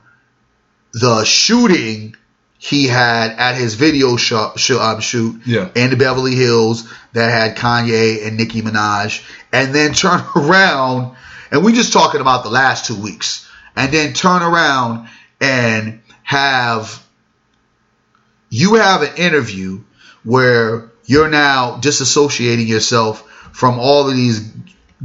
the 0.93 1.23
shooting 1.23 2.15
he 2.59 2.87
had 2.87 3.31
at 3.31 3.55
his 3.55 3.75
video 3.75 4.17
sh- 4.17 4.33
sh- 4.55 4.71
um, 4.71 4.99
shoot 4.99 5.41
yeah. 5.45 5.69
in 5.75 5.91
the 5.91 5.95
Beverly 5.95 6.35
Hills 6.35 6.91
that 7.13 7.31
had 7.31 7.55
Kanye 7.55 8.25
and 8.25 8.37
Nicki 8.37 8.61
Minaj, 8.61 9.23
and 9.51 9.73
then 9.73 9.93
turn 9.93 10.21
around 10.35 11.15
and 11.51 11.63
we're 11.63 11.75
just 11.75 11.93
talking 11.93 12.21
about 12.21 12.43
the 12.43 12.49
last 12.49 12.85
two 12.85 13.01
weeks, 13.01 13.49
and 13.75 13.91
then 13.91 14.13
turn 14.13 14.41
around 14.41 15.09
and 15.39 16.01
have 16.23 17.03
you 18.49 18.75
have 18.75 19.01
an 19.01 19.15
interview 19.17 19.81
where 20.23 20.91
you're 21.05 21.29
now 21.29 21.77
disassociating 21.79 22.67
yourself 22.67 23.21
from 23.53 23.79
all 23.79 24.09
of 24.09 24.15
these 24.15 24.51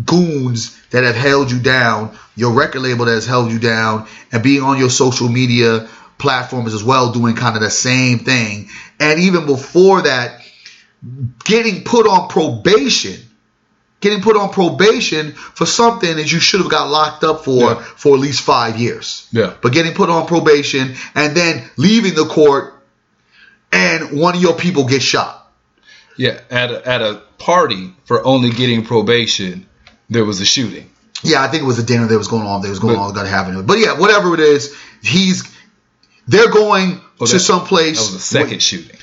goons 0.05 0.81
that 0.91 1.05
have 1.05 1.15
held 1.15 1.51
you 1.51 1.61
down, 1.61 2.17
your 2.35 2.53
record 2.53 2.81
label 2.81 3.05
that 3.05 3.13
has 3.13 3.27
held 3.27 3.51
you 3.51 3.59
down, 3.59 4.09
and 4.31 4.43
being 4.43 4.63
on 4.63 4.79
your 4.79 4.91
social 4.91 5.29
media 5.29 5.89
platforms 6.19 6.75
as 6.75 6.83
well, 6.83 7.13
doing 7.13 7.37
kind 7.37 7.57
of 7.57 7.63
the 7.63 7.71
same 7.71 8.21
thing. 8.21 8.69
And 8.99 9.21
even 9.21 9.47
before 9.47 10.03
that, 10.03 10.41
getting 11.45 11.85
put 11.85 12.07
on 12.07 12.29
probation, 12.29 13.21
getting 14.03 14.21
put 14.21 14.37
on 14.37 14.51
probation 14.51 15.33
for 15.33 15.65
something 15.65 16.17
that 16.17 16.31
you 16.31 16.41
should 16.41 16.61
have 16.61 16.71
got 16.71 16.91
locked 16.91 17.25
up 17.25 17.45
for 17.45 17.61
yeah. 17.61 17.75
for 17.83 18.15
at 18.15 18.21
least 18.21 18.43
five 18.43 18.77
years. 18.77 19.27
Yeah. 19.33 19.55
But 19.63 19.73
getting 19.73 19.95
put 19.95 20.11
on 20.11 20.27
probation 20.27 20.95
and 21.15 21.35
then 21.35 21.71
leaving 21.77 22.15
the 22.15 22.27
court 22.27 22.75
and 23.73 24.19
one 24.19 24.37
of 24.37 24.43
your 24.43 24.55
people 24.55 24.85
gets 24.85 25.05
shot. 25.05 25.39
Yeah, 26.19 26.41
at 26.51 26.71
a, 26.71 26.87
at 26.87 27.01
a 27.01 27.23
party 27.39 27.95
for 28.05 28.25
only 28.25 28.51
getting 28.51 28.85
probation, 28.85 29.67
there 30.11 30.27
was 30.27 30.41
a 30.43 30.45
shooting. 30.45 30.91
Yeah, 31.23 31.43
I 31.43 31.49
think 31.49 31.63
it 31.63 31.67
was 31.67 31.79
a 31.79 31.83
dinner 31.83 32.07
that 32.07 32.19
was 32.19 32.29
going 32.29 32.47
on. 32.47 32.61
That 32.61 32.69
was 32.69 32.81
going 32.81 32.97
but, 32.97 33.03
on. 33.03 33.15
Got 33.15 33.27
having 33.27 33.65
But 33.65 33.79
yeah, 33.79 33.99
whatever 33.99 34.35
it 34.35 34.41
is, 34.41 34.77
he's 35.03 35.51
they're 36.29 36.51
going 36.51 37.01
oh, 37.21 37.27
to 37.27 37.39
some 37.39 37.65
place. 37.65 37.97
That 37.97 38.03
was 38.03 38.13
the 38.13 38.21
second 38.21 38.51
wait. 38.51 38.63
shooting. 38.63 38.99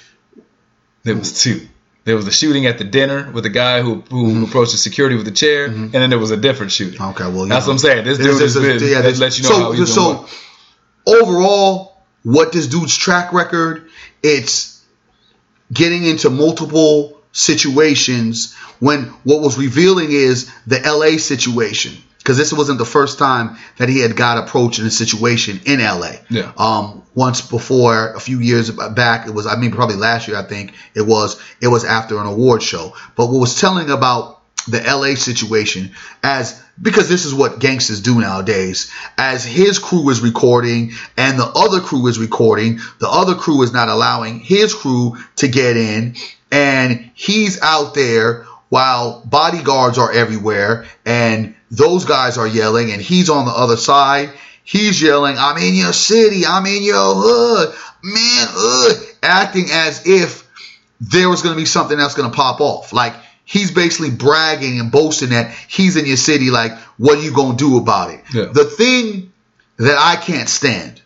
There 1.03 1.15
was 1.15 1.41
two. 1.41 1.67
There 2.05 2.15
was 2.15 2.27
a 2.27 2.31
shooting 2.31 2.65
at 2.65 2.77
the 2.77 2.83
dinner 2.83 3.29
with 3.31 3.45
a 3.45 3.49
guy 3.49 3.81
who 3.81 4.03
who 4.09 4.27
mm-hmm. 4.27 4.43
approached 4.43 4.71
the 4.71 4.77
security 4.77 5.15
with 5.15 5.27
a 5.27 5.31
chair, 5.31 5.69
mm-hmm. 5.69 5.83
and 5.83 5.93
then 5.93 6.09
there 6.09 6.19
was 6.19 6.31
a 6.31 6.37
different 6.37 6.71
shooting. 6.71 7.01
Okay, 7.01 7.23
well, 7.25 7.45
that's 7.45 7.65
know, 7.65 7.73
what 7.73 7.73
I'm 7.73 7.77
saying. 7.79 8.05
This 8.05 8.17
dude 8.17 8.41
is 8.41 8.55
been, 8.55 8.89
yeah, 8.89 9.01
this, 9.01 9.19
let 9.19 9.37
you 9.37 9.43
know 9.43 9.49
so, 9.49 9.59
how 9.59 9.71
he's 9.71 9.93
so 9.93 10.27
overall, 11.05 12.01
what 12.23 12.51
this 12.51 12.67
dude's 12.67 12.95
track 12.95 13.33
record? 13.33 13.89
It's 14.23 14.83
getting 15.71 16.03
into 16.03 16.29
multiple 16.29 17.21
situations 17.31 18.55
when 18.79 19.03
what 19.23 19.41
was 19.41 19.57
revealing 19.57 20.11
is 20.11 20.51
the 20.65 20.79
LA 20.79 21.17
situation 21.17 22.01
because 22.29 22.37
this 22.37 22.53
wasn't 22.53 22.77
the 22.77 22.85
first 22.85 23.17
time 23.17 23.57
that 23.77 23.89
he 23.89 24.01
had 24.01 24.15
got 24.15 24.37
approached 24.37 24.77
in 24.77 24.85
a 24.85 24.91
situation 24.91 25.59
in 25.65 25.79
LA. 25.79 26.11
Yeah. 26.29 26.51
Um, 26.59 27.01
once 27.15 27.41
before, 27.41 28.13
a 28.13 28.19
few 28.19 28.39
years 28.39 28.69
back, 28.69 29.27
it 29.27 29.33
was 29.33 29.47
I 29.47 29.55
mean 29.55 29.71
probably 29.71 29.95
last 29.95 30.27
year 30.27 30.37
I 30.37 30.43
think 30.43 30.73
it 30.93 31.01
was 31.01 31.41
it 31.59 31.69
was 31.69 31.85
after 31.85 32.19
an 32.19 32.27
award 32.27 32.61
show. 32.61 32.93
But 33.15 33.31
what 33.31 33.39
was 33.39 33.59
telling 33.59 33.89
about 33.89 34.43
the 34.67 34.79
LA 34.79 35.15
situation 35.15 35.95
as 36.21 36.61
because 36.79 37.09
this 37.09 37.25
is 37.25 37.33
what 37.33 37.57
gangsters 37.57 37.99
do 37.99 38.21
nowadays. 38.21 38.91
As 39.17 39.43
his 39.43 39.79
crew 39.79 40.07
is 40.11 40.21
recording 40.21 40.91
and 41.17 41.39
the 41.39 41.51
other 41.55 41.79
crew 41.79 42.05
is 42.05 42.19
recording, 42.19 42.79
the 42.99 43.09
other 43.09 43.33
crew 43.33 43.63
is 43.63 43.73
not 43.73 43.89
allowing 43.89 44.39
his 44.39 44.75
crew 44.75 45.17
to 45.37 45.47
get 45.47 45.77
in, 45.77 46.15
and 46.51 47.09
he's 47.15 47.59
out 47.59 47.95
there 47.95 48.45
while 48.69 49.25
bodyguards 49.25 49.97
are 49.97 50.11
everywhere 50.11 50.85
and 51.07 51.55
those 51.71 52.05
guys 52.05 52.37
are 52.37 52.47
yelling 52.47 52.91
and 52.91 53.01
he's 53.01 53.29
on 53.29 53.45
the 53.45 53.51
other 53.51 53.77
side. 53.77 54.31
He's 54.63 55.01
yelling, 55.01 55.35
I'm 55.37 55.57
in 55.57 55.75
your 55.75 55.93
city. 55.93 56.45
I'm 56.45 56.65
in 56.65 56.83
your 56.83 57.13
hood. 57.15 57.75
Man, 58.03 58.47
ugh. 58.55 59.07
acting 59.23 59.65
as 59.71 60.05
if 60.05 60.47
there 61.01 61.29
was 61.29 61.41
going 61.41 61.55
to 61.55 61.59
be 61.59 61.65
something 61.65 61.97
that's 61.97 62.15
going 62.15 62.29
to 62.29 62.35
pop 62.35 62.61
off. 62.61 62.93
Like 62.93 63.15
he's 63.45 63.71
basically 63.71 64.11
bragging 64.11 64.79
and 64.79 64.91
boasting 64.91 65.29
that 65.29 65.51
he's 65.67 65.95
in 65.95 66.05
your 66.05 66.17
city. 66.17 66.51
Like, 66.51 66.77
what 66.97 67.17
are 67.17 67.21
you 67.21 67.33
going 67.33 67.57
to 67.57 67.63
do 67.63 67.77
about 67.77 68.11
it? 68.11 68.21
Yeah. 68.33 68.45
The 68.45 68.65
thing 68.65 69.33
that 69.77 69.97
I 69.97 70.15
can't 70.17 70.49
stand 70.49 71.01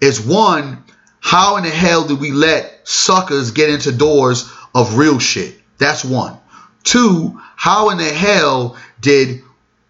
is 0.00 0.20
one, 0.20 0.84
how 1.20 1.56
in 1.56 1.64
the 1.64 1.70
hell 1.70 2.06
did 2.06 2.20
we 2.20 2.30
let 2.30 2.86
suckers 2.86 3.50
get 3.50 3.70
into 3.70 3.90
doors 3.90 4.50
of 4.74 4.96
real 4.96 5.18
shit? 5.18 5.60
That's 5.78 6.04
one. 6.04 6.38
Two, 6.84 7.40
how 7.56 7.90
in 7.90 7.98
the 7.98 8.04
hell 8.04 8.76
did 9.00 9.42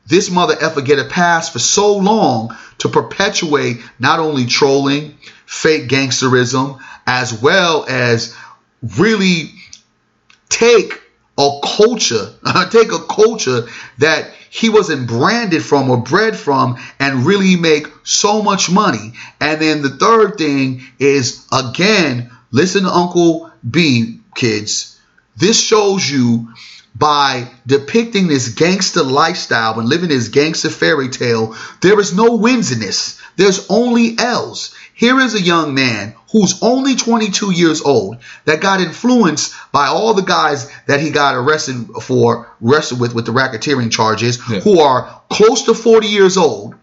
this 0.07 0.31
mother 0.31 0.55
effer 0.61 0.83
get 0.83 0.99
a 0.99 1.05
pass 1.05 1.49
for 1.49 1.59
so 1.59 1.97
long 1.97 2.57
to 2.79 2.89
perpetuate 2.89 3.81
not 3.99 4.19
only 4.19 4.47
trolling, 4.47 5.17
fake 5.47 5.89
gangsterism, 5.89 6.79
as 7.07 7.41
well 7.41 7.85
as 7.89 8.37
really 8.99 9.51
take 10.49 11.01
a 11.39 11.61
culture, 11.63 12.35
take 12.71 12.93
a 12.93 12.99
culture 13.07 13.67
that 13.99 14.31
he 14.51 14.69
wasn't 14.69 15.09
branded 15.09 15.65
from 15.65 15.91
or 15.91 15.97
bred 15.97 16.37
from 16.37 16.77
and 17.01 17.27
really 17.27 17.57
make 17.57 17.89
so 18.05 18.43
much 18.43 18.71
money. 18.71 19.15
And 19.41 19.61
then 19.61 19.83
the 19.83 19.91
third 19.91 20.37
thing 20.39 20.83
is 20.99 21.47
again, 21.53 22.31
listen 22.53 22.85
to 22.85 22.91
Uncle 22.91 23.51
B, 23.69 24.21
kids. 24.35 25.01
This 25.37 25.61
shows 25.61 26.09
you 26.09 26.53
by 26.95 27.49
depicting 27.67 28.29
this 28.29 28.51
gangster 28.51 29.03
lifestyle 29.03 29.79
and 29.81 29.89
living 29.89 30.09
this 30.11 30.29
gangster 30.29 30.71
fairy 30.71 31.09
tale, 31.09 31.57
there 31.83 31.99
is 31.99 32.15
no 32.15 32.37
wins 32.37 32.71
in 32.73 32.79
this. 32.79 33.21
There's 33.37 33.67
only 33.69 34.17
L's. 34.19 34.75
Here 34.95 35.19
is 35.19 35.35
a 35.35 35.41
young 35.43 35.75
man 35.75 36.15
who's 36.31 36.63
only 36.63 36.95
22 36.95 37.51
years 37.51 37.83
old 37.83 38.19
that 38.45 38.61
got 38.61 38.81
influenced 38.81 39.55
by 39.73 39.87
all 39.87 40.15
the 40.15 40.23
guys 40.23 40.71
that 40.87 41.01
he 41.01 41.11
got 41.11 41.35
arrested 41.35 41.87
for, 42.01 42.49
arrested 42.65 43.01
with, 43.01 43.13
with 43.13 43.27
the 43.27 43.33
racketeering 43.33 43.91
charges, 43.91 44.39
Yeah. 44.49 44.61
who 44.61 44.79
are 44.81 45.21
close 45.31 45.63
to 45.65 45.75
40 45.75 46.07
years 46.07 46.37
old, 46.37 46.77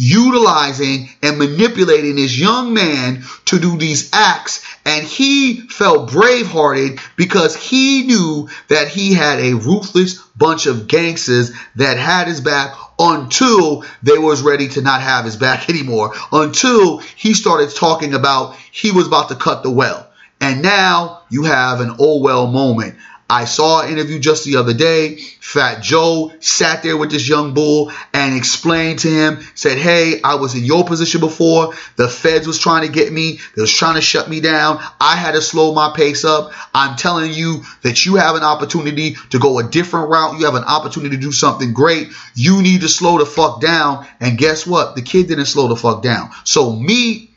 utilizing 0.00 1.10
and 1.22 1.36
manipulating 1.36 2.16
this 2.16 2.38
young 2.38 2.72
man 2.72 3.22
to 3.44 3.58
do 3.58 3.76
these 3.76 4.08
acts. 4.14 4.64
And 4.86 5.04
he 5.04 5.60
felt 5.68 6.08
bravehearted 6.08 7.00
because 7.16 7.54
he 7.54 8.04
knew 8.06 8.48
that 8.68 8.88
he 8.88 9.12
had 9.12 9.40
a 9.40 9.52
ruthless 9.52 10.14
bunch 10.38 10.64
of 10.64 10.88
gangsters 10.88 11.52
that 11.76 11.98
had 11.98 12.28
his 12.28 12.40
back 12.40 12.74
until 12.98 13.84
they 14.02 14.16
was 14.16 14.40
ready 14.40 14.68
to 14.68 14.80
not 14.80 15.02
have 15.02 15.26
his 15.26 15.36
back 15.36 15.68
anymore. 15.68 16.14
Until 16.32 16.98
he 16.98 17.34
started 17.34 17.68
talking 17.76 18.14
about 18.14 18.56
he 18.72 18.92
was 18.92 19.06
about 19.06 19.28
to 19.28 19.34
cut 19.34 19.62
the 19.62 19.70
well. 19.70 20.06
And 20.40 20.62
now 20.62 21.24
you 21.28 21.44
have 21.44 21.82
an 21.82 21.96
oh 21.98 22.20
well 22.20 22.46
moment. 22.46 22.96
I 23.30 23.44
saw 23.44 23.82
an 23.82 23.92
interview 23.92 24.18
just 24.18 24.44
the 24.44 24.56
other 24.56 24.74
day. 24.74 25.18
Fat 25.40 25.82
Joe 25.82 26.32
sat 26.40 26.82
there 26.82 26.96
with 26.96 27.12
this 27.12 27.28
young 27.28 27.54
bull 27.54 27.92
and 28.12 28.36
explained 28.36 28.98
to 29.00 29.08
him, 29.08 29.38
said, 29.54 29.78
Hey, 29.78 30.20
I 30.22 30.34
was 30.34 30.56
in 30.56 30.64
your 30.64 30.84
position 30.84 31.20
before. 31.20 31.72
The 31.94 32.08
feds 32.08 32.48
was 32.48 32.58
trying 32.58 32.86
to 32.88 32.92
get 32.92 33.12
me. 33.12 33.38
They 33.54 33.62
was 33.62 33.72
trying 33.72 33.94
to 33.94 34.00
shut 34.00 34.28
me 34.28 34.40
down. 34.40 34.80
I 35.00 35.14
had 35.14 35.32
to 35.32 35.42
slow 35.42 35.72
my 35.72 35.92
pace 35.94 36.24
up. 36.24 36.52
I'm 36.74 36.96
telling 36.96 37.32
you 37.32 37.62
that 37.82 38.04
you 38.04 38.16
have 38.16 38.34
an 38.34 38.42
opportunity 38.42 39.14
to 39.30 39.38
go 39.38 39.60
a 39.60 39.62
different 39.62 40.10
route. 40.10 40.40
You 40.40 40.46
have 40.46 40.56
an 40.56 40.64
opportunity 40.64 41.14
to 41.14 41.22
do 41.22 41.30
something 41.30 41.72
great. 41.72 42.08
You 42.34 42.62
need 42.62 42.80
to 42.80 42.88
slow 42.88 43.18
the 43.18 43.26
fuck 43.26 43.60
down. 43.60 44.08
And 44.18 44.38
guess 44.38 44.66
what? 44.66 44.96
The 44.96 45.02
kid 45.02 45.28
didn't 45.28 45.46
slow 45.46 45.68
the 45.68 45.76
fuck 45.76 46.02
down. 46.02 46.30
So 46.42 46.72
me, 46.72 47.30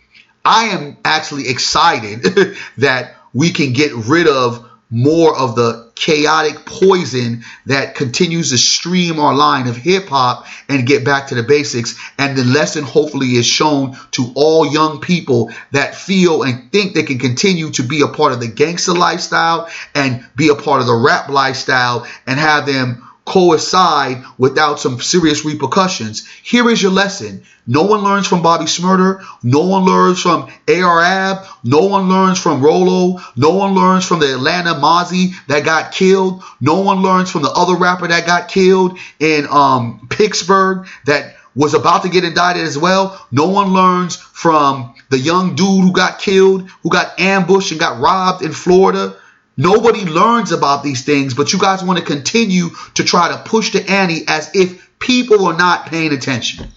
I 0.43 0.69
am 0.69 0.97
actually 1.05 1.49
excited 1.49 2.23
that 2.79 3.15
we 3.31 3.51
can 3.51 3.73
get 3.73 3.93
rid 3.93 4.27
of 4.27 4.67
more 4.93 5.35
of 5.35 5.55
the 5.55 5.91
chaotic 5.95 6.67
poison 6.67 7.43
that 7.65 7.95
continues 7.95 8.51
to 8.51 8.57
stream 8.59 9.19
our 9.19 9.33
line 9.33 9.67
of 9.67 9.75
hip 9.75 10.07
hop 10.07 10.45
and 10.69 10.85
get 10.85 11.03
back 11.03 11.27
to 11.27 11.35
the 11.35 11.41
basics. 11.41 11.97
And 12.19 12.37
the 12.37 12.43
lesson 12.43 12.83
hopefully 12.83 13.29
is 13.29 13.47
shown 13.47 13.97
to 14.11 14.31
all 14.35 14.71
young 14.71 15.01
people 15.01 15.51
that 15.71 15.95
feel 15.95 16.43
and 16.43 16.71
think 16.71 16.93
they 16.93 17.01
can 17.01 17.17
continue 17.17 17.71
to 17.71 17.81
be 17.81 18.01
a 18.01 18.07
part 18.07 18.33
of 18.33 18.39
the 18.39 18.47
gangster 18.47 18.93
lifestyle 18.93 19.67
and 19.95 20.23
be 20.35 20.49
a 20.49 20.55
part 20.55 20.81
of 20.81 20.87
the 20.87 20.95
rap 20.95 21.27
lifestyle 21.27 22.05
and 22.27 22.39
have 22.39 22.67
them 22.67 23.03
coincide 23.26 24.24
without 24.38 24.80
some 24.80 24.99
serious 24.99 25.45
repercussions. 25.45 26.28
Here 26.43 26.69
is 26.69 26.82
your 26.82 26.91
lesson. 26.91 27.43
No 27.65 27.84
one 27.84 28.01
learns 28.01 28.28
from 28.28 28.41
Bobby 28.41 28.65
Shmurda. 28.65 29.24
No 29.41 29.61
one 29.67 29.86
learns 29.86 30.21
from 30.21 30.51
AR-Ab. 30.67 31.45
No 31.63 31.86
one 31.86 32.09
learns 32.09 32.39
from 32.39 32.61
Rolo. 32.61 33.21
No 33.38 33.51
one 33.51 33.74
learns 33.74 34.05
from 34.05 34.19
the 34.19 34.34
Atlanta 34.34 34.74
Mozzie 34.74 35.34
that 35.47 35.63
got 35.63 35.93
killed. 35.93 36.43
No 36.59 36.82
one 36.82 37.01
learns 37.01 37.32
from 37.32 37.43
the 37.43 37.51
other 37.51 37.76
rapper 37.76 38.07
that 38.07 38.26
got 38.26 38.49
killed 38.49 38.99
in 39.19 39.47
um, 39.49 40.07
Pittsburgh 40.09 40.88
that 41.05 41.36
was 41.55 41.74
about 41.74 42.03
to 42.03 42.09
get 42.09 42.24
indicted 42.24 42.63
as 42.63 42.78
well. 42.78 43.26
No 43.32 43.47
one 43.47 43.74
learns 43.74 44.15
from 44.15 44.95
the 45.09 45.19
young 45.19 45.55
dude 45.55 45.84
who 45.84 45.93
got 45.93 46.19
killed, 46.19 46.69
who 46.82 46.89
got 46.89 47.19
ambushed 47.19 47.71
and 47.71 47.80
got 47.80 48.01
robbed 48.01 48.43
in 48.43 48.51
Florida. 48.51 49.15
Nobody 49.55 50.05
learns 50.05 50.51
about 50.51 50.83
these 50.83 51.03
things, 51.03 51.33
but 51.33 51.53
you 51.53 51.59
guys 51.59 51.83
want 51.83 51.99
to 51.99 52.05
continue 52.05 52.69
to 52.95 53.03
try 53.03 53.29
to 53.31 53.37
push 53.49 53.71
the 53.71 53.87
ante 53.89 54.23
as 54.27 54.49
if 54.55 54.89
people 54.99 55.45
are 55.45 55.57
not 55.57 55.87
paying 55.87 56.13
attention. 56.13 56.67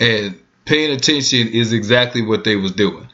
and 0.00 0.38
paying 0.64 0.92
attention 0.92 1.48
is 1.48 1.72
exactly 1.72 2.22
what 2.22 2.44
they 2.44 2.56
was 2.56 2.72
doing. 2.72 3.08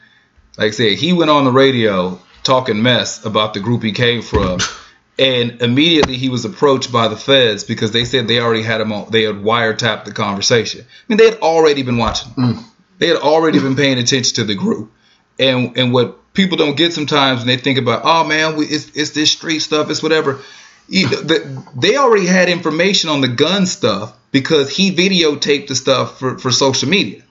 Like 0.57 0.67
I 0.67 0.71
said, 0.71 0.97
he 0.97 1.13
went 1.13 1.29
on 1.31 1.43
the 1.45 1.51
radio 1.51 2.19
talking 2.43 2.81
mess 2.81 3.25
about 3.25 3.53
the 3.53 3.59
group 3.59 3.83
he 3.83 3.91
came 3.91 4.21
from, 4.21 4.59
and 5.19 5.61
immediately 5.61 6.15
he 6.15 6.29
was 6.29 6.45
approached 6.45 6.91
by 6.91 7.07
the 7.07 7.17
feds 7.17 7.63
because 7.63 7.91
they 7.91 8.05
said 8.05 8.27
they 8.27 8.39
already 8.39 8.63
had 8.63 8.79
him 8.81 8.91
on. 8.93 9.09
They 9.11 9.23
had 9.23 9.35
wiretapped 9.35 10.05
the 10.05 10.11
conversation. 10.13 10.81
I 10.81 10.85
mean, 11.07 11.17
they 11.17 11.29
had 11.29 11.39
already 11.39 11.83
been 11.83 11.97
watching. 11.97 12.31
him. 12.33 12.53
Mm. 12.55 12.63
They 12.99 13.07
had 13.07 13.17
already 13.17 13.59
been 13.59 13.75
paying 13.75 13.97
attention 13.97 14.35
to 14.35 14.43
the 14.43 14.55
group, 14.55 14.91
and 15.37 15.77
and 15.77 15.93
what 15.93 16.19
people 16.39 16.55
don't 16.55 16.77
get 16.77 16.93
sometimes 16.93 17.41
when 17.41 17.47
they 17.47 17.57
think 17.57 17.77
about, 17.77 18.03
oh 18.05 18.23
man, 18.23 18.55
we, 18.55 18.65
it's 18.65 18.95
it's 18.95 19.11
this 19.11 19.29
street 19.29 19.59
stuff, 19.59 19.89
it's 19.89 20.01
whatever. 20.01 20.39
They 20.87 21.97
already 21.97 22.25
had 22.25 22.47
information 22.47 23.09
on 23.09 23.19
the 23.19 23.27
gun 23.27 23.65
stuff 23.65 24.13
because 24.31 24.69
he 24.69 24.95
videotaped 24.95 25.67
the 25.67 25.75
stuff 25.75 26.17
for, 26.17 26.39
for 26.39 26.49
social 26.49 26.87
media. 26.87 27.23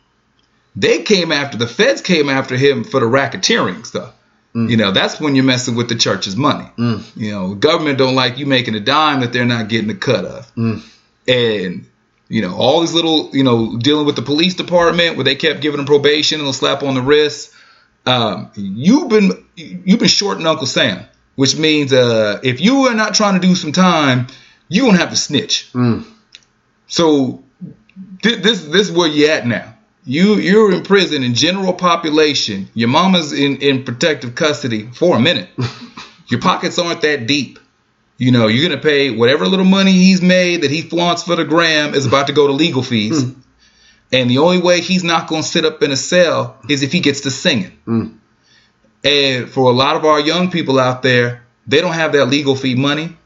They 0.76 1.02
came 1.02 1.32
after 1.32 1.56
the 1.56 1.66
feds 1.66 2.02
came 2.02 2.28
after 2.28 2.54
him 2.56 2.84
for 2.84 3.00
the 3.00 3.06
racketeering 3.06 3.86
stuff. 3.86 4.14
Mm. 4.54 4.70
You 4.70 4.76
know, 4.76 4.92
that's 4.92 5.18
when 5.18 5.34
you're 5.34 5.44
messing 5.44 5.74
with 5.74 5.88
the 5.88 5.96
church's 5.96 6.36
money. 6.36 6.68
Mm. 6.76 7.16
You 7.16 7.32
know, 7.32 7.54
government 7.54 7.96
don't 7.96 8.14
like 8.14 8.36
you 8.36 8.44
making 8.44 8.74
a 8.74 8.80
dime 8.80 9.20
that 9.20 9.32
they're 9.32 9.46
not 9.46 9.68
getting 9.68 9.90
a 9.90 9.94
cut 9.94 10.26
of. 10.26 10.54
Mm. 10.54 10.82
And 11.26 11.86
you 12.28 12.42
know, 12.42 12.54
all 12.54 12.82
these 12.82 12.92
little, 12.92 13.30
you 13.32 13.42
know, 13.42 13.78
dealing 13.78 14.04
with 14.04 14.16
the 14.16 14.22
police 14.22 14.54
department 14.54 15.16
where 15.16 15.24
they 15.24 15.34
kept 15.34 15.62
giving 15.62 15.78
them 15.78 15.86
probation 15.86 16.40
and 16.40 16.48
a 16.48 16.52
slap 16.52 16.82
on 16.82 16.94
the 16.94 17.00
wrist. 17.00 17.54
Um, 18.06 18.50
you've 18.54 19.08
been 19.08 19.32
you've 19.56 19.98
been 19.98 20.08
shorting 20.08 20.46
Uncle 20.46 20.66
Sam, 20.66 21.04
which 21.36 21.56
means 21.58 21.92
uh, 21.92 22.40
if 22.42 22.60
you 22.60 22.86
are 22.86 22.94
not 22.94 23.14
trying 23.14 23.40
to 23.40 23.46
do 23.46 23.54
some 23.54 23.72
time, 23.72 24.26
you 24.68 24.82
gonna 24.86 24.98
have 24.98 25.10
to 25.10 25.16
snitch. 25.16 25.70
So 26.86 27.42
thi- 28.22 28.36
this 28.36 28.62
this 28.64 28.88
is 28.88 28.92
where 28.92 29.08
you're 29.08 29.30
at 29.30 29.46
now. 29.46 29.74
You 30.04 30.36
you're 30.36 30.72
in 30.72 30.82
prison 30.84 31.22
in 31.22 31.34
general 31.34 31.74
population. 31.74 32.68
Your 32.74 32.88
mama's 32.88 33.32
in 33.32 33.56
in 33.58 33.84
protective 33.84 34.34
custody 34.34 34.88
for 34.92 35.16
a 35.16 35.20
minute. 35.20 35.50
Your 36.30 36.40
pockets 36.40 36.78
aren't 36.78 37.00
that 37.02 37.26
deep. 37.26 37.58
You 38.18 38.32
know, 38.32 38.48
you're 38.48 38.68
gonna 38.68 38.80
pay 38.82 39.10
whatever 39.10 39.46
little 39.46 39.64
money 39.64 39.92
he's 39.92 40.20
made 40.20 40.62
that 40.62 40.70
he 40.70 40.82
flaunts 40.82 41.22
for 41.22 41.36
the 41.36 41.44
gram 41.44 41.94
is 41.94 42.04
about 42.04 42.26
to 42.26 42.32
go 42.34 42.46
to 42.46 42.52
legal 42.52 42.82
fees. 42.82 43.22
And 44.12 44.30
the 44.30 44.38
only 44.38 44.60
way 44.60 44.80
he's 44.80 45.04
not 45.04 45.28
gonna 45.28 45.42
sit 45.42 45.64
up 45.64 45.82
in 45.82 45.90
a 45.90 45.96
cell 45.96 46.56
is 46.68 46.82
if 46.82 46.92
he 46.92 47.00
gets 47.00 47.22
to 47.22 47.30
singing. 47.30 47.72
And 49.04 49.48
for 49.48 49.70
a 49.70 49.74
lot 49.74 49.96
of 49.96 50.04
our 50.04 50.18
young 50.20 50.50
people 50.50 50.78
out 50.78 51.02
there, 51.02 51.42
they 51.66 51.80
don't 51.80 51.92
have 51.92 52.12
that 52.12 52.26
legal 52.26 52.56
fee 52.56 52.74
money, 52.74 53.16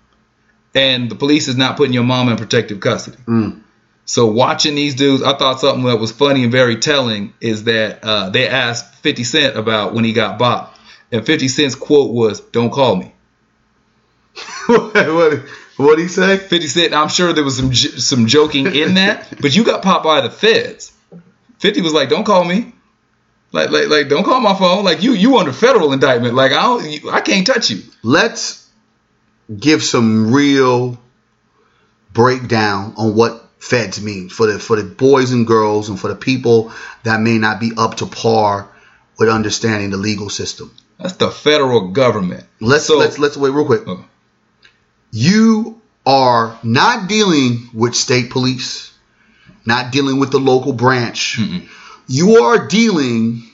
and 0.75 1.11
the 1.11 1.15
police 1.15 1.49
is 1.49 1.57
not 1.57 1.77
putting 1.77 1.93
your 1.95 2.03
mom 2.05 2.29
in 2.29 2.37
protective 2.37 2.81
custody. 2.81 3.19
So 4.05 4.27
watching 4.27 4.75
these 4.75 4.97
dudes, 4.97 5.23
I 5.23 5.37
thought 5.37 5.61
something 5.61 5.85
that 5.85 5.97
was 5.97 6.11
funny 6.11 6.43
and 6.43 6.51
very 6.51 6.77
telling 6.77 7.33
is 7.41 7.65
that 7.65 8.01
uh, 8.03 8.31
they 8.31 8.49
asked 8.49 8.97
50 8.97 9.23
Cent 9.25 9.57
about 9.57 9.95
when 9.95 10.05
he 10.05 10.13
got 10.13 10.41
bopped, 10.41 10.77
and 11.13 11.25
50 11.25 11.49
Cent's 11.49 11.75
quote 11.77 12.13
was, 12.13 12.41
"Don't 12.41 12.71
call 12.71 12.97
me." 12.97 13.15
what 14.67 14.95
what 14.95 15.43
he 15.99 16.09
say? 16.09 16.37
50 16.39 16.67
Cent, 16.67 16.95
I'm 16.95 17.09
sure 17.09 17.33
there 17.33 17.45
was 17.45 17.57
some 17.57 17.71
j- 17.71 17.99
some 17.99 18.27
joking 18.27 18.75
in 18.75 18.95
that, 18.95 19.29
but 19.41 19.55
you 19.55 19.65
got 19.65 19.83
popped 19.83 20.05
by 20.05 20.21
the 20.21 20.31
feds. 20.31 20.93
50 21.59 21.81
was 21.83 21.93
like, 21.93 22.09
"Don't 22.09 22.25
call 22.25 22.45
me." 22.45 22.73
Like, 23.53 23.71
like, 23.71 23.89
like, 23.89 24.09
don't 24.09 24.25
call 24.25 24.41
my 24.41 24.55
phone. 24.55 24.83
Like, 24.85 25.03
you, 25.03 25.13
you 25.13 25.37
under 25.37 25.53
federal 25.53 25.93
indictment. 25.93 26.35
Like, 26.35 26.53
I 26.53 26.63
don't, 26.63 26.91
you, 26.91 27.11
I 27.11 27.21
can't 27.21 27.47
touch 27.47 27.69
you. 27.71 27.83
Let's 28.03 28.67
give 29.55 29.83
some 29.83 30.33
real 30.33 30.99
breakdown 32.13 32.95
on 32.97 33.15
what 33.15 33.49
feds 33.59 34.03
mean 34.03 34.29
for 34.29 34.47
the 34.47 34.59
for 34.59 34.77
the 34.77 34.85
boys 34.85 35.33
and 35.33 35.47
girls 35.47 35.89
and 35.89 35.99
for 36.01 36.09
the 36.09 36.17
people 36.17 36.73
that 37.05 37.21
may 37.21 37.39
not 37.39 37.61
be 37.61 37.73
up 37.77 37.97
to 37.97 38.07
par 38.07 38.69
with 39.19 39.29
understanding 39.29 39.91
the 39.91 39.97
legal 39.97 40.29
system. 40.31 40.75
That's 40.99 41.15
the 41.15 41.31
federal 41.31 41.89
government. 41.91 42.45
Let's 42.61 42.87
So- 42.87 42.99
let's 42.99 43.19
let's 43.19 43.37
wait 43.37 43.51
real 43.51 43.67
quick. 43.67 43.83
You 45.13 45.81
are 46.05 46.59
not 46.63 47.09
dealing 47.09 47.69
with 47.73 47.95
state 47.95 48.31
police, 48.31 48.93
not 49.65 49.93
dealing 49.93 50.19
with 50.19 50.33
the 50.33 50.41
local 50.41 50.73
branch. 50.73 51.37
Mm-mm. 51.39 51.69
You 52.09 52.43
are 52.45 52.67
dealing 52.67 53.45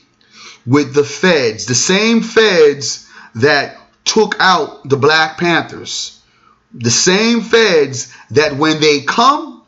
with 0.64 0.94
the 0.94 1.04
feds, 1.04 1.66
the 1.66 1.74
same 1.74 2.22
feds 2.22 3.09
that 3.34 3.78
took 4.04 4.36
out 4.38 4.88
the 4.88 4.96
Black 4.96 5.36
Panthers, 5.38 6.20
the 6.72 6.90
same 6.90 7.42
feds 7.42 8.14
that 8.30 8.56
when 8.56 8.80
they 8.80 9.02
come, 9.02 9.62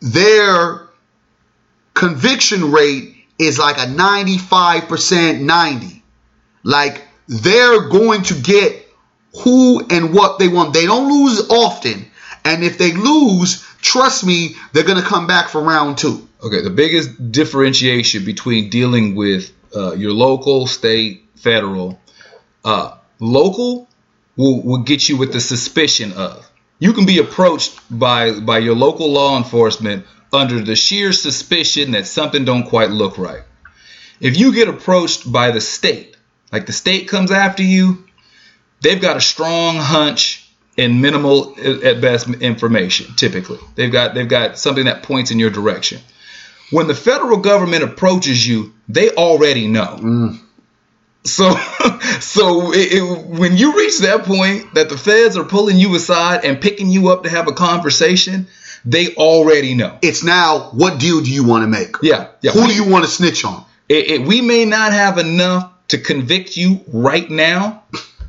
their 0.00 0.88
conviction 1.94 2.70
rate 2.70 3.16
is 3.38 3.58
like 3.58 3.78
a 3.78 3.86
95% 3.86 5.40
90. 5.40 6.02
Like 6.62 7.02
they're 7.26 7.88
going 7.88 8.22
to 8.24 8.34
get 8.34 8.86
who 9.38 9.84
and 9.88 10.14
what 10.14 10.38
they 10.38 10.48
want. 10.48 10.74
They 10.74 10.86
don't 10.86 11.08
lose 11.08 11.48
often. 11.50 12.06
And 12.44 12.64
if 12.64 12.78
they 12.78 12.92
lose, 12.92 13.64
trust 13.80 14.24
me, 14.24 14.56
they're 14.72 14.84
going 14.84 15.00
to 15.00 15.06
come 15.06 15.26
back 15.26 15.48
for 15.48 15.62
round 15.62 15.98
two. 15.98 16.26
Okay, 16.42 16.62
the 16.62 16.70
biggest 16.70 17.32
differentiation 17.32 18.24
between 18.24 18.70
dealing 18.70 19.14
with 19.14 19.52
uh, 19.76 19.92
your 19.92 20.12
local, 20.12 20.66
state, 20.66 21.26
federal, 21.36 22.00
uh, 22.64 22.96
local 23.18 23.88
will, 24.36 24.62
will 24.62 24.78
get 24.78 25.08
you 25.08 25.16
with 25.16 25.32
the 25.32 25.40
suspicion 25.40 26.12
of. 26.12 26.50
You 26.78 26.94
can 26.94 27.04
be 27.04 27.18
approached 27.18 27.78
by 27.90 28.40
by 28.40 28.58
your 28.58 28.74
local 28.74 29.12
law 29.12 29.36
enforcement 29.36 30.06
under 30.32 30.60
the 30.62 30.76
sheer 30.76 31.12
suspicion 31.12 31.90
that 31.90 32.06
something 32.06 32.46
don't 32.46 32.68
quite 32.68 32.90
look 32.90 33.18
right. 33.18 33.42
If 34.18 34.38
you 34.38 34.54
get 34.54 34.68
approached 34.68 35.30
by 35.30 35.50
the 35.50 35.60
state, 35.60 36.16
like 36.52 36.66
the 36.66 36.72
state 36.72 37.08
comes 37.08 37.30
after 37.30 37.62
you, 37.62 38.04
they've 38.80 39.00
got 39.00 39.16
a 39.16 39.20
strong 39.20 39.76
hunch 39.76 40.48
and 40.76 41.02
minimal 41.02 41.54
uh, 41.58 41.80
at 41.80 42.00
best 42.00 42.28
information 42.28 43.14
typically. 43.16 43.58
They've 43.74 43.92
got 43.92 44.14
they've 44.14 44.28
got 44.28 44.58
something 44.58 44.84
that 44.84 45.02
points 45.02 45.30
in 45.30 45.38
your 45.38 45.50
direction. 45.50 46.00
When 46.70 46.86
the 46.86 46.94
federal 46.94 47.38
government 47.38 47.82
approaches 47.82 48.46
you, 48.46 48.72
they 48.88 49.10
already 49.10 49.66
know. 49.66 49.98
Mm. 50.00 50.40
So, 51.24 51.50
so 52.20 52.72
it, 52.72 52.92
it, 52.92 53.26
when 53.26 53.56
you 53.56 53.76
reach 53.76 53.98
that 54.00 54.24
point 54.24 54.74
that 54.74 54.88
the 54.88 54.96
feds 54.96 55.36
are 55.36 55.44
pulling 55.44 55.78
you 55.78 55.94
aside 55.94 56.44
and 56.44 56.60
picking 56.60 56.88
you 56.88 57.10
up 57.10 57.24
to 57.24 57.30
have 57.30 57.48
a 57.48 57.52
conversation, 57.52 58.46
they 58.84 59.14
already 59.14 59.74
know. 59.74 59.98
It's 60.00 60.22
now 60.22 60.70
what 60.72 60.98
deal 60.98 61.20
do 61.20 61.30
you 61.30 61.44
want 61.46 61.64
to 61.64 61.68
make? 61.68 61.96
Yeah, 62.02 62.28
yeah. 62.40 62.52
Who 62.52 62.66
do 62.66 62.74
you 62.74 62.88
want 62.88 63.04
to 63.04 63.10
snitch 63.10 63.44
on? 63.44 63.64
It, 63.88 64.10
it, 64.10 64.26
we 64.26 64.40
may 64.40 64.64
not 64.64 64.92
have 64.92 65.18
enough 65.18 65.70
to 65.88 65.98
convict 65.98 66.56
you 66.56 66.80
right 66.88 67.28
now, 67.28 67.82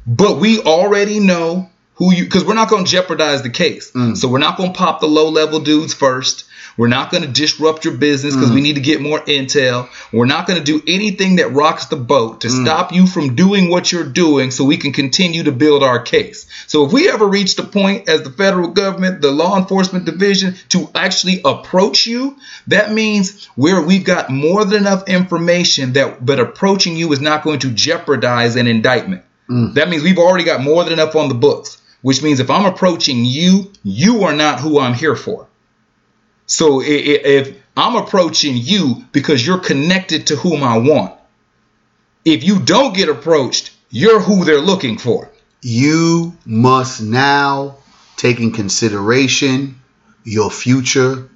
but 0.06 0.38
we 0.40 0.62
already 0.62 1.20
know 1.20 1.70
who 1.96 2.12
you 2.14 2.24
because 2.24 2.44
we're 2.44 2.56
not 2.56 2.70
going 2.70 2.84
to 2.84 2.90
jeopardize 2.90 3.44
the 3.44 3.50
case. 3.50 3.92
Mm. 3.92 4.18
So 4.18 4.28
we're 4.28 4.40
not 4.40 4.58
going 4.58 4.74
to 4.74 4.78
pop 4.78 5.02
the 5.02 5.08
low 5.08 5.30
level 5.30 5.60
dudes 5.60 5.94
first. 5.94 6.46
We're 6.78 6.88
not 6.88 7.12
going 7.12 7.24
to 7.24 7.30
disrupt 7.30 7.86
your 7.86 7.96
business 7.96 8.34
because 8.34 8.52
we 8.52 8.62
mm. 8.62 8.64
need 8.64 8.76
to 8.76 8.82
get 8.82 9.02
more 9.02 9.20
intel. 9.20 9.90
We're 10.12 10.26
not 10.26 10.48
going 10.48 10.58
to 10.58 10.66
do 10.66 10.82
anything 10.88 11.36
that 11.36 11.52
rocks 11.52 11.86
the 11.86 11.98
boat 11.98 12.42
to 12.42 12.48
mm. 12.48 12.64
stop 12.64 12.92
you 12.92 13.06
from 13.06 13.36
doing 13.36 13.70
what 13.70 13.92
you're 13.92 14.06
doing 14.06 14.50
so 14.52 14.64
we 14.64 14.78
can 14.78 14.94
continue 14.94 15.44
to 15.44 15.52
build 15.52 15.84
our 15.84 16.02
case. 16.02 16.48
So 16.66 16.86
if 16.86 16.94
we 16.94 17.10
ever 17.10 17.28
reach 17.28 17.56
the 17.56 17.64
point 17.64 18.10
as 18.10 18.24
the 18.24 18.32
federal 18.32 18.70
government, 18.70 19.22
the 19.22 19.32
law 19.32 19.58
enforcement 19.58 20.06
division 20.06 20.56
to 20.70 20.90
actually 20.96 21.42
approach 21.46 22.08
you, 22.08 22.38
that 22.68 22.92
means 22.92 23.48
we're 23.56 23.86
we've 23.86 24.06
got 24.06 24.32
more 24.32 24.66
than 24.66 24.80
enough 24.82 25.08
information 25.08 25.94
that 25.94 26.26
but 26.26 26.40
approaching 26.40 26.96
you 26.96 27.12
is 27.12 27.22
not 27.22 27.44
going 27.44 27.60
to 27.60 27.70
jeopardize 27.70 28.56
an 28.56 28.66
indictment. 28.66 29.24
Mm. 29.52 29.74
That 29.74 29.90
means 29.90 30.02
we've 30.02 30.18
already 30.18 30.46
got 30.46 30.62
more 30.62 30.84
than 30.84 30.94
enough 30.94 31.16
on 31.16 31.28
the 31.28 31.36
books, 31.36 31.82
which 32.02 32.24
means 32.24 32.40
if 32.40 32.50
I'm 32.50 32.66
approaching 32.66 33.26
you, 33.26 33.72
you 33.84 34.24
are 34.24 34.34
not 34.34 34.62
who 34.62 34.80
I'm 34.80 34.94
here 34.94 35.16
for. 35.16 35.48
So 36.46 36.82
if 36.84 37.58
I'm 37.76 37.96
approaching 37.96 38.56
you 38.56 39.06
because 39.12 39.46
you're 39.46 39.60
connected 39.60 40.28
to 40.28 40.38
whom 40.38 40.64
I 40.64 40.78
want, 40.78 41.14
if 42.24 42.44
you 42.44 42.60
don't 42.60 42.96
get 42.96 43.10
approached, 43.10 43.72
you're 43.90 44.22
who 44.22 44.46
they're 44.46 44.62
looking 44.62 44.98
for. 44.98 45.30
You 45.62 46.36
must 46.46 47.02
now 47.02 47.78
take 48.16 48.40
in 48.40 48.52
consideration 48.52 49.80
your 50.24 50.50
future 50.50 51.30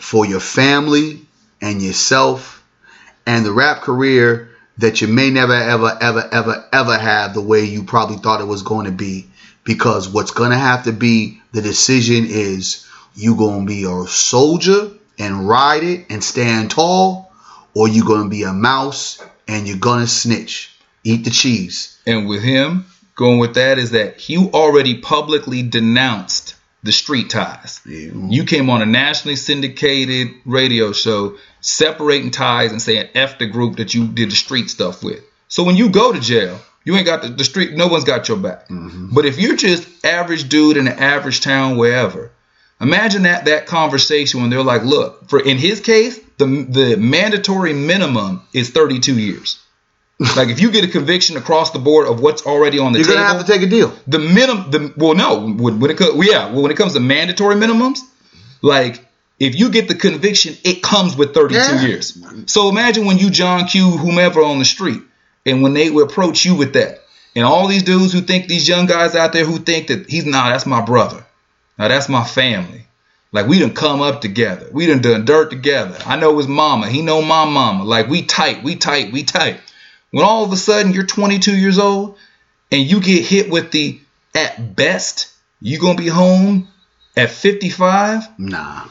for 0.00 0.26
your 0.26 0.40
family 0.40 1.26
and 1.60 1.82
yourself 1.82 2.64
and 3.26 3.44
the 3.44 3.52
rap 3.52 3.82
career 3.82 4.47
that 4.78 5.00
you 5.00 5.08
may 5.08 5.30
never 5.30 5.52
ever 5.52 5.96
ever 6.00 6.28
ever 6.32 6.68
ever 6.72 6.96
have 6.96 7.34
the 7.34 7.42
way 7.42 7.64
you 7.64 7.84
probably 7.84 8.16
thought 8.16 8.40
it 8.40 8.46
was 8.46 8.62
going 8.62 8.86
to 8.86 8.92
be. 8.92 9.26
Because 9.64 10.08
what's 10.08 10.30
going 10.30 10.50
to 10.50 10.56
have 10.56 10.84
to 10.84 10.92
be 10.92 11.40
the 11.52 11.60
decision 11.60 12.24
is 12.26 12.86
you 13.14 13.36
going 13.36 13.66
to 13.66 13.66
be 13.66 13.84
a 13.84 14.06
soldier 14.06 14.90
and 15.18 15.46
ride 15.46 15.82
it 15.82 16.06
and 16.08 16.22
stand 16.22 16.70
tall 16.70 17.32
or 17.74 17.88
you 17.88 18.04
going 18.04 18.22
to 18.22 18.28
be 18.30 18.44
a 18.44 18.52
mouse 18.52 19.22
and 19.46 19.66
you're 19.66 19.76
going 19.76 20.00
to 20.00 20.06
snitch 20.06 20.74
eat 21.04 21.24
the 21.24 21.30
cheese. 21.30 22.00
And 22.06 22.28
with 22.28 22.42
him, 22.42 22.86
going 23.14 23.38
with 23.38 23.54
that 23.54 23.78
is 23.78 23.90
that 23.90 24.18
he 24.18 24.38
already 24.38 25.00
publicly 25.00 25.62
denounced 25.62 26.54
the 26.82 26.92
street 26.92 27.30
ties. 27.30 27.80
You 28.30 28.44
came 28.44 28.70
on 28.70 28.82
a 28.82 28.86
nationally 28.86 29.36
syndicated 29.36 30.28
radio 30.44 30.92
show 30.92 31.36
separating 31.60 32.30
ties 32.30 32.70
and 32.72 32.80
saying 32.80 33.08
F 33.14 33.38
the 33.38 33.46
group 33.46 33.76
that 33.76 33.94
you 33.94 34.06
did 34.06 34.30
the 34.30 34.36
street 34.36 34.70
stuff 34.70 35.02
with. 35.02 35.22
So 35.48 35.64
when 35.64 35.76
you 35.76 35.90
go 35.90 36.12
to 36.12 36.20
jail, 36.20 36.58
you 36.84 36.96
ain't 36.96 37.06
got 37.06 37.22
the, 37.22 37.28
the 37.28 37.44
street, 37.44 37.74
no 37.74 37.88
one's 37.88 38.04
got 38.04 38.28
your 38.28 38.36
back. 38.36 38.68
Mm-hmm. 38.68 39.14
But 39.14 39.24
if 39.24 39.38
you're 39.38 39.56
just 39.56 40.04
average 40.04 40.48
dude 40.48 40.76
in 40.76 40.86
an 40.86 40.98
average 40.98 41.40
town 41.40 41.76
wherever, 41.76 42.30
imagine 42.80 43.22
that 43.22 43.46
that 43.46 43.66
conversation 43.66 44.40
when 44.40 44.50
they're 44.50 44.62
like, 44.62 44.84
look, 44.84 45.28
for 45.28 45.40
in 45.40 45.58
his 45.58 45.80
case, 45.80 46.18
the 46.38 46.46
the 46.46 46.96
mandatory 46.96 47.72
minimum 47.72 48.42
is 48.52 48.70
32 48.70 49.18
years. 49.18 49.58
Like 50.36 50.48
if 50.48 50.60
you 50.60 50.70
get 50.70 50.84
a 50.84 50.88
conviction 50.88 51.36
across 51.36 51.70
the 51.70 51.78
board 51.78 52.08
of 52.08 52.20
what's 52.20 52.44
already 52.44 52.78
on 52.78 52.92
the 52.92 52.98
table. 52.98 53.12
you're 53.12 53.18
to 53.20 53.24
have 53.36 53.44
to 53.46 53.52
take 53.52 53.62
a 53.62 53.66
deal. 53.70 53.92
the 54.06 54.18
minimum 54.18 54.70
the 54.70 54.92
well 54.96 55.14
no 55.14 55.40
when, 55.46 55.78
when 55.80 55.90
it 55.90 55.96
comes 55.96 56.26
yeah 56.26 56.50
well, 56.52 56.62
when 56.62 56.70
it 56.70 56.76
comes 56.76 56.94
to 56.94 57.00
mandatory 57.00 57.54
minimums 57.54 58.00
like 58.60 59.04
if 59.38 59.54
you 59.54 59.70
get 59.70 59.86
the 59.86 59.94
conviction 59.94 60.56
it 60.64 60.82
comes 60.82 61.16
with 61.16 61.32
32 61.34 61.54
Yeah. 61.60 61.80
years. 61.82 62.18
So 62.46 62.68
imagine 62.68 63.06
when 63.06 63.18
you 63.18 63.30
john 63.30 63.66
q 63.66 63.90
whomever 63.90 64.42
on 64.42 64.58
the 64.58 64.64
street 64.64 65.02
and 65.46 65.62
when 65.62 65.74
they 65.74 65.90
will 65.90 66.04
approach 66.04 66.44
you 66.44 66.56
with 66.56 66.72
that. 66.74 67.00
And 67.36 67.44
all 67.46 67.68
these 67.68 67.84
dudes 67.84 68.12
who 68.12 68.20
think 68.20 68.48
these 68.48 68.66
young 68.68 68.86
guys 68.86 69.14
out 69.14 69.32
there 69.32 69.44
who 69.44 69.58
think 69.58 69.86
that 69.88 70.10
he's 70.10 70.26
nah 70.26 70.48
that's 70.50 70.66
my 70.66 70.80
brother. 70.80 71.24
Now 71.78 71.86
that's 71.86 72.08
my 72.08 72.24
family. 72.24 72.86
Like 73.30 73.46
we 73.46 73.60
done 73.60 73.74
come 73.74 74.00
up 74.00 74.20
together. 74.20 74.68
We 74.72 74.86
done 74.86 75.00
done 75.00 75.24
dirt 75.24 75.50
together. 75.50 75.96
I 76.04 76.16
know 76.16 76.36
his 76.38 76.48
mama. 76.48 76.88
He 76.88 77.02
know 77.02 77.22
my 77.22 77.44
mama. 77.44 77.84
Like 77.84 78.08
we 78.08 78.22
tight 78.22 78.64
we 78.64 78.74
tight 78.74 79.12
we 79.12 79.22
tight 79.22 79.60
when 80.10 80.24
all 80.24 80.44
of 80.44 80.52
a 80.52 80.56
sudden 80.56 80.92
you're 80.92 81.06
22 81.06 81.56
years 81.56 81.78
old 81.78 82.16
and 82.70 82.82
you 82.82 83.00
get 83.00 83.24
hit 83.24 83.50
with 83.50 83.70
the 83.70 84.00
at 84.34 84.76
best 84.76 85.32
you 85.60 85.78
gonna 85.78 85.96
be 85.98 86.08
home 86.08 86.68
at 87.16 87.30
55 87.30 88.38
nah. 88.38 88.84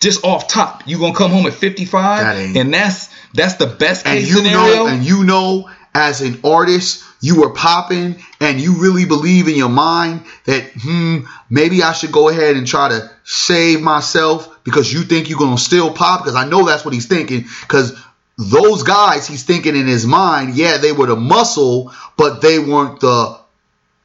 Just 0.00 0.24
off 0.24 0.48
top 0.48 0.82
you 0.86 0.98
gonna 0.98 1.14
come 1.14 1.30
home 1.30 1.46
at 1.46 1.54
55 1.54 2.20
That 2.20 2.36
ain't- 2.36 2.56
and 2.56 2.74
that's 2.74 3.08
that's 3.32 3.54
the 3.54 3.66
best 3.66 4.06
and 4.06 4.18
case 4.18 4.28
you 4.28 4.36
scenario? 4.36 4.84
know 4.84 4.86
and 4.86 5.04
you 5.04 5.24
know 5.24 5.70
as 5.94 6.20
an 6.20 6.40
artist 6.44 7.02
you 7.20 7.40
were 7.40 7.50
popping 7.50 8.22
and 8.40 8.60
you 8.60 8.74
really 8.82 9.06
believe 9.06 9.48
in 9.48 9.54
your 9.54 9.68
mind 9.70 10.24
that 10.44 10.64
hmm 10.82 11.20
maybe 11.48 11.82
I 11.82 11.92
should 11.92 12.12
go 12.12 12.28
ahead 12.28 12.56
and 12.56 12.66
try 12.66 12.88
to 12.90 13.10
save 13.24 13.80
myself 13.80 14.62
because 14.64 14.92
you 14.92 15.02
think 15.04 15.30
you're 15.30 15.38
gonna 15.38 15.56
still 15.56 15.90
pop? 15.92 16.20
Because 16.22 16.34
I 16.34 16.46
know 16.46 16.66
that's 16.66 16.84
what 16.84 16.92
he's 16.92 17.06
thinking. 17.06 17.46
Because 17.62 17.96
those 18.36 18.82
guys 18.82 19.26
he's 19.26 19.44
thinking 19.44 19.76
in 19.76 19.86
his 19.86 20.06
mind 20.06 20.56
yeah 20.56 20.78
they 20.78 20.92
were 20.92 21.06
the 21.06 21.16
muscle 21.16 21.92
but 22.16 22.40
they 22.42 22.58
weren't 22.58 23.00
the 23.00 23.38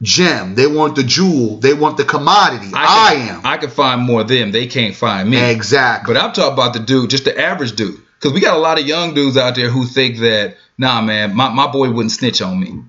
gem 0.02 0.54
they 0.54 0.66
weren't 0.66 0.94
the 0.94 1.02
jewel 1.02 1.56
they 1.56 1.74
weren't 1.74 1.96
the 1.96 2.04
commodity 2.04 2.70
I, 2.72 3.14
can, 3.16 3.36
am 3.36 3.46
i 3.46 3.56
can 3.58 3.70
find 3.70 4.00
more 4.02 4.22
of 4.22 4.28
them 4.28 4.52
they 4.52 4.66
can't 4.66 4.94
find 4.94 5.28
me 5.28 5.50
exactly 5.50 6.14
But 6.14 6.22
I'm 6.22 6.32
talking 6.32 6.52
about 6.54 6.72
the 6.74 6.80
dude, 6.80 7.10
just 7.10 7.24
the 7.24 7.38
average 7.38 7.76
dude. 7.76 8.00
Because 8.14 8.32
we 8.32 8.40
got 8.40 8.56
a 8.56 8.60
lot 8.60 8.78
of 8.78 8.86
young 8.86 9.14
dudes 9.14 9.36
out 9.36 9.54
there 9.54 9.70
who 9.70 9.86
think 9.86 10.18
that, 10.18 10.56
nah, 10.76 11.00
man, 11.00 11.34
my, 11.34 11.48
my 11.48 11.68
boy 11.68 11.90
wouldn't 11.90 12.12
snitch 12.12 12.42
on 12.42 12.60
me. 12.60 12.82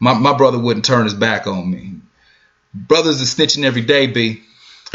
My, 0.00 0.14
my 0.14 0.34
brother 0.36 0.58
wouldn't 0.58 0.84
turn 0.86 1.04
his 1.04 1.14
back 1.14 1.46
on 1.46 1.70
me. 1.70 1.96
Brothers 2.74 3.20
are 3.20 3.26
snitching 3.26 3.64
every 3.64 3.82
day, 3.82 4.06
B. 4.06 4.42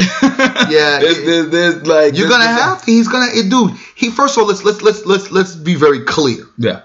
Yeah, 0.70 1.00
there's, 1.00 1.24
there's, 1.24 1.50
there's 1.50 1.86
like 1.86 2.16
You're 2.16 2.28
gonna 2.28 2.46
have 2.46 2.84
to. 2.84 2.90
He's 2.90 3.08
gonna, 3.08 3.30
eh, 3.34 3.48
dude. 3.48 3.76
He 3.94 4.10
first 4.10 4.36
of 4.36 4.42
all, 4.42 4.48
let's 4.48 4.62
let's 4.64 4.82
let's 4.82 5.04
let's 5.04 5.30
let's 5.30 5.54
be 5.56 5.74
very 5.74 6.04
clear. 6.04 6.44
Yeah. 6.56 6.82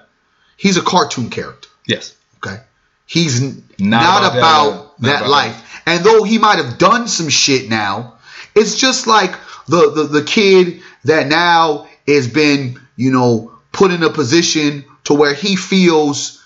He's 0.58 0.78
a 0.78 0.82
cartoon 0.82 1.30
character. 1.30 1.70
Yes. 1.88 2.16
Okay, 2.38 2.62
he's 3.06 3.42
n- 3.44 3.64
Not 3.80 4.02
not, 4.02 4.18
about 4.20 4.38
about, 4.38 4.98
that, 5.00 5.08
not 5.08 5.08
that 5.08 5.20
about 5.22 5.30
life. 5.30 5.82
And 5.86 6.04
though 6.04 6.24
he 6.24 6.38
might 6.38 6.58
have 6.58 6.78
done 6.78 7.08
some 7.08 7.30
shit 7.30 7.70
now, 7.70 8.16
it's 8.56 8.78
just 8.78 9.08
like 9.08 9.32
the, 9.68 9.92
the 9.92 10.04
the 10.04 10.24
kid 10.24 10.82
that 11.06 11.28
now 11.28 11.88
has 12.08 12.28
been, 12.28 12.80
you 12.96 13.12
know, 13.12 13.52
put 13.72 13.92
in 13.92 14.04
a 14.04 14.10
position 14.10 14.86
to 15.06 15.14
where 15.14 15.34
he 15.34 15.56
feels 15.56 16.43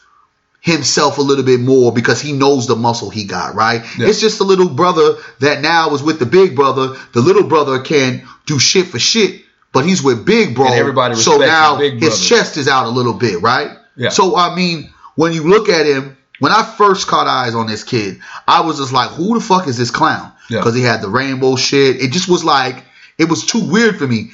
himself 0.60 1.18
a 1.18 1.22
little 1.22 1.46
bit 1.46 1.60
more 1.60 1.94
because 1.94 2.22
he 2.22 2.34
knows 2.34 2.68
the 2.68 2.76
muscle 2.76 3.10
he 3.10 3.26
got, 3.26 3.56
right? 3.56 3.84
Yeah. 3.98 4.08
It's 4.08 4.20
just 4.20 4.38
the 4.38 4.44
little 4.44 4.70
brother 4.70 5.16
that 5.40 5.62
now 5.62 5.94
is 5.94 6.04
with 6.04 6.20
the 6.20 6.26
big 6.26 6.56
brother. 6.56 6.96
The 7.14 7.22
little 7.22 7.48
brother 7.48 7.80
can 7.80 8.28
do 8.46 8.60
shit 8.60 8.88
for 8.88 9.00
shit, 9.00 9.44
but 9.72 9.86
he's 9.86 10.04
with 10.04 10.26
big 10.26 10.56
bro. 10.56 10.66
And 10.66 10.76
everybody 10.76 11.16
so 11.16 11.38
now 11.38 11.78
his 11.78 12.28
chest 12.28 12.58
is 12.58 12.68
out 12.68 12.86
a 12.86 12.90
little 12.90 13.14
bit, 13.14 13.42
right? 13.42 13.78
Yeah. 13.96 14.10
So 14.10 14.36
I 14.36 14.56
mean, 14.56 14.92
when 15.16 15.34
you 15.34 15.48
look 15.48 15.70
at 15.70 15.86
him, 15.86 16.18
when 16.40 16.52
I 16.52 16.64
first 16.64 17.08
caught 17.08 17.28
eyes 17.28 17.56
on 17.56 17.68
this 17.68 17.84
kid, 17.84 18.20
I 18.48 18.62
was 18.62 18.78
just 18.78 18.94
like, 18.94 19.10
who 19.12 19.40
the 19.40 19.44
fuck 19.44 19.68
is 19.68 19.78
this 19.78 19.92
clown? 19.92 20.32
Yeah. 20.50 20.60
Because 20.60 20.76
he 20.76 20.84
had 20.84 21.02
the 21.02 21.10
rainbow 21.10 21.56
shit. 21.56 22.02
It 22.02 22.12
just 22.12 22.30
was 22.30 22.44
like, 22.44 22.84
it 23.18 23.30
was 23.30 23.46
too 23.46 23.68
weird 23.70 23.98
for 23.98 24.08
me. 24.08 24.32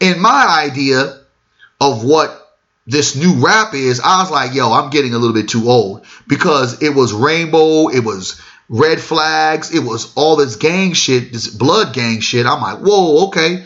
In 0.00 0.20
my 0.20 0.64
idea 0.66 1.20
of 1.80 2.04
what 2.04 2.45
this 2.86 3.16
new 3.16 3.44
rap 3.44 3.74
is, 3.74 4.00
I 4.00 4.22
was 4.22 4.30
like, 4.30 4.54
yo, 4.54 4.72
I'm 4.72 4.90
getting 4.90 5.14
a 5.14 5.18
little 5.18 5.34
bit 5.34 5.48
too 5.48 5.68
old 5.68 6.06
because 6.28 6.82
it 6.82 6.94
was 6.94 7.12
rainbow, 7.12 7.88
it 7.88 8.04
was 8.04 8.40
red 8.68 9.00
flags, 9.00 9.74
it 9.74 9.80
was 9.80 10.12
all 10.14 10.36
this 10.36 10.56
gang 10.56 10.92
shit, 10.92 11.32
this 11.32 11.48
blood 11.48 11.92
gang 11.92 12.20
shit. 12.20 12.46
I'm 12.46 12.60
like, 12.60 12.78
whoa, 12.78 13.26
okay. 13.28 13.64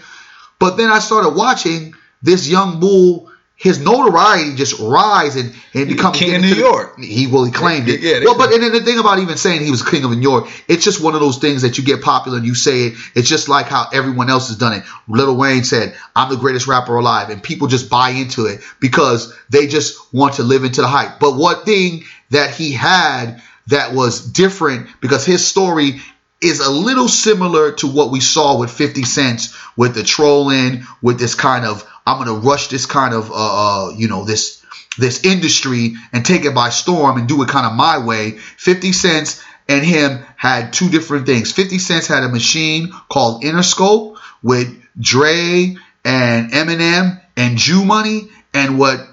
But 0.58 0.76
then 0.76 0.90
I 0.90 0.98
started 0.98 1.30
watching 1.30 1.94
this 2.22 2.48
young 2.48 2.80
bull, 2.80 3.29
his 3.60 3.78
notoriety 3.78 4.54
just 4.54 4.80
rise 4.80 5.36
and, 5.36 5.54
and 5.74 5.86
become 5.86 6.14
king 6.14 6.34
of 6.34 6.40
New 6.40 6.54
the- 6.54 6.60
York. 6.60 6.98
He 6.98 7.26
well, 7.26 7.44
he 7.44 7.52
claimed 7.52 7.90
it. 7.90 8.00
Yeah, 8.00 8.20
well, 8.24 8.38
but 8.38 8.54
and 8.54 8.62
then 8.62 8.72
the 8.72 8.80
thing 8.80 8.98
about 8.98 9.18
even 9.18 9.36
saying 9.36 9.60
he 9.62 9.70
was 9.70 9.82
king 9.82 10.02
of 10.02 10.10
New 10.12 10.22
York, 10.22 10.48
it's 10.66 10.82
just 10.82 11.02
one 11.04 11.12
of 11.12 11.20
those 11.20 11.36
things 11.36 11.60
that 11.60 11.76
you 11.76 11.84
get 11.84 12.00
popular 12.00 12.38
and 12.38 12.46
you 12.46 12.54
say 12.54 12.84
it. 12.84 12.94
It's 13.14 13.28
just 13.28 13.50
like 13.50 13.66
how 13.66 13.86
everyone 13.92 14.30
else 14.30 14.48
has 14.48 14.56
done 14.56 14.72
it. 14.72 14.84
Lil 15.08 15.36
Wayne 15.36 15.64
said, 15.64 15.94
"I'm 16.16 16.30
the 16.30 16.38
greatest 16.38 16.68
rapper 16.68 16.96
alive," 16.96 17.28
and 17.28 17.42
people 17.42 17.68
just 17.68 17.90
buy 17.90 18.10
into 18.10 18.46
it 18.46 18.62
because 18.80 19.34
they 19.50 19.66
just 19.66 20.12
want 20.14 20.36
to 20.36 20.42
live 20.42 20.64
into 20.64 20.80
the 20.80 20.88
hype. 20.88 21.20
But 21.20 21.36
what 21.36 21.66
thing 21.66 22.04
that 22.30 22.54
he 22.54 22.72
had 22.72 23.42
that 23.66 23.92
was 23.92 24.24
different 24.24 24.88
because 25.02 25.26
his 25.26 25.46
story 25.46 26.00
is 26.40 26.60
a 26.60 26.70
little 26.70 27.08
similar 27.08 27.72
to 27.72 27.86
what 27.86 28.10
we 28.10 28.20
saw 28.20 28.58
with 28.58 28.70
50 28.70 29.02
Cent 29.02 29.48
with 29.76 29.94
the 29.94 30.02
trolling, 30.02 30.84
with 31.02 31.18
this 31.18 31.34
kind 31.34 31.64
of 31.64 31.86
I'm 32.06 32.18
gonna 32.18 32.38
rush 32.38 32.68
this 32.68 32.86
kind 32.86 33.14
of 33.14 33.30
uh, 33.30 33.34
uh 33.34 33.90
you 33.96 34.08
know 34.08 34.24
this 34.24 34.64
this 34.98 35.24
industry 35.24 35.94
and 36.12 36.24
take 36.24 36.44
it 36.44 36.54
by 36.54 36.70
storm 36.70 37.18
and 37.18 37.28
do 37.28 37.42
it 37.42 37.48
kind 37.48 37.66
of 37.66 37.74
my 37.74 37.98
way. 37.98 38.32
50 38.32 38.92
Cent 38.92 39.44
and 39.68 39.84
him 39.84 40.24
had 40.36 40.72
two 40.72 40.88
different 40.88 41.26
things. 41.26 41.52
50 41.52 41.78
Cent 41.78 42.06
had 42.06 42.24
a 42.24 42.28
machine 42.28 42.92
called 43.08 43.42
Interscope 43.42 44.18
with 44.42 44.76
Dre 44.98 45.76
and 46.04 46.50
Eminem 46.50 47.20
and 47.36 47.56
Jew 47.56 47.84
Money, 47.84 48.28
and 48.52 48.78
what 48.78 49.06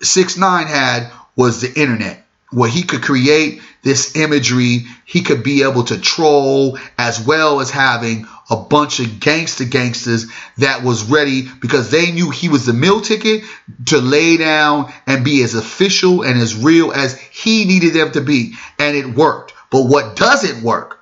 Six 0.00 0.36
Nine 0.36 0.66
had 0.66 1.10
was 1.34 1.60
the 1.60 1.80
internet, 1.80 2.21
where 2.52 2.70
he 2.70 2.82
could 2.82 3.02
create 3.02 3.60
this 3.82 4.14
imagery. 4.16 4.86
He 5.04 5.22
could 5.22 5.42
be 5.42 5.62
able 5.62 5.84
to 5.84 6.00
troll 6.00 6.78
as 6.98 7.20
well 7.20 7.60
as 7.60 7.70
having 7.70 8.26
a 8.50 8.56
bunch 8.56 9.00
of 9.00 9.20
gangster 9.20 9.64
gangsters 9.64 10.26
that 10.58 10.82
was 10.82 11.10
ready 11.10 11.48
because 11.60 11.90
they 11.90 12.12
knew 12.12 12.30
he 12.30 12.48
was 12.48 12.66
the 12.66 12.72
meal 12.72 13.00
ticket 13.00 13.42
to 13.86 13.98
lay 13.98 14.36
down 14.36 14.92
and 15.06 15.24
be 15.24 15.42
as 15.42 15.54
official 15.54 16.22
and 16.22 16.38
as 16.38 16.54
real 16.54 16.92
as 16.92 17.18
he 17.18 17.64
needed 17.64 17.94
them 17.94 18.12
to 18.12 18.20
be. 18.20 18.54
And 18.78 18.96
it 18.96 19.06
worked. 19.06 19.54
But 19.70 19.84
what 19.84 20.16
doesn't 20.16 20.62
work 20.62 20.98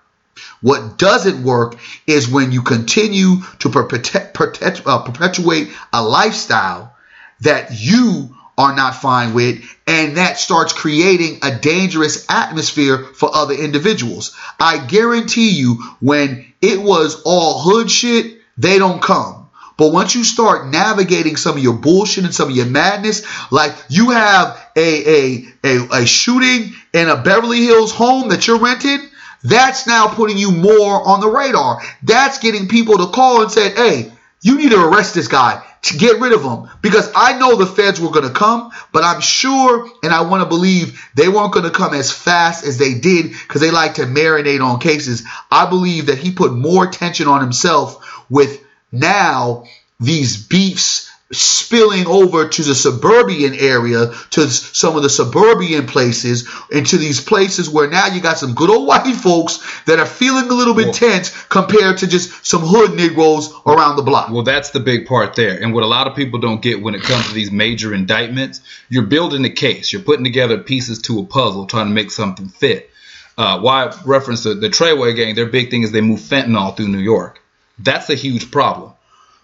what 0.63 0.99
doesn't 0.99 1.43
work 1.43 1.77
is 2.07 2.29
when 2.29 2.53
you 2.53 2.63
continue 2.63 3.37
to 3.61 3.69
uh, 3.71 5.03
perpetuate 5.03 5.71
a 5.93 6.03
lifestyle 6.03 6.95
that 7.41 7.71
you 7.73 8.37
are 8.61 8.77
not 8.77 8.95
fine 8.95 9.33
with, 9.33 9.65
and 9.87 10.19
that 10.19 10.39
starts 10.39 10.75
creating 10.75 11.39
a 11.43 11.57
dangerous 11.57 12.27
atmosphere 12.29 12.99
for 12.99 13.35
other 13.35 13.55
individuals. 13.55 14.37
I 14.59 14.85
guarantee 14.85 15.51
you, 15.51 15.83
when 16.01 16.45
it 16.61 16.81
was 16.81 17.23
all 17.25 17.63
hood 17.63 17.91
shit, 17.91 18.39
they 18.59 18.79
don't 18.79 19.01
come. 19.01 19.49
But 19.79 19.95
once 19.95 20.15
you 20.15 20.25
start 20.25 20.69
navigating 20.69 21.37
some 21.37 21.57
of 21.57 21.63
your 21.63 21.73
bullshit 21.73 22.25
and 22.25 22.35
some 22.35 22.51
of 22.51 22.57
your 22.57 22.67
madness, 22.67 23.25
like 23.51 23.75
you 23.89 24.11
have 24.11 24.61
a 24.77 24.91
a 25.09 25.47
a, 25.65 25.89
a 26.03 26.07
shooting 26.07 26.75
in 26.93 27.09
a 27.09 27.17
Beverly 27.17 27.65
Hills 27.65 27.91
home 27.91 28.29
that 28.29 28.47
you're 28.47 28.59
renting, 28.59 29.01
that's 29.43 29.87
now 29.87 30.09
putting 30.09 30.37
you 30.37 30.51
more 30.51 31.09
on 31.09 31.21
the 31.21 31.29
radar. 31.29 31.81
That's 32.03 32.39
getting 32.41 32.69
people 32.69 32.99
to 32.99 33.07
call 33.07 33.41
and 33.41 33.51
say, 33.51 33.71
hey, 33.71 34.13
you 34.43 34.57
need 34.57 34.71
to 34.71 34.83
arrest 34.83 35.15
this 35.15 35.29
guy 35.29 35.63
to 35.83 35.97
get 35.97 36.21
rid 36.21 36.33
of 36.33 36.43
him 36.43 36.69
because 36.83 37.11
I 37.15 37.39
know 37.39 37.57
the 37.57 37.67
feds 37.67 38.01
were 38.01 38.11
going 38.11 38.27
to 38.27 38.35
come, 38.35 38.71
but 38.93 39.05
I'm 39.05 39.21
sure 39.21 39.91
and 40.03 40.13
I 40.13 40.23
want 40.23 40.43
to 40.43 40.49
believe 40.49 41.01
they 41.15 41.29
weren't 41.29 41.53
going 41.53 41.65
to 41.65 41.71
come 41.71 41.95
as 41.95 42.13
fast 42.13 42.65
as 42.65 42.79
they 42.79 42.95
did 42.95 43.31
because 43.31 43.61
they 43.61 43.71
like 43.71 43.95
to 43.95 44.03
marinate 44.03 44.65
on 44.65 44.81
cases. 44.81 45.25
I 45.51 45.69
believe 45.69 46.07
that 46.07 46.19
he 46.19 46.33
put 46.33 46.53
more 46.53 46.85
attention 46.85 47.29
on 47.29 47.41
himself 47.41 48.25
with 48.31 48.63
now 48.93 49.65
these 49.99 50.47
beefs 50.47 51.10
spilling 51.33 52.09
over 52.09 52.49
to 52.49 52.63
the 52.63 52.75
suburban 52.75 53.55
area, 53.55 54.13
to 54.31 54.49
some 54.49 54.97
of 54.97 55.03
the 55.03 55.09
suburban 55.09 55.87
places, 55.87 56.49
and 56.73 56.85
to 56.87 56.99
these 56.99 57.21
places 57.21 57.71
where 57.71 57.89
now 57.89 58.07
you 58.09 58.21
got 58.21 58.37
some 58.37 58.55
good 58.55 58.69
old 58.69 58.89
white 58.89 59.15
folks 59.15 59.61
that 59.85 60.01
are 60.01 60.07
feeling 60.07 60.51
a 60.51 60.55
little 60.55 60.75
bit 60.75 60.87
Well- 60.87 60.95
tense 60.95 61.31
compared 61.45 61.99
to 61.99 62.09
just 62.09 62.45
some 62.45 62.63
hood 62.63 62.95
Negroes 62.95 63.53
around 63.65 63.97
the 63.97 64.03
block. 64.03 64.31
Well, 64.31 64.43
that's 64.43 64.71
the 64.71 64.81
big 64.81 65.07
part 65.07 65.37
there. 65.37 65.57
And 65.63 65.73
what 65.73 65.85
a 65.85 65.87
lot 65.87 66.09
of 66.09 66.17
people 66.17 66.41
don't 66.41 66.61
get 66.61 66.83
when 66.83 66.97
it 66.97 67.03
comes 67.03 67.29
to 67.29 67.35
these 67.35 67.53
major 67.53 67.95
indictments, 67.95 68.61
you're 68.89 69.05
building 69.05 69.45
a 69.45 69.51
case. 69.51 69.93
You're 69.93 70.03
putting 70.03 70.25
together 70.25 70.59
pieces 70.59 71.01
to 71.03 71.21
a 71.21 71.25
puzzle, 71.25 71.67
trying 71.67 71.87
to 71.87 71.95
make 71.95 72.11
something 72.11 72.49
fit. 72.49 72.91
Uh, 73.39 73.61
why 73.61 73.87
I 73.87 73.95
reference 74.05 74.43
the, 74.43 74.55
the 74.55 74.69
Treyway 74.69 75.15
gang, 75.15 75.37
their 75.37 75.47
big 75.47 75.71
thing 75.71 75.83
is 75.83 75.93
they 75.93 76.01
move 76.01 76.21
fentanyl 76.21 76.77
through 76.77 76.89
New 76.89 76.99
York. 76.99 77.41
That's 77.79 78.11
a 78.11 78.15
huge 78.15 78.51
problem 78.51 78.93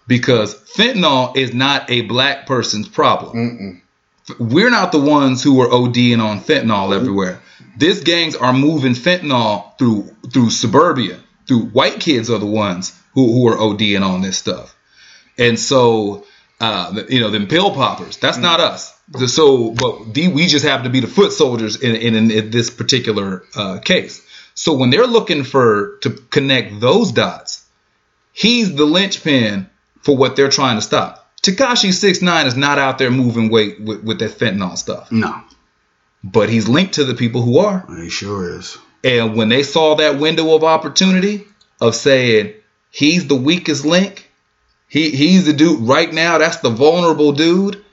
because 0.07 0.55
fentanyl 0.55 1.35
is 1.35 1.53
not 1.53 1.89
a 1.91 2.01
black 2.01 2.47
person's 2.47 2.87
problem. 2.87 3.81
We're 4.39 4.69
not 4.69 4.91
the 4.91 4.99
ones 4.99 5.43
who 5.43 5.61
are 5.61 5.67
ODing 5.67 6.19
on 6.19 6.39
fentanyl 6.41 6.95
everywhere. 6.95 7.41
These 7.77 8.03
gangs 8.03 8.35
are 8.35 8.53
moving 8.53 8.93
fentanyl 8.93 9.77
through 9.77 10.15
through 10.31 10.49
suburbia. 10.49 11.19
Through 11.47 11.67
white 11.67 11.99
kids 11.99 12.29
are 12.29 12.39
the 12.39 12.45
ones 12.45 12.97
who, 13.13 13.31
who 13.31 13.47
are 13.47 13.55
ODing 13.55 14.05
on 14.05 14.21
this 14.21 14.37
stuff. 14.37 14.75
And 15.37 15.57
so, 15.57 16.25
uh, 16.59 17.03
you 17.09 17.21
know, 17.21 17.29
them 17.29 17.47
pill 17.47 17.71
poppers, 17.71 18.17
that's 18.17 18.37
not 18.37 18.59
us. 18.59 18.93
So, 19.27 19.71
but 19.71 20.13
the, 20.13 20.27
we 20.27 20.47
just 20.47 20.65
happen 20.65 20.83
to 20.83 20.89
be 20.89 20.99
the 20.99 21.07
foot 21.07 21.31
soldiers 21.31 21.81
in, 21.81 21.95
in, 21.95 22.31
in 22.31 22.51
this 22.51 22.69
particular 22.69 23.43
uh, 23.55 23.79
case. 23.79 24.25
So 24.55 24.73
when 24.73 24.89
they're 24.89 25.07
looking 25.07 25.43
for 25.43 25.97
to 26.01 26.09
connect 26.09 26.81
those 26.81 27.13
dots, 27.13 27.65
he's 28.33 28.75
the 28.75 28.85
linchpin 28.85 29.69
for 30.07 30.15
what 30.15 30.37
they're 30.37 30.47
trying 30.49 30.77
to 30.77 30.81
stop. 30.81 31.29
Tekashi 31.43 31.91
Six 31.91 32.21
Nine 32.21 32.47
is 32.47 32.55
not 32.55 32.79
out 32.79 32.97
there 32.97 33.11
moving 33.11 33.49
weight 33.49 33.81
with, 33.81 34.01
with 34.05 34.19
that 34.19 34.31
fentanyl 34.31 34.77
stuff, 34.77 35.11
No, 35.11 35.35
but 36.23 36.47
he's 36.49 36.69
linked 36.69 36.93
to 36.93 37.03
the 37.03 37.13
people 37.13 37.41
who 37.41 37.59
are. 37.59 37.85
he 37.97 38.09
sure 38.09 38.57
is. 38.57 38.77
And 39.03 39.35
when 39.35 39.49
they 39.49 39.63
saw 39.63 39.95
that 39.95 40.17
window 40.17 40.55
of 40.55 40.63
opportunity 40.63 41.43
of 41.81 41.93
saying 41.93 42.53
he's 42.89 43.27
the 43.27 43.35
weakest 43.35 43.85
link, 43.85 44.31
he 44.87 45.09
he's 45.11 45.45
the 45.45 45.51
dude 45.51 45.81
right 45.81 46.11
now. 46.13 46.37
That's 46.37 46.57
the 46.61 46.69
vulnerable 46.69 47.33
dude. 47.33 47.83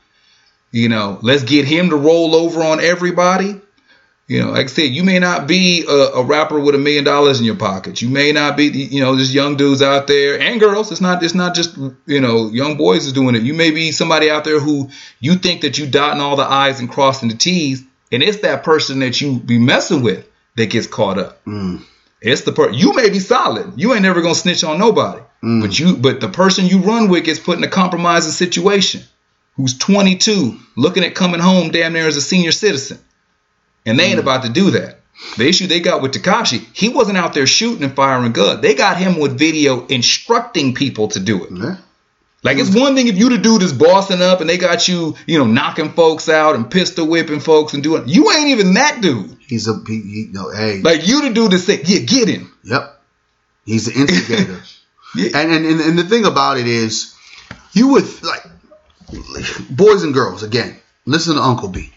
You 0.71 0.89
know, 0.89 1.19
let's 1.21 1.43
get 1.43 1.65
him 1.65 1.91
to 1.91 1.97
roll 1.97 2.37
over 2.37 2.62
on 2.62 2.79
everybody. 2.79 3.61
You 4.27 4.43
know, 4.43 4.53
like 4.53 4.64
I 4.64 4.68
said, 4.68 4.91
you 4.91 5.05
may 5.05 5.18
not 5.18 5.47
be 5.47 5.85
a, 5.87 5.93
a 5.93 6.25
rapper 6.25 6.59
with 6.59 6.75
a 6.75 6.79
million 6.79 7.05
dollars 7.05 7.41
in 7.41 7.45
your 7.45 7.57
pocket. 7.57 8.01
You 8.01 8.09
may 8.09 8.33
not 8.33 8.57
be, 8.57 8.64
you 8.68 9.01
know, 9.03 9.18
just 9.18 9.35
young 9.35 9.57
dudes 9.57 9.83
out 9.83 10.07
there 10.07 10.41
and 10.41 10.59
girls. 10.59 10.91
It's 10.91 11.03
not, 11.03 11.22
it's 11.22 11.35
not 11.35 11.55
just, 11.55 11.77
you 12.07 12.20
know, 12.20 12.49
young 12.49 12.79
boys 12.79 13.05
is 13.07 13.12
doing 13.12 13.35
it. 13.35 13.43
You 13.43 13.53
may 13.53 13.70
be 13.70 13.93
somebody 13.93 14.31
out 14.31 14.45
there 14.45 14.61
who 14.61 14.89
you 15.20 15.35
think 15.35 15.61
that 15.61 15.77
you 15.77 15.87
dotting 15.87 16.22
all 16.22 16.37
the 16.37 16.45
I's 16.45 16.81
and 16.81 16.91
crossing 16.91 17.29
the 17.29 17.37
T's, 17.37 17.85
and 18.11 18.22
it's 18.22 18.39
that 18.39 18.64
person 18.64 19.01
that 19.01 19.20
you 19.20 19.39
be 19.39 19.59
messing 19.59 20.03
with 20.03 20.27
that 20.57 20.70
gets 20.70 20.87
caught 20.87 21.18
up. 21.18 21.45
Mm. 21.45 21.85
It's 22.22 22.43
the 22.43 22.53
per 22.53 22.70
you 22.70 22.95
may 22.95 23.11
be 23.11 23.18
solid. 23.18 23.75
You 23.77 23.93
ain't 23.93 24.03
never 24.03 24.22
gonna 24.22 24.35
snitch 24.35 24.64
on 24.64 24.79
nobody. 24.79 25.20
Mm. 25.43 25.61
But 25.61 25.79
you 25.79 25.97
but 25.97 26.20
the 26.20 26.29
person 26.31 26.66
you 26.66 26.79
run 26.79 27.09
with 27.09 27.25
gets 27.25 27.41
put 27.41 27.59
in 27.59 27.64
a 27.64 27.68
compromising 27.68 28.33
situation. 28.33 29.03
Who's 29.57 29.79
22, 29.79 30.59
looking 30.77 31.05
at 31.05 31.14
coming 31.14 31.39
home 31.39 31.70
damn 31.70 31.93
near 31.93 32.09
as 32.09 32.16
a 32.16 32.22
senior 32.22 32.51
citizen. 32.51 32.99
And 33.87 33.99
they 33.99 34.05
ain't 34.05 34.16
mm. 34.16 34.22
about 34.22 34.45
to 34.45 34.49
do 34.49 34.70
that. 34.72 35.01
The 35.37 35.49
issue 35.49 35.66
they 35.66 35.80
got 35.80 36.03
with 36.03 36.12
Tekashi, 36.12 36.66
he 36.72 36.89
wasn't 36.89 37.18
out 37.18 37.35
there 37.35 37.47
shooting 37.47 37.85
and 37.85 37.95
firing 37.95 38.32
guns. 38.32 38.61
They 38.61 38.74
got 38.74 38.97
him 38.97 39.18
with 39.18 39.39
video 39.39 39.87
instructing 39.87 40.74
people 40.74 41.09
to 41.09 41.20
do 41.20 41.45
it. 41.45 41.51
Yeah. 41.53 41.76
Like 42.43 42.59
it's 42.59 42.70
mm. 42.70 42.80
one 42.80 42.95
thing 42.95 43.09
if 43.09 43.16
you 43.16 43.30
the 43.30 43.39
dude 43.39 43.62
is 43.62 43.72
bossing 43.72 44.20
up 44.20 44.41
and 44.41 44.51
they 44.51 44.59
got 44.59 44.87
you, 44.87 45.16
you 45.26 45.39
know, 45.39 45.47
knocking 45.47 45.93
folks 45.93 46.28
out 46.28 46.55
and 46.55 46.70
pistol 46.70 47.07
whipping 47.07 47.41
folks 47.41 47.72
and 47.72 47.82
doing. 47.82 48.07
You 48.07 48.30
ain't 48.32 48.51
even 48.51 48.74
that 48.74 49.01
dude. 49.01 49.39
He's 49.47 49.66
a 49.66 49.80
he, 49.87 50.01
he 50.03 50.28
no 50.30 50.51
hey. 50.51 50.82
Like 50.82 51.07
you 51.07 51.22
the 51.22 51.32
dude 51.32 51.53
that 51.53 51.59
say, 51.59 51.80
yeah, 51.82 52.01
get 52.01 52.28
him. 52.28 52.53
Yep. 52.64 53.01
He's 53.64 53.87
the 53.87 53.99
instigator. 53.99 54.61
Yeah. 55.16 55.39
and, 55.39 55.53
and 55.53 55.64
and 55.64 55.80
and 55.80 55.97
the 55.97 56.03
thing 56.03 56.24
about 56.24 56.59
it 56.59 56.66
is, 56.66 57.14
you 57.72 57.87
would 57.93 58.05
like 58.24 58.43
boys 59.70 60.03
and 60.03 60.12
girls 60.12 60.43
again. 60.43 60.76
Listen 61.07 61.37
to 61.37 61.41
Uncle 61.41 61.68
B. 61.68 61.93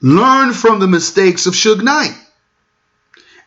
learn 0.00 0.52
from 0.52 0.78
the 0.80 0.86
mistakes 0.88 1.46
of 1.46 1.54
Suge 1.54 1.82
Knight. 1.82 2.16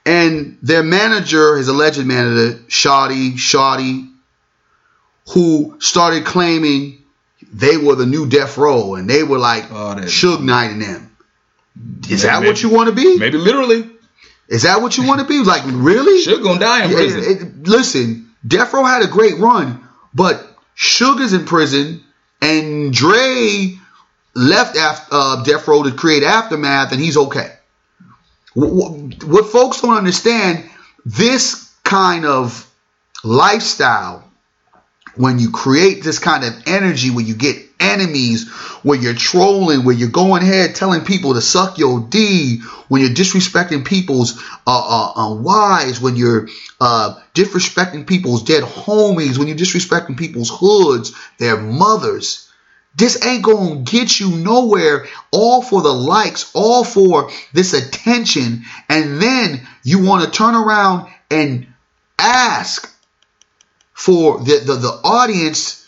And 0.05 0.57
their 0.61 0.83
manager, 0.83 1.57
his 1.57 1.67
alleged 1.67 2.03
manager, 2.05 2.57
Shotti, 2.67 3.33
Shotti, 3.33 4.09
who 5.33 5.77
started 5.79 6.25
claiming 6.25 7.03
they 7.53 7.77
were 7.77 7.95
the 7.95 8.05
new 8.05 8.27
Death 8.27 8.57
Row 8.57 8.95
and 8.95 9.09
they 9.09 9.23
were 9.23 9.37
like 9.37 9.65
Oh, 9.71 9.95
Suge 10.03 10.41
Knight 10.41 10.71
and 10.71 10.81
them. 10.81 11.15
Is 12.09 12.09
Maybe- 12.09 12.21
that 12.23 12.43
what 12.43 12.63
you 12.63 12.69
want 12.69 12.89
to 12.89 12.95
be? 12.95 13.17
Maybe 13.17 13.37
literally. 13.37 13.89
Is 14.47 14.63
that 14.63 14.81
what 14.81 14.97
you 14.97 15.05
want 15.07 15.21
to 15.21 15.27
be? 15.27 15.43
Like, 15.43 15.61
really? 15.65 16.23
Suge 16.25 16.41
gonna 16.43 16.59
die 16.59 16.85
in 16.85 16.91
prison. 16.91 17.19
it- 17.23 17.41
it- 17.41 17.67
listen, 17.67 18.29
Death 18.47 18.73
Row 18.73 18.83
had 18.83 19.03
a 19.03 19.07
great 19.07 19.37
run, 19.37 19.87
but 20.13 20.45
Sugar's 20.73 21.33
in 21.33 21.45
prison, 21.45 22.01
and 22.41 22.91
Dre 22.93 23.77
left 24.35 24.77
after 24.77 25.07
uh, 25.11 25.43
Death 25.43 25.67
Row 25.67 25.83
to 25.83 25.91
create 25.91 26.23
Aftermath, 26.23 26.91
and 26.91 27.01
he's 27.01 27.17
okay. 27.17 27.53
What, 28.53 29.23
what, 29.23 29.45
folks 29.45 29.81
don't 29.81 29.95
understand, 29.95 30.69
this 31.05 31.71
kind 31.83 32.25
of 32.25 32.69
lifestyle, 33.23 34.29
when 35.15 35.39
you 35.39 35.51
create 35.51 36.03
this 36.03 36.19
kind 36.19 36.43
of 36.43 36.53
energy, 36.65 37.09
when 37.11 37.25
you 37.25 37.35
get 37.35 37.57
enemies, 37.79 38.49
when 38.83 39.01
you're 39.01 39.13
trolling, 39.13 39.85
when 39.85 39.97
you're 39.97 40.09
going 40.09 40.43
ahead 40.43 40.75
telling 40.75 41.01
people 41.01 41.33
to 41.33 41.41
suck 41.41 41.77
your 41.77 41.99
D, 42.01 42.61
when 42.87 43.01
you're 43.01 43.11
disrespecting 43.11 43.85
people's 43.85 44.41
uh, 44.65 44.67
uh, 44.67 45.11
uh, 45.15 45.35
wives, 45.35 45.99
when 45.99 46.15
you're 46.15 46.47
uh, 46.79 47.19
disrespecting 47.33 48.07
people's 48.07 48.43
dead 48.43 48.63
homies, 48.63 49.37
when 49.37 49.47
you're 49.47 49.57
disrespecting 49.57 50.17
people's 50.17 50.49
hoods, 50.49 51.13
their 51.37 51.57
mothers. 51.57 52.48
This 52.99 53.25
ain't 53.25 53.43
gonna 53.43 53.77
get 53.77 54.19
you 54.19 54.29
nowhere, 54.29 55.07
all 55.31 55.61
for 55.61 55.81
the 55.81 55.93
likes, 55.93 56.51
all 56.53 56.83
for 56.83 57.31
this 57.53 57.73
attention, 57.73 58.65
and 58.89 59.21
then 59.21 59.65
you 59.83 60.03
want 60.03 60.25
to 60.25 60.29
turn 60.29 60.53
around 60.53 61.09
and 61.31 61.67
ask 62.17 62.93
for 63.93 64.39
the, 64.39 64.57
the, 64.59 64.73
the 64.75 64.99
audience 65.03 65.87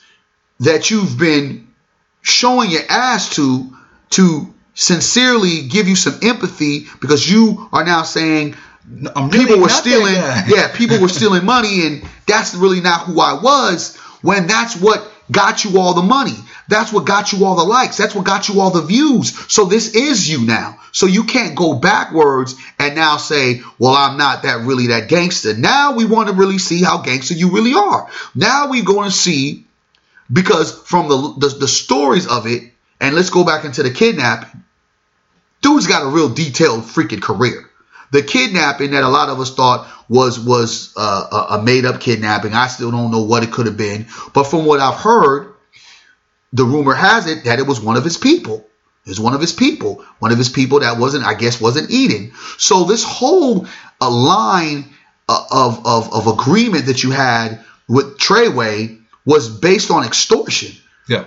that 0.62 0.90
you've 0.90 1.20
been 1.20 1.68
showing 2.22 2.72
your 2.72 2.84
ass 2.90 3.36
to 3.36 3.76
to 4.12 4.54
sincerely 4.74 5.68
give 5.68 5.90
you 5.90 5.96
some 5.96 6.18
empathy 6.22 6.86
because 7.02 7.30
you 7.30 7.68
are 7.74 7.84
now 7.84 8.04
saying 8.04 8.56
I'm 9.16 9.30
really 9.30 9.46
people 9.46 9.62
were 9.62 9.70
stealing 9.70 10.14
yeah 10.48 10.72
people 10.74 11.00
were 11.00 11.10
stealing 11.10 11.44
money 11.46 11.86
and 11.88 12.04
that's 12.26 12.56
really 12.56 12.80
not 12.80 13.02
who 13.02 13.20
i 13.20 13.34
was 13.34 13.98
when 14.22 14.48
that's 14.48 14.80
what 14.80 15.06
got 15.32 15.64
you 15.64 15.80
all 15.80 15.94
the 15.94 16.04
money 16.04 16.36
that's 16.72 16.92
what 16.92 17.06
got 17.06 17.32
you 17.32 17.46
all 17.46 17.56
the 17.56 17.64
likes. 17.64 17.98
That's 17.98 18.16
what 18.16 18.26
got 18.26 18.50
you 18.50 18.60
all 18.60 18.72
the 18.72 18.82
views. 18.82 19.38
So 19.52 19.66
this 19.66 19.94
is 19.94 20.30
you 20.30 20.46
now. 20.46 20.80
So 20.92 21.06
you 21.06 21.24
can't 21.24 21.56
go 21.56 21.76
backwards 21.76 22.56
and 22.80 22.96
now 22.96 23.18
say 23.18 23.62
well 23.80 23.94
i'm 23.94 24.18
not 24.18 24.44
that 24.44 24.66
really 24.66 24.88
that 24.88 25.08
gangster. 25.08 25.56
Now 25.56 25.96
we 25.96 26.06
want 26.06 26.30
to 26.30 26.34
really 26.34 26.58
see 26.58 26.82
how 26.82 27.02
gangster 27.02 27.36
you 27.36 27.52
really 27.52 27.74
are. 27.74 28.10
Now 28.34 28.70
we're 28.70 28.84
going 28.84 29.10
to 29.10 29.16
see 29.16 29.66
because 30.32 30.82
from 30.82 31.08
the, 31.08 31.36
the 31.38 31.60
the 31.60 31.68
stories 31.68 32.28
of 32.28 32.48
it 32.48 32.64
and 33.00 33.16
let's 33.16 33.30
go 33.30 33.44
back 33.44 33.66
into 33.66 33.84
the 33.84 33.92
kidnapping 33.92 34.64
dude's 35.62 35.88
got 35.88 36.04
a 36.04 36.08
real 36.08 36.30
detailed 36.30 36.82
freaking 36.82 37.22
career. 37.22 37.70
The 38.12 38.22
kidnapping 38.22 38.92
that 38.92 39.04
a 39.04 39.08
lot 39.08 39.30
of 39.30 39.40
us 39.40 39.56
thought 39.56 39.88
was 40.10 40.38
was 40.38 40.94
uh, 40.98 41.48
a, 41.52 41.62
made 41.62 41.86
up 41.86 42.02
kidnapping. 42.02 42.54
I 42.54 42.68
still 42.68 42.92
don't 42.92 43.12
know 43.12 43.22
what 43.22 43.44
it 43.44 43.52
could 43.52 43.68
have 43.68 43.78
been, 43.78 44.08
but 44.34 44.44
from 44.44 44.66
what 44.66 44.82
I've 44.82 45.00
heard, 45.00 45.51
the 46.54 46.64
rumor 46.66 46.94
has 46.94 47.28
it 47.28 47.46
that 47.46 47.60
it 47.60 47.68
was 47.68 47.80
one 47.80 47.98
of 47.98 48.04
his 48.04 48.18
people. 48.18 48.66
It 49.06 49.10
was 49.10 49.20
one 49.20 49.34
of 49.34 49.42
his 49.42 49.54
people, 49.54 50.06
one 50.20 50.32
of 50.32 50.38
his 50.38 50.50
people 50.50 50.82
that 50.82 51.00
wasn't, 51.00 51.26
I 51.26 51.34
guess, 51.34 51.60
wasn't 51.60 51.90
eating. 51.90 52.34
So 52.58 52.84
this 52.84 53.04
whole 53.04 53.66
uh, 54.00 54.10
line 54.12 54.86
uh, 55.28 55.46
of, 55.52 55.86
of 55.88 56.14
of 56.14 56.40
agreement 56.40 56.86
that 56.86 57.04
you 57.04 57.12
had 57.12 57.64
with 57.88 58.18
Treyway 58.18 59.00
was 59.26 59.50
based 59.50 59.92
on 59.92 60.04
extortion 60.04 60.76
Yeah. 61.08 61.26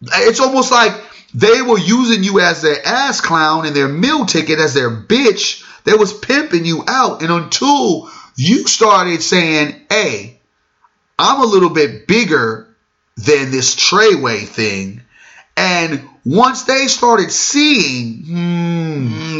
it's 0.00 0.40
almost 0.40 0.70
like 0.70 0.92
they 1.34 1.62
were 1.62 1.78
using 1.78 2.22
you 2.24 2.40
as 2.40 2.60
their 2.62 2.76
ass 2.84 3.20
clown 3.20 3.66
and 3.66 3.74
their 3.74 3.88
meal 3.88 4.26
ticket 4.26 4.58
as 4.58 4.74
their 4.74 4.90
bitch. 4.90 5.64
They 5.84 5.94
was 5.94 6.12
pimping 6.12 6.64
you 6.64 6.84
out. 6.86 7.22
And 7.22 7.30
until 7.32 8.10
you 8.36 8.66
started 8.68 9.22
saying, 9.22 9.80
hey, 9.90 10.40
I'm 11.18 11.40
a 11.40 11.46
little 11.46 11.70
bit 11.70 12.06
bigger 12.06 12.71
than 13.16 13.50
this 13.50 13.74
Treyway 13.74 14.46
thing. 14.46 15.02
And 15.56 16.08
once 16.24 16.62
they 16.62 16.86
started 16.86 17.30
seeing, 17.30 18.24
hmm, 18.24 18.82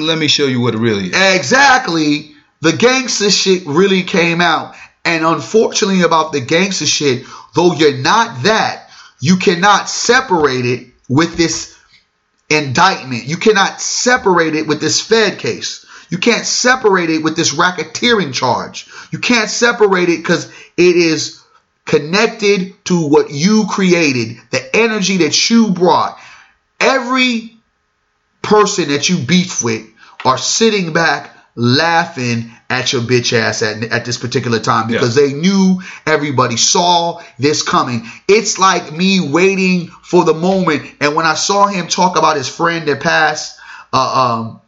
Mm, 0.02 0.06
let 0.06 0.18
me 0.18 0.28
show 0.28 0.46
you 0.46 0.60
what 0.60 0.74
it 0.74 0.78
really 0.78 1.06
is. 1.06 1.36
Exactly. 1.36 2.34
The 2.60 2.72
gangster 2.72 3.30
shit 3.30 3.66
really 3.66 4.02
came 4.02 4.40
out. 4.40 4.74
And 5.04 5.24
unfortunately 5.24 6.02
about 6.02 6.32
the 6.32 6.40
gangster 6.40 6.86
shit, 6.86 7.24
though 7.54 7.72
you're 7.74 7.98
not 7.98 8.44
that, 8.44 8.88
you 9.20 9.36
cannot 9.36 9.88
separate 9.88 10.64
it 10.64 10.86
with 11.08 11.36
this 11.36 11.76
indictment. 12.48 13.24
You 13.24 13.36
cannot 13.36 13.80
separate 13.80 14.54
it 14.54 14.66
with 14.66 14.80
this 14.80 15.00
Fed 15.00 15.38
case. 15.38 15.84
You 16.08 16.18
can't 16.18 16.46
separate 16.46 17.10
it 17.10 17.22
with 17.22 17.36
this 17.36 17.54
racketeering 17.54 18.34
charge. 18.34 18.86
You 19.10 19.18
can't 19.18 19.50
separate 19.50 20.08
it 20.08 20.18
because 20.18 20.46
it 20.76 20.96
is 20.96 21.41
connected 21.84 22.84
to 22.86 23.08
what 23.08 23.30
you 23.30 23.66
created, 23.68 24.38
the 24.50 24.76
energy 24.76 25.18
that 25.18 25.50
you 25.50 25.70
brought. 25.70 26.18
Every 26.80 27.56
person 28.42 28.88
that 28.88 29.08
you 29.08 29.18
beef 29.18 29.62
with 29.62 29.86
are 30.24 30.38
sitting 30.38 30.92
back 30.92 31.36
laughing 31.54 32.50
at 32.70 32.92
your 32.92 33.02
bitch 33.02 33.32
ass 33.34 33.62
at, 33.62 33.82
at 33.84 34.04
this 34.04 34.16
particular 34.16 34.58
time 34.58 34.88
because 34.88 35.14
they 35.14 35.32
knew 35.32 35.82
everybody 36.06 36.56
saw 36.56 37.22
this 37.38 37.62
coming. 37.62 38.06
It's 38.26 38.58
like 38.58 38.92
me 38.92 39.20
waiting 39.20 39.88
for 39.88 40.24
the 40.24 40.34
moment. 40.34 40.90
And 41.00 41.14
when 41.14 41.26
I 41.26 41.34
saw 41.34 41.66
him 41.66 41.88
talk 41.88 42.16
about 42.16 42.36
his 42.36 42.48
friend 42.48 42.88
that 42.88 43.00
passed, 43.00 43.60
uh, 43.92 44.40
um, 44.40 44.60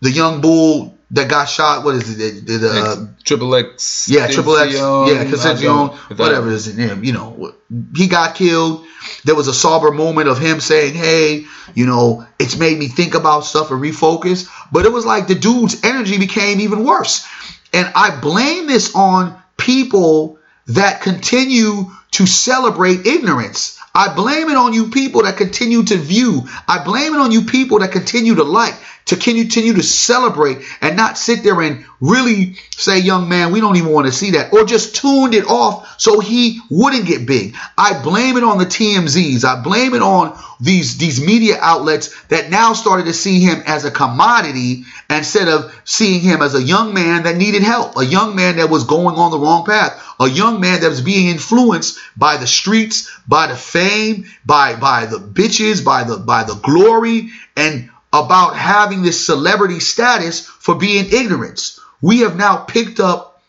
the 0.00 0.10
young 0.10 0.40
bull 0.40 0.97
that 1.12 1.28
got 1.28 1.46
shot, 1.46 1.84
what 1.84 1.94
is 1.94 2.20
it? 2.20 2.46
The, 2.46 2.56
the, 2.58 2.68
uh, 2.68 3.06
Triple 3.24 3.54
X. 3.54 4.08
yeah, 4.10 4.26
Triple 4.26 4.56
X. 4.58 4.74
Yeah, 4.74 5.24
Concepcion, 5.24 5.30
Concepcion, 5.30 5.98
if 6.10 6.16
that- 6.16 6.18
whatever 6.18 6.50
is 6.50 6.66
his 6.66 6.76
name. 6.76 7.02
You 7.04 7.12
know, 7.12 7.52
he 7.96 8.08
got 8.08 8.34
killed. 8.34 8.84
There 9.24 9.34
was 9.34 9.48
a 9.48 9.54
sober 9.54 9.90
moment 9.90 10.28
of 10.28 10.38
him 10.38 10.60
saying, 10.60 10.94
"Hey, 10.94 11.46
you 11.74 11.86
know, 11.86 12.26
it's 12.38 12.56
made 12.56 12.78
me 12.78 12.88
think 12.88 13.14
about 13.14 13.46
stuff 13.46 13.70
and 13.70 13.80
refocus." 13.80 14.48
But 14.70 14.84
it 14.84 14.92
was 14.92 15.06
like 15.06 15.28
the 15.28 15.34
dude's 15.34 15.76
energy 15.82 16.18
became 16.18 16.60
even 16.60 16.84
worse, 16.84 17.24
and 17.72 17.90
I 17.94 18.10
blame 18.20 18.66
this 18.66 18.94
on 18.94 19.34
people 19.56 20.38
that 20.66 21.00
continue 21.00 21.90
to 22.12 22.26
celebrate 22.26 23.06
ignorance. 23.06 23.78
I 23.94 24.14
blame 24.14 24.48
it 24.50 24.56
on 24.56 24.74
you 24.74 24.90
people 24.90 25.22
that 25.22 25.36
continue 25.38 25.82
to 25.84 25.96
view. 25.96 26.46
I 26.68 26.84
blame 26.84 27.14
it 27.14 27.20
on 27.20 27.32
you 27.32 27.42
people 27.42 27.78
that 27.80 27.90
continue 27.92 28.34
to 28.36 28.44
like, 28.44 28.74
to 29.08 29.16
continue 29.16 29.72
to 29.74 29.82
celebrate 29.82 30.58
and 30.80 30.96
not 30.96 31.16
sit 31.16 31.42
there 31.42 31.60
and 31.62 31.84
really 32.00 32.54
say, 32.76 32.98
young 32.98 33.28
man, 33.28 33.52
we 33.52 33.60
don't 33.60 33.76
even 33.76 33.90
want 33.90 34.06
to 34.06 34.12
see 34.12 34.32
that. 34.32 34.52
Or 34.52 34.64
just 34.64 34.96
tuned 34.96 35.34
it 35.34 35.46
off 35.46 35.98
so 35.98 36.20
he 36.20 36.60
wouldn't 36.70 37.06
get 37.06 37.26
big. 37.26 37.56
I 37.76 38.02
blame 38.02 38.36
it 38.36 38.44
on 38.44 38.58
the 38.58 38.66
TMZs. 38.66 39.44
I 39.44 39.62
blame 39.62 39.94
it 39.94 40.02
on 40.02 40.38
these, 40.60 40.98
these 40.98 41.24
media 41.24 41.56
outlets 41.58 42.22
that 42.24 42.50
now 42.50 42.74
started 42.74 43.06
to 43.06 43.14
see 43.14 43.40
him 43.40 43.62
as 43.66 43.84
a 43.84 43.90
commodity 43.90 44.84
instead 45.08 45.48
of 45.48 45.74
seeing 45.84 46.20
him 46.20 46.42
as 46.42 46.54
a 46.54 46.62
young 46.62 46.92
man 46.92 47.22
that 47.22 47.36
needed 47.36 47.62
help, 47.62 47.96
a 47.96 48.04
young 48.04 48.36
man 48.36 48.56
that 48.56 48.68
was 48.68 48.84
going 48.84 49.16
on 49.16 49.30
the 49.30 49.38
wrong 49.38 49.64
path, 49.64 50.04
a 50.20 50.28
young 50.28 50.60
man 50.60 50.82
that 50.82 50.90
was 50.90 51.00
being 51.00 51.28
influenced 51.28 51.98
by 52.16 52.36
the 52.36 52.46
streets, 52.46 53.10
by 53.26 53.46
the 53.46 53.56
fame, 53.56 54.26
by 54.44 54.76
by 54.76 55.06
the 55.06 55.18
bitches, 55.18 55.84
by 55.84 56.04
the 56.04 56.18
by 56.18 56.44
the 56.44 56.54
glory, 56.54 57.30
and 57.56 57.88
about 58.12 58.56
having 58.56 59.02
this 59.02 59.24
celebrity 59.24 59.80
status 59.80 60.46
for 60.46 60.74
being 60.74 61.06
ignorance. 61.12 61.80
We 62.00 62.20
have 62.20 62.36
now 62.36 62.58
picked 62.58 63.00
up 63.00 63.42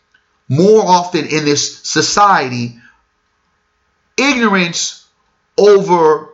more 0.48 0.82
often 0.84 1.26
in 1.26 1.44
this 1.44 1.78
society 1.78 2.78
ignorance 4.16 5.06
over 5.56 6.28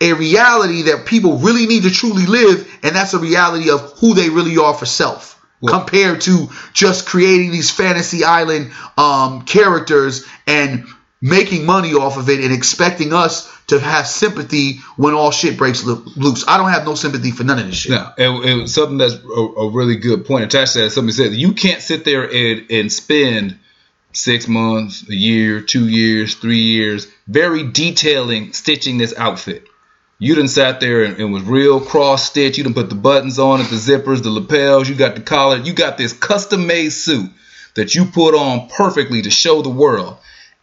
a 0.00 0.12
reality 0.12 0.82
that 0.82 1.06
people 1.06 1.38
really 1.38 1.66
need 1.66 1.82
to 1.82 1.90
truly 1.90 2.26
live, 2.26 2.72
and 2.82 2.94
that's 2.94 3.14
a 3.14 3.18
reality 3.18 3.70
of 3.70 3.92
who 3.98 4.14
they 4.14 4.30
really 4.30 4.56
are 4.58 4.74
for 4.74 4.86
self. 4.86 5.34
Well- 5.60 5.76
compared 5.76 6.20
to 6.22 6.48
just 6.72 7.06
creating 7.06 7.50
these 7.50 7.70
fantasy 7.70 8.22
island 8.24 8.70
um, 8.96 9.42
characters 9.42 10.24
and 10.46 10.86
making 11.20 11.66
money 11.66 11.94
off 11.94 12.16
of 12.16 12.28
it 12.28 12.40
and 12.44 12.52
expecting 12.52 13.12
us 13.12 13.52
to 13.68 13.78
have 13.78 14.06
sympathy 14.06 14.78
when 14.96 15.14
all 15.14 15.30
shit 15.30 15.56
breaks 15.56 15.84
loose. 15.84 16.44
I 16.48 16.56
don't 16.56 16.70
have 16.70 16.84
no 16.84 16.94
sympathy 16.94 17.30
for 17.30 17.44
none 17.44 17.58
of 17.58 17.66
this 17.66 17.76
shit. 17.76 17.92
Now, 17.92 18.14
and, 18.18 18.44
and 18.44 18.70
something 18.70 18.98
that's 18.98 19.14
a, 19.14 19.18
a 19.18 19.70
really 19.70 19.96
good 19.96 20.26
point 20.26 20.44
attached 20.44 20.72
to 20.72 20.80
that. 20.80 20.90
Somebody 20.90 21.12
said 21.12 21.32
you 21.32 21.52
can't 21.52 21.80
sit 21.80 22.04
there 22.04 22.24
and, 22.24 22.70
and 22.70 22.92
spend 22.92 23.58
six 24.12 24.48
months, 24.48 25.08
a 25.08 25.14
year, 25.14 25.60
two 25.60 25.88
years, 25.88 26.34
three 26.34 26.62
years, 26.62 27.06
very 27.26 27.70
detailing 27.70 28.52
stitching 28.52 28.98
this 28.98 29.14
outfit. 29.16 29.64
You 30.18 30.34
done 30.34 30.48
sat 30.48 30.80
there 30.80 31.04
and, 31.04 31.18
and 31.18 31.32
was 31.32 31.44
real 31.44 31.78
cross 31.78 32.24
stitch. 32.24 32.58
You 32.58 32.64
done 32.64 32.74
put 32.74 32.88
the 32.88 32.96
buttons 32.96 33.38
on 33.38 33.60
it, 33.60 33.64
the 33.64 33.76
zippers, 33.76 34.22
the 34.22 34.30
lapels. 34.30 34.88
You 34.88 34.96
got 34.96 35.14
the 35.14 35.20
collar. 35.20 35.58
You 35.58 35.74
got 35.74 35.96
this 35.96 36.12
custom 36.12 36.66
made 36.66 36.88
suit 36.88 37.30
that 37.74 37.94
you 37.94 38.06
put 38.06 38.34
on 38.34 38.68
perfectly 38.68 39.22
to 39.22 39.30
show 39.30 39.62
the 39.62 39.68
world. 39.68 40.16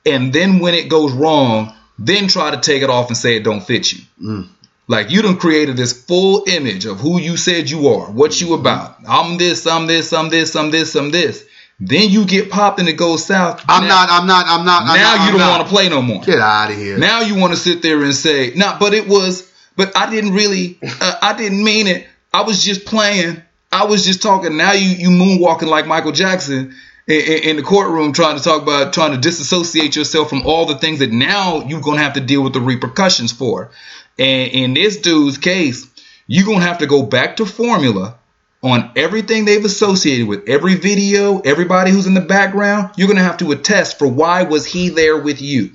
And 0.05 0.33
then 0.33 0.59
when 0.59 0.73
it 0.73 0.89
goes 0.89 1.13
wrong, 1.13 1.73
then 1.97 2.27
try 2.27 2.51
to 2.51 2.57
take 2.57 2.83
it 2.83 2.89
off 2.89 3.07
and 3.07 3.17
say 3.17 3.37
it 3.37 3.43
don't 3.43 3.61
fit 3.61 3.91
you. 3.91 3.99
Mm. 4.21 4.47
Like 4.87 5.09
you 5.09 5.21
done 5.21 5.37
created 5.37 5.77
this 5.77 5.93
full 6.05 6.43
image 6.47 6.85
of 6.85 6.99
who 6.99 7.19
you 7.19 7.37
said 7.37 7.69
you 7.69 7.87
are, 7.87 8.05
what 8.11 8.39
you 8.39 8.53
about. 8.53 8.97
I'm 9.07 9.37
this, 9.37 9.65
I'm 9.65 9.87
this, 9.87 10.13
I'm 10.13 10.29
this, 10.29 10.55
I'm 10.55 10.69
this, 10.71 10.95
I'm 10.95 11.09
this. 11.11 11.45
Then 11.79 12.09
you 12.09 12.25
get 12.25 12.49
popped 12.51 12.79
and 12.79 12.87
it 12.87 12.93
goes 12.93 13.25
south. 13.25 13.63
I'm 13.67 13.83
Now- 13.83 14.05
not. 14.05 14.09
I'm 14.09 14.27
not. 14.27 14.45
I'm 14.47 14.65
not. 14.65 14.83
I'm 14.83 14.95
now 14.97 15.15
not, 15.15 15.25
you 15.33 15.37
don't 15.37 15.49
want 15.49 15.63
to 15.63 15.69
play 15.73 15.89
no 15.89 16.01
more. 16.01 16.21
Get 16.21 16.39
out 16.39 16.71
of 16.71 16.77
here. 16.77 16.97
Now 16.97 17.21
you 17.21 17.35
want 17.35 17.53
to 17.53 17.59
sit 17.59 17.81
there 17.81 18.01
and 18.01 18.15
say, 18.15 18.53
"No, 18.55 18.77
but 18.79 18.93
it 18.93 19.07
was, 19.09 19.51
but 19.75 19.91
I 19.97 20.09
didn't 20.09 20.33
really, 20.33 20.77
uh, 21.01 21.15
I 21.21 21.33
didn't 21.35 21.61
mean 21.63 21.87
it. 21.87 22.07
I 22.33 22.43
was 22.43 22.63
just 22.63 22.85
playing. 22.85 23.41
I 23.73 23.85
was 23.85 24.05
just 24.05 24.21
talking." 24.21 24.55
Now 24.55 24.71
you 24.71 24.87
you 24.87 25.09
moonwalking 25.09 25.67
like 25.67 25.85
Michael 25.85 26.13
Jackson 26.13 26.73
in, 27.07 27.55
the 27.55 27.63
courtroom, 27.63 28.13
trying 28.13 28.37
to 28.37 28.43
talk 28.43 28.61
about 28.61 28.93
trying 28.93 29.11
to 29.11 29.17
disassociate 29.17 29.95
yourself 29.95 30.29
from 30.29 30.45
all 30.45 30.65
the 30.65 30.77
things 30.77 30.99
that 30.99 31.11
now 31.11 31.65
you're 31.65 31.81
gonna 31.81 32.01
have 32.01 32.13
to 32.13 32.21
deal 32.21 32.41
with 32.41 32.53
the 32.53 32.61
repercussions 32.61 33.31
for. 33.31 33.71
And 34.17 34.51
in 34.51 34.73
this 34.73 34.97
dude's 34.97 35.37
case, 35.37 35.87
you're 36.27 36.45
gonna 36.45 36.65
have 36.65 36.79
to 36.79 36.87
go 36.87 37.03
back 37.03 37.37
to 37.37 37.45
formula 37.45 38.15
on 38.63 38.91
everything 38.95 39.45
they've 39.45 39.63
associated 39.63 40.27
with 40.27 40.49
every 40.49 40.75
video, 40.75 41.39
everybody 41.41 41.91
who's 41.91 42.07
in 42.07 42.15
the 42.15 42.21
background. 42.21 42.91
You're 42.97 43.07
gonna 43.07 43.21
have 43.21 43.37
to 43.37 43.51
attest 43.51 43.99
for 43.99 44.07
why 44.07 44.43
was 44.43 44.65
he 44.65 44.89
there 44.89 45.17
with 45.17 45.41
you. 45.41 45.71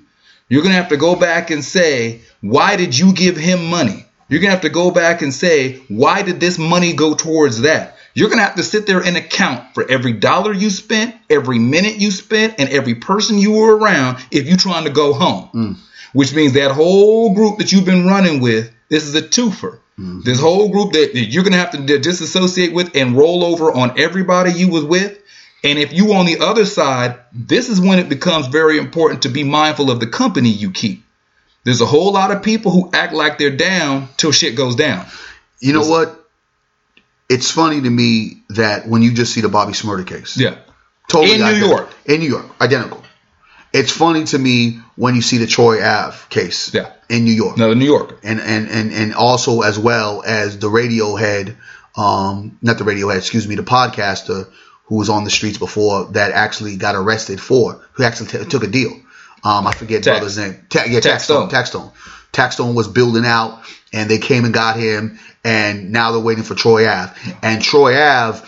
You're 0.50 0.64
to 0.64 0.72
have 0.72 0.88
to 0.88 0.96
go 0.96 1.14
back 1.14 1.50
and 1.50 1.64
say, 1.64 2.22
why 2.40 2.74
did 2.74 2.98
you 2.98 3.12
give 3.12 3.36
him 3.36 3.66
money? 3.66 4.04
You're 4.28 4.40
to 4.40 4.50
have 4.50 4.62
to 4.62 4.68
go 4.68 4.90
back 4.90 5.22
and 5.22 5.32
say, 5.32 5.76
why 5.86 6.22
did 6.22 6.40
this 6.40 6.58
money 6.58 6.92
go 6.92 7.14
towards 7.14 7.60
that? 7.62 7.96
You're 8.14 8.28
going 8.28 8.38
to 8.38 8.44
have 8.44 8.56
to 8.56 8.62
sit 8.62 8.86
there 8.86 9.00
and 9.00 9.16
account 9.16 9.74
for 9.74 9.88
every 9.88 10.12
dollar 10.12 10.52
you 10.52 10.70
spent, 10.70 11.14
every 11.28 11.58
minute 11.58 11.96
you 11.96 12.10
spent, 12.10 12.56
and 12.58 12.68
every 12.70 12.96
person 12.96 13.38
you 13.38 13.52
were 13.52 13.76
around 13.76 14.18
if 14.30 14.48
you're 14.48 14.56
trying 14.56 14.84
to 14.84 14.90
go 14.90 15.12
home. 15.12 15.50
Mm. 15.54 15.76
Which 16.12 16.34
means 16.34 16.54
that 16.54 16.72
whole 16.72 17.34
group 17.34 17.58
that 17.58 17.70
you've 17.70 17.84
been 17.84 18.06
running 18.06 18.40
with, 18.40 18.72
this 18.88 19.04
is 19.04 19.14
a 19.14 19.22
twofer. 19.22 19.78
Mm-hmm. 20.00 20.22
This 20.22 20.40
whole 20.40 20.70
group 20.70 20.92
that 20.92 21.12
that 21.12 21.26
you're 21.26 21.44
going 21.44 21.52
to 21.52 21.58
have 21.58 21.72
to 21.72 21.98
disassociate 21.98 22.72
with 22.72 22.96
and 22.96 23.16
roll 23.16 23.44
over 23.44 23.70
on 23.70 23.98
everybody 24.00 24.52
you 24.52 24.68
was 24.68 24.84
with. 24.84 25.18
And 25.62 25.78
if 25.78 25.92
you 25.92 26.14
on 26.14 26.24
the 26.24 26.40
other 26.40 26.64
side, 26.64 27.18
this 27.32 27.68
is 27.68 27.80
when 27.80 27.98
it 27.98 28.08
becomes 28.08 28.46
very 28.46 28.78
important 28.78 29.22
to 29.22 29.28
be 29.28 29.44
mindful 29.44 29.90
of 29.90 30.00
the 30.00 30.06
company 30.06 30.48
you 30.48 30.70
keep. 30.70 31.04
There's 31.64 31.82
a 31.82 31.86
whole 31.86 32.12
lot 32.12 32.30
of 32.30 32.42
people 32.42 32.72
who 32.72 32.90
act 32.94 33.12
like 33.12 33.36
they're 33.36 33.54
down 33.54 34.08
till 34.16 34.32
shit 34.32 34.56
goes 34.56 34.74
down. 34.74 35.06
You 35.58 35.74
know 35.74 35.86
what? 35.86 36.19
It's 37.30 37.50
funny 37.50 37.80
to 37.80 37.88
me 37.90 38.42
that 38.50 38.86
when 38.88 39.02
you 39.02 39.12
just 39.12 39.32
see 39.32 39.40
the 39.40 39.48
Bobby 39.48 39.72
Shmurda 39.72 40.06
case, 40.06 40.36
Yeah. 40.36 40.56
totally 41.08 41.40
In 41.40 41.60
New. 41.60 41.66
York. 41.68 41.88
in 42.04 42.20
New 42.20 42.28
York, 42.28 42.46
identical. 42.60 43.02
It's 43.72 43.92
funny 43.92 44.24
to 44.24 44.38
me 44.38 44.80
when 44.96 45.14
you 45.14 45.22
see 45.22 45.38
the 45.38 45.46
Troy 45.46 45.80
Ave 45.82 46.16
case, 46.28 46.74
Yeah. 46.74 46.88
in 47.08 47.24
New 47.24 47.32
York, 47.32 47.56
Another 47.56 47.76
New 47.76 47.84
York. 47.86 48.18
and 48.24 48.40
and 48.40 48.68
and 48.68 48.92
and 48.92 49.14
also 49.14 49.60
as 49.62 49.78
well 49.78 50.22
as 50.26 50.58
the 50.58 50.66
Radiohead, 50.68 51.54
um, 51.96 52.58
not 52.62 52.78
the 52.78 52.84
Radiohead, 52.84 53.18
excuse 53.18 53.46
me, 53.46 53.54
the 53.54 53.62
podcaster 53.62 54.48
who 54.86 54.96
was 54.96 55.08
on 55.08 55.22
the 55.22 55.30
streets 55.30 55.56
before 55.58 56.06
that 56.12 56.32
actually 56.32 56.74
got 56.76 56.96
arrested 56.96 57.40
for, 57.40 57.80
who 57.92 58.02
actually 58.02 58.26
t- 58.26 58.44
took 58.46 58.64
a 58.64 58.66
deal. 58.66 58.90
Um, 59.44 59.66
I 59.68 59.72
forget 59.72 60.02
Tax. 60.02 60.18
brother's 60.18 60.36
name. 60.38 60.66
Ta- 60.68 60.84
yeah, 60.88 60.98
Tax 60.98 61.26
Taxstone. 61.28 61.48
Stone. 61.48 61.50
Taxstone. 61.50 61.92
Taxstone 62.32 62.74
was 62.74 62.88
building 62.88 63.24
out, 63.24 63.62
and 63.92 64.08
they 64.08 64.18
came 64.18 64.44
and 64.44 64.54
got 64.54 64.78
him, 64.78 65.18
and 65.44 65.90
now 65.90 66.12
they're 66.12 66.20
waiting 66.20 66.44
for 66.44 66.54
Troy 66.54 66.88
Ave. 66.88 67.12
And 67.42 67.62
Troy 67.62 68.00
Ave, 68.00 68.46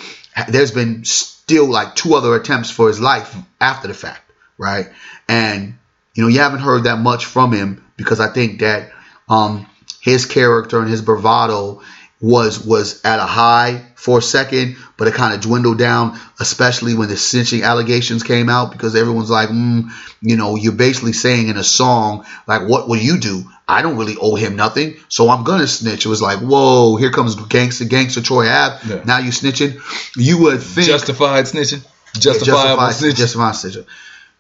there's 0.49 0.71
been 0.71 1.05
still 1.05 1.67
like 1.67 1.95
two 1.95 2.15
other 2.15 2.35
attempts 2.35 2.71
for 2.71 2.89
his 2.89 3.01
life 3.01 3.35
after 3.61 3.89
the 3.89 3.95
fact, 3.95 4.31
right? 4.59 4.89
And 5.29 5.75
you 6.15 6.23
know, 6.23 6.29
you 6.29 6.41
haven't 6.41 6.61
heard 6.61 6.85
that 6.85 6.99
much 6.99 7.25
from 7.25 7.53
him 7.53 7.85
because 7.97 8.21
I 8.21 8.29
think 8.29 8.61
that 8.61 8.93
um, 9.29 9.67
his 10.01 10.27
character 10.27 10.79
and 10.81 10.91
his 10.91 11.03
bravado 11.03 11.83
was 12.23 12.65
was 12.65 13.05
at 13.05 13.19
a 13.19 13.25
high 13.25 13.85
for 13.97 14.19
a 14.19 14.23
second, 14.23 14.77
but 14.97 15.09
it 15.09 15.15
kind 15.15 15.35
of 15.35 15.41
dwindled 15.41 15.79
down, 15.79 16.19
especially 16.39 16.95
when 16.95 17.09
the 17.09 17.17
snitching 17.17 17.65
allegations 17.65 18.23
came 18.23 18.49
out 18.49 18.71
because 18.71 18.95
everyone's 18.95 19.29
like, 19.29 19.49
mm, 19.49 19.91
you 20.21 20.37
know, 20.37 20.55
you're 20.55 20.73
basically 20.73 21.13
saying 21.13 21.49
in 21.49 21.57
a 21.57 21.65
song 21.65 22.25
like, 22.47 22.67
what 22.69 22.89
will 22.89 22.97
you 22.97 23.19
do? 23.19 23.43
I 23.67 23.83
don't 23.83 23.97
really 23.97 24.17
owe 24.21 24.37
him 24.37 24.55
nothing, 24.55 24.97
so 25.09 25.31
I'm 25.31 25.43
gonna 25.43 25.67
snitch. 25.67 26.07
It 26.07 26.09
was 26.09 26.23
like, 26.23 26.39
whoa, 26.39 26.97
here 26.97 27.11
comes 27.11 27.35
gangster, 27.35 27.87
gangster 27.87 28.23
Troy 28.23 28.49
Ave. 28.49 28.89
Yeah. 28.89 29.03
Now 29.05 29.19
you 29.19 29.31
snitching. 29.31 29.81
You 30.17 30.43
would 30.43 30.63
think 30.63 30.87
Justified 30.87 31.45
snitching. 31.47 31.85
Justifiable 32.15 32.87
justified, 32.87 32.93
snitching. 32.93 33.17
justified 33.17 33.55
snitching. 33.55 33.87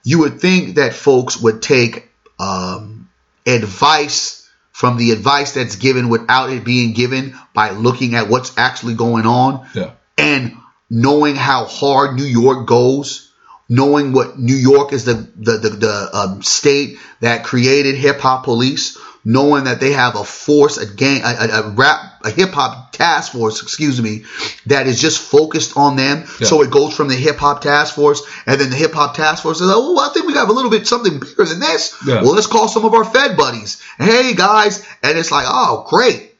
You 0.04 0.20
would 0.20 0.40
think 0.40 0.76
that 0.76 0.94
folks 0.94 1.40
would 1.40 1.62
take 1.62 2.08
um, 2.38 3.08
advice 3.46 4.41
from 4.82 4.96
the 4.96 5.12
advice 5.12 5.52
that's 5.52 5.76
given 5.76 6.08
without 6.08 6.50
it 6.50 6.64
being 6.64 6.92
given 6.92 7.38
by 7.54 7.70
looking 7.70 8.16
at 8.16 8.28
what's 8.28 8.58
actually 8.58 8.94
going 8.94 9.26
on 9.26 9.64
yeah. 9.76 9.92
and 10.18 10.56
knowing 10.90 11.36
how 11.36 11.66
hard 11.66 12.16
New 12.16 12.24
York 12.24 12.66
goes, 12.66 13.32
knowing 13.68 14.12
what 14.12 14.40
New 14.40 14.56
York 14.56 14.92
is 14.92 15.04
the 15.04 15.14
the 15.36 15.52
the, 15.58 15.68
the 15.68 16.10
um, 16.12 16.42
state 16.42 16.98
that 17.20 17.44
created 17.44 17.94
hip 17.94 18.18
hop 18.18 18.42
police, 18.42 18.98
knowing 19.24 19.64
that 19.64 19.80
they 19.80 19.92
have 19.92 20.16
a 20.16 20.24
force, 20.24 20.78
a 20.78 20.86
gang, 20.86 21.22
a, 21.24 21.60
a, 21.60 21.70
rap, 21.70 22.20
a 22.24 22.30
hip 22.30 22.50
hop 22.50 22.92
task 22.92 23.32
force, 23.32 23.62
excuse 23.62 24.00
me, 24.02 24.24
that 24.66 24.86
is 24.86 25.00
just 25.00 25.20
focused 25.20 25.76
on 25.76 25.96
them. 25.96 26.24
Yeah. 26.40 26.46
So 26.46 26.62
it 26.62 26.70
goes 26.70 26.96
from 26.96 27.08
the 27.08 27.14
hip 27.14 27.36
hop 27.36 27.60
task 27.60 27.94
force, 27.94 28.22
and 28.46 28.60
then 28.60 28.70
the 28.70 28.76
hip 28.76 28.92
hop 28.92 29.14
task 29.14 29.42
force 29.42 29.60
is 29.60 29.68
like, 29.68 29.76
oh, 29.76 29.98
I 29.98 30.12
think 30.12 30.26
we 30.26 30.34
have 30.34 30.48
a 30.48 30.52
little 30.52 30.70
bit 30.70 30.86
something 30.86 31.20
bigger 31.20 31.44
than 31.44 31.60
this. 31.60 31.96
Yeah. 32.06 32.22
Well, 32.22 32.34
let's 32.34 32.46
call 32.46 32.68
some 32.68 32.84
of 32.84 32.94
our 32.94 33.04
Fed 33.04 33.36
buddies. 33.36 33.80
Hey 33.98 34.34
guys, 34.34 34.84
and 35.02 35.16
it's 35.16 35.30
like, 35.30 35.46
oh, 35.48 35.86
great. 35.88 36.34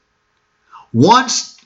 Once 0.93 1.59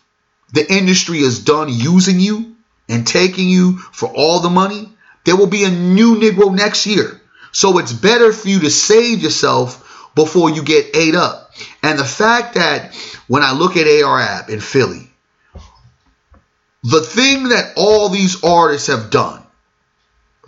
the 0.52 0.70
industry 0.72 1.18
is 1.18 1.44
done 1.44 1.68
using 1.70 2.20
you 2.20 2.54
and 2.88 3.06
taking 3.06 3.48
you 3.48 3.78
for 3.78 4.08
all 4.14 4.40
the 4.40 4.50
money, 4.50 4.90
there 5.24 5.36
will 5.36 5.48
be 5.48 5.64
a 5.64 5.70
new 5.70 6.16
Negro 6.16 6.54
next 6.54 6.86
year. 6.86 7.20
So 7.52 7.78
it's 7.78 7.92
better 7.92 8.32
for 8.32 8.48
you 8.48 8.60
to 8.60 8.70
save 8.70 9.22
yourself 9.22 9.82
before 10.16 10.50
you 10.50 10.64
get 10.64 10.96
ate 10.96 11.14
up. 11.14 11.52
And 11.84 11.96
the 11.96 12.04
fact 12.04 12.54
that 12.54 12.92
when 13.28 13.44
I 13.44 13.52
look 13.52 13.76
at 13.76 13.86
AR-Ab 13.86 14.50
in 14.50 14.58
Philly, 14.58 15.08
the 16.82 17.00
thing 17.00 17.50
that 17.50 17.74
all 17.76 18.08
these 18.08 18.42
artists 18.42 18.88
have 18.88 19.10
done, 19.10 19.42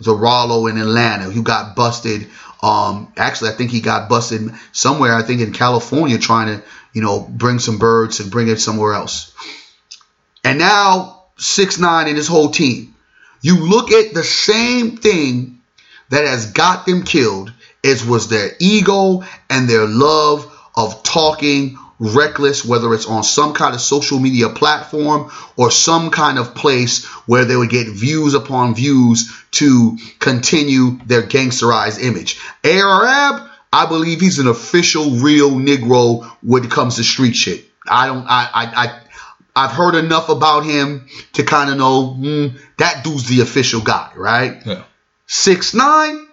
the 0.01 0.13
Rollo 0.13 0.67
in 0.67 0.77
Atlanta, 0.77 1.25
who 1.25 1.43
got 1.43 1.75
busted. 1.75 2.27
Um, 2.63 3.11
actually, 3.17 3.51
I 3.51 3.53
think 3.53 3.71
he 3.71 3.81
got 3.81 4.09
busted 4.09 4.51
somewhere. 4.71 5.13
I 5.13 5.23
think 5.23 5.41
in 5.41 5.53
California, 5.53 6.17
trying 6.17 6.47
to, 6.59 6.65
you 6.93 7.01
know, 7.01 7.19
bring 7.19 7.59
some 7.59 7.77
birds 7.77 8.19
and 8.19 8.31
bring 8.31 8.47
it 8.47 8.59
somewhere 8.59 8.93
else. 8.93 9.33
And 10.43 10.59
now 10.59 11.25
six 11.37 11.77
nine 11.77 12.07
and 12.07 12.17
his 12.17 12.27
whole 12.27 12.49
team. 12.49 12.95
You 13.41 13.57
look 13.57 13.91
at 13.91 14.13
the 14.13 14.23
same 14.23 14.97
thing 14.97 15.61
that 16.09 16.25
has 16.25 16.51
got 16.51 16.85
them 16.85 17.03
killed. 17.03 17.53
It 17.83 18.05
was 18.05 18.27
their 18.27 18.51
ego 18.59 19.23
and 19.49 19.69
their 19.69 19.85
love 19.85 20.55
of 20.75 21.03
talking 21.03 21.77
reckless, 21.99 22.63
whether 22.63 22.93
it's 22.93 23.05
on 23.05 23.23
some 23.23 23.53
kind 23.53 23.75
of 23.75 23.81
social 23.81 24.19
media 24.19 24.49
platform 24.49 25.31
or 25.57 25.69
some 25.69 26.11
kind 26.11 26.39
of 26.39 26.55
place 26.55 27.05
where 27.27 27.45
they 27.45 27.55
would 27.55 27.69
get 27.69 27.87
views 27.87 28.33
upon 28.33 28.73
views 28.73 29.31
to 29.51 29.97
continue 30.19 30.97
their 31.05 31.23
gangsterized 31.23 32.01
image. 32.01 32.39
AR-Ab, 32.63 33.49
I 33.71 33.85
believe 33.85 34.21
he's 34.21 34.39
an 34.39 34.47
official 34.47 35.11
real 35.11 35.51
Negro 35.51 36.25
when 36.41 36.63
it 36.63 36.71
comes 36.71 36.95
to 36.95 37.03
street 37.03 37.35
shit. 37.35 37.65
I 37.87 38.07
don't, 38.07 38.25
I, 38.25 38.49
I, 38.53 38.85
I 38.85 38.99
I've 39.55 39.71
heard 39.71 39.95
enough 39.95 40.29
about 40.29 40.61
him 40.65 41.07
to 41.33 41.43
kind 41.43 41.69
of 41.69 41.77
know 41.77 42.13
hmm, 42.13 42.47
that 42.77 43.03
dude's 43.03 43.27
the 43.27 43.41
official 43.41 43.81
guy, 43.81 44.11
right? 44.15 44.65
Yeah. 44.65 44.83
Six 45.27 45.73
nine, 45.73 46.27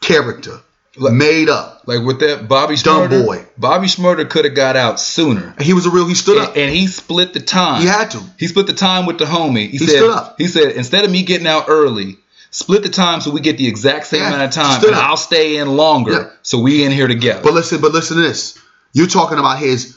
character, 0.00 0.60
Like- 1.00 1.14
made 1.14 1.48
up. 1.48 1.82
Like 1.86 2.02
with 2.04 2.20
that 2.20 2.46
Bobby 2.46 2.76
Dumb 2.76 3.08
Shmurda, 3.08 3.26
boy. 3.26 3.44
Bobby 3.58 3.86
Shmurda 3.88 4.28
could 4.28 4.44
have 4.44 4.54
got 4.54 4.76
out 4.76 5.00
sooner. 5.00 5.54
He 5.60 5.72
was 5.72 5.86
a 5.86 5.90
real. 5.90 6.06
He 6.06 6.14
stood 6.14 6.38
up. 6.38 6.50
And, 6.50 6.58
and 6.58 6.70
he 6.74 6.86
split 6.86 7.32
the 7.32 7.40
time. 7.40 7.80
He 7.80 7.86
had 7.88 8.10
to. 8.12 8.22
He 8.38 8.46
split 8.46 8.66
the 8.66 8.74
time 8.74 9.06
with 9.06 9.18
the 9.18 9.24
homie. 9.24 9.70
He, 9.70 9.78
He 9.78 9.78
said, 9.78 9.96
stood 9.96 10.10
up. 10.10 10.34
He 10.38 10.46
said, 10.46 10.72
instead 10.72 11.04
of 11.04 11.10
me 11.10 11.22
getting 11.22 11.46
out 11.46 11.64
early, 11.68 12.18
split 12.50 12.82
the 12.82 12.90
time 12.90 13.20
so 13.22 13.30
we 13.30 13.40
get 13.40 13.56
the 13.58 13.66
exact 13.66 14.06
same 14.06 14.20
Yeah, 14.20 14.28
amount 14.34 14.42
of 14.42 14.50
time, 14.62 14.84
and 14.84 14.94
up. 14.94 15.04
I'll 15.04 15.16
stay 15.16 15.56
in 15.56 15.68
longer 15.76 16.12
Yeah. 16.12 16.30
so 16.42 16.60
we 16.60 16.84
in 16.84 16.92
here 16.92 17.08
together. 17.08 17.40
But 17.42 17.54
listen, 17.54 17.80
but 17.80 17.92
listen 17.92 18.16
to 18.18 18.22
this. 18.22 18.58
You're 18.92 19.06
talking 19.06 19.38
about 19.38 19.58
his 19.58 19.96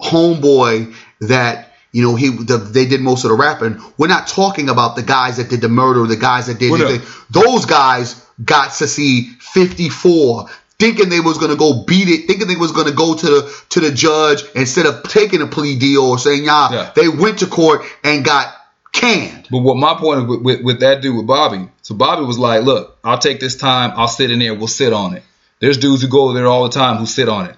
homeboy 0.00 0.94
that 1.22 1.72
you 1.92 2.02
know 2.02 2.16
he 2.16 2.30
the, 2.30 2.56
they 2.58 2.86
did 2.86 3.00
most 3.00 3.24
of 3.24 3.30
the 3.30 3.36
rapping. 3.36 3.80
We're 3.98 4.08
not 4.08 4.26
talking 4.28 4.68
about 4.68 4.96
the 4.96 5.02
guys 5.02 5.36
that 5.36 5.48
did 5.50 5.60
the 5.60 5.68
murder, 5.68 6.06
the 6.06 6.16
guys 6.16 6.46
that 6.46 6.58
did 6.58 6.72
anything. 6.72 7.06
Those 7.30 7.66
guys 7.66 8.21
got 8.44 8.72
to 8.74 8.86
see 8.88 9.24
54, 9.40 10.46
thinking 10.78 11.08
they 11.08 11.20
was 11.20 11.38
gonna 11.38 11.56
go 11.56 11.84
beat 11.84 12.08
it, 12.08 12.26
thinking 12.26 12.48
they 12.48 12.56
was 12.56 12.72
gonna 12.72 12.92
go 12.92 13.14
to 13.14 13.26
the 13.26 13.62
to 13.70 13.80
the 13.80 13.90
judge 13.90 14.42
instead 14.54 14.86
of 14.86 15.02
taking 15.04 15.42
a 15.42 15.46
plea 15.46 15.78
deal 15.78 16.02
or 16.02 16.18
saying 16.18 16.44
yeah, 16.44 16.72
Yeah. 16.72 16.92
they 16.94 17.08
went 17.08 17.38
to 17.40 17.46
court 17.46 17.82
and 18.02 18.24
got 18.24 18.54
canned. 18.92 19.48
But 19.50 19.58
what 19.58 19.76
my 19.76 19.94
point 19.94 20.28
with, 20.28 20.42
with, 20.42 20.62
with 20.62 20.80
that 20.80 21.02
dude 21.02 21.16
with 21.16 21.26
Bobby, 21.26 21.68
so 21.82 21.94
Bobby 21.94 22.24
was 22.24 22.38
like, 22.38 22.62
look, 22.62 22.98
I'll 23.04 23.18
take 23.18 23.40
this 23.40 23.56
time, 23.56 23.92
I'll 23.96 24.08
sit 24.08 24.30
in 24.30 24.38
there, 24.38 24.54
we'll 24.54 24.66
sit 24.68 24.92
on 24.92 25.14
it. 25.16 25.22
There's 25.60 25.78
dudes 25.78 26.02
who 26.02 26.08
go 26.08 26.32
there 26.32 26.46
all 26.46 26.64
the 26.64 26.70
time 26.70 26.96
who 26.96 27.06
sit 27.06 27.28
on 27.28 27.46
it. 27.46 27.56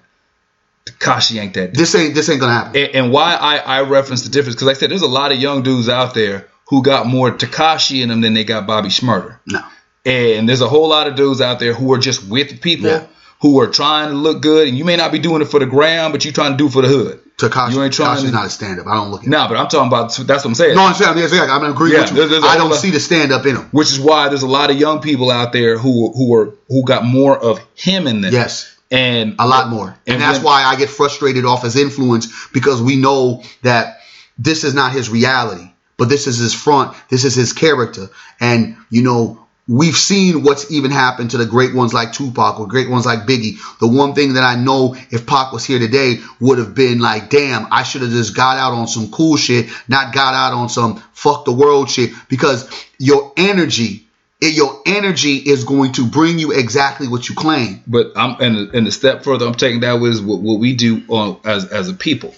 Tekashi 0.87 1.41
ain't 1.41 1.55
that 1.55 1.69
dude. 1.73 1.77
This 1.77 1.95
ain't 1.95 2.15
this 2.15 2.29
ain't 2.29 2.41
gonna 2.41 2.53
happen. 2.53 2.77
And, 2.77 2.95
and 2.95 3.13
why 3.13 3.35
I, 3.35 3.57
I 3.57 3.81
reference 3.83 4.23
the 4.23 4.29
difference, 4.31 4.57
because 4.57 4.67
like 4.67 4.77
I 4.77 4.81
said, 4.81 4.91
there's 4.91 5.03
a 5.03 5.07
lot 5.09 5.33
of 5.33 5.39
young 5.39 5.63
dudes 5.63 5.89
out 5.89 6.13
there 6.15 6.47
who 6.69 6.83
got 6.83 7.07
more 7.07 7.31
Tekashi 7.31 8.03
in 8.03 8.11
them 8.11 8.21
than 8.21 8.35
they 8.35 8.45
got 8.45 8.67
Bobby 8.67 8.89
Shmurda. 8.89 9.39
No. 9.47 9.61
And 10.05 10.49
there's 10.49 10.61
a 10.61 10.69
whole 10.69 10.89
lot 10.89 11.07
of 11.07 11.15
dudes 11.15 11.41
out 11.41 11.59
there 11.59 11.73
who 11.75 11.93
are 11.93 11.99
just 11.99 12.27
with 12.29 12.61
people 12.61 12.91
Yeah. 12.91 13.05
who 13.41 13.61
are 13.61 13.67
trying 13.67 14.11
to 14.11 14.15
look 14.15 14.43
good. 14.43 14.69
And 14.69 14.77
you 14.77 14.85
may 14.85 14.97
not 14.97 15.13
be 15.13 15.19
doing 15.19 15.41
it 15.43 15.47
for 15.47 15.61
the 15.61 15.67
gram, 15.67 16.13
but 16.13 16.25
you're 16.25 16.33
trying 16.35 16.53
to 16.53 16.57
do 16.59 16.67
it 16.67 16.73
for 16.73 16.83
the 16.83 16.89
hood. 16.89 17.21
Tekashi, 17.39 17.73
You 17.73 17.83
ain't 17.83 17.93
trying 17.93 18.17
Tekashi's 18.19 18.25
to- 18.27 18.31
not 18.31 18.47
a 18.47 18.51
stand 18.51 18.79
up. 18.81 18.87
I 18.87 18.95
don't 18.95 19.11
look 19.11 19.23
at 19.23 19.29
Nah, 19.29 19.49
but 19.49 19.57
I'm 19.57 19.67
talking 19.69 19.89
about, 19.89 20.15
that's 20.17 20.45
what 20.45 20.47
I'm 20.47 20.55
saying. 20.55 20.77
No, 20.77 20.83
I'm 20.85 20.95
saying, 20.95 21.11
I'm 21.19 21.49
gonna 21.49 21.71
agree 21.71 21.93
Yeah, 21.93 22.03
with 22.03 22.11
you. 22.11 22.17
there's- 22.17 22.31
there's 22.31 22.45
a 22.45 22.47
I 22.47 22.57
don't 22.57 22.71
lot- 22.71 22.79
see 22.81 22.91
the 22.91 23.01
stand 23.01 23.33
up 23.33 23.45
in 23.45 23.57
him. 23.57 23.69
which 23.73 23.91
is 23.91 23.99
why 23.99 24.29
there's 24.29 24.43
a 24.43 24.47
lot 24.47 24.71
of 24.71 24.79
young 24.79 25.01
people 25.01 25.31
out 25.33 25.53
there 25.53 25.77
who 25.79 26.13
who 26.17 26.33
are 26.37 26.51
who 26.69 26.85
got 26.85 27.05
more 27.05 27.37
of 27.37 27.59
him 27.75 28.07
in 28.07 28.21
them. 28.21 28.33
Yes. 28.33 28.67
and 28.91 29.35
a 29.41 29.49
lot 29.49 29.71
more. 29.71 29.97
And, 30.07 30.15
And 30.15 30.23
that's 30.23 30.37
when- 30.39 30.45
why 30.45 30.63
I 30.65 30.77
get 30.77 30.89
frustrated 30.89 31.45
off 31.45 31.63
his 31.65 31.75
influence 31.75 32.29
because 32.53 32.81
we 32.81 32.95
know 32.95 33.43
that 33.63 33.99
this 34.39 34.63
is 34.63 34.73
not 34.73 34.93
his 34.93 35.09
reality, 35.11 35.73
but 35.97 36.09
this 36.09 36.29
is 36.29 36.39
his 36.39 36.55
front, 36.55 36.93
this 37.11 37.25
is 37.25 37.35
his 37.35 37.53
character. 37.53 38.11
And, 38.41 38.77
you 38.91 39.03
know, 39.03 39.39
we've 39.67 39.97
seen 39.97 40.43
what's 40.43 40.71
even 40.71 40.91
happened 40.91 41.31
to 41.31 41.39
the 41.39 41.47
great 41.47 41.75
ones 41.75 41.95
like 41.95 42.13
Tupac 42.13 42.61
or 42.61 42.67
great 42.67 42.91
ones 42.91 43.07
like 43.07 43.21
Biggie. 43.21 43.59
The 43.79 43.89
one 43.89 44.15
thing 44.15 44.35
that 44.35 44.45
I 44.45 44.57
know 44.57 44.95
if 45.11 45.27
Pac 45.27 45.53
was 45.53 45.65
here 45.65 45.79
today 45.79 46.21
would 46.41 46.59
have 46.59 46.75
been 46.75 46.99
like, 46.99 47.31
damn, 47.31 47.69
I 47.73 47.83
should 47.83 48.03
have 48.03 48.11
just 48.11 48.37
got 48.37 48.59
out 48.59 48.75
on 48.75 48.87
some 48.87 49.11
cool 49.11 49.37
shit, 49.37 49.71
not 49.89 50.15
got 50.15 50.35
out 50.35 50.53
on 50.53 50.69
some 50.69 51.03
fuck 51.13 51.45
the 51.45 51.53
world 51.53 51.91
shit 51.91 52.11
because 52.29 52.69
your 52.99 53.33
energy, 53.37 54.07
your 54.41 54.83
energy 54.85 55.37
is 55.37 55.65
going 55.65 55.93
to 55.93 56.07
bring 56.07 56.39
you 56.39 56.53
exactly 56.53 57.09
what 57.09 57.29
you 57.29 57.35
claim. 57.35 57.83
But 57.87 58.13
I'm 58.17 58.41
and 58.41 58.75
and 58.75 58.87
the 58.87 58.93
step 58.93 59.25
further 59.25 59.47
I'm 59.47 59.55
taking 59.55 59.81
that 59.81 59.95
with 59.95 60.23
what, 60.23 60.41
what 60.41 60.61
we 60.61 60.75
do 60.75 61.03
on 61.09 61.41
as 61.45 61.67
as 61.73 61.89
a 61.89 61.95
people. 61.95 62.35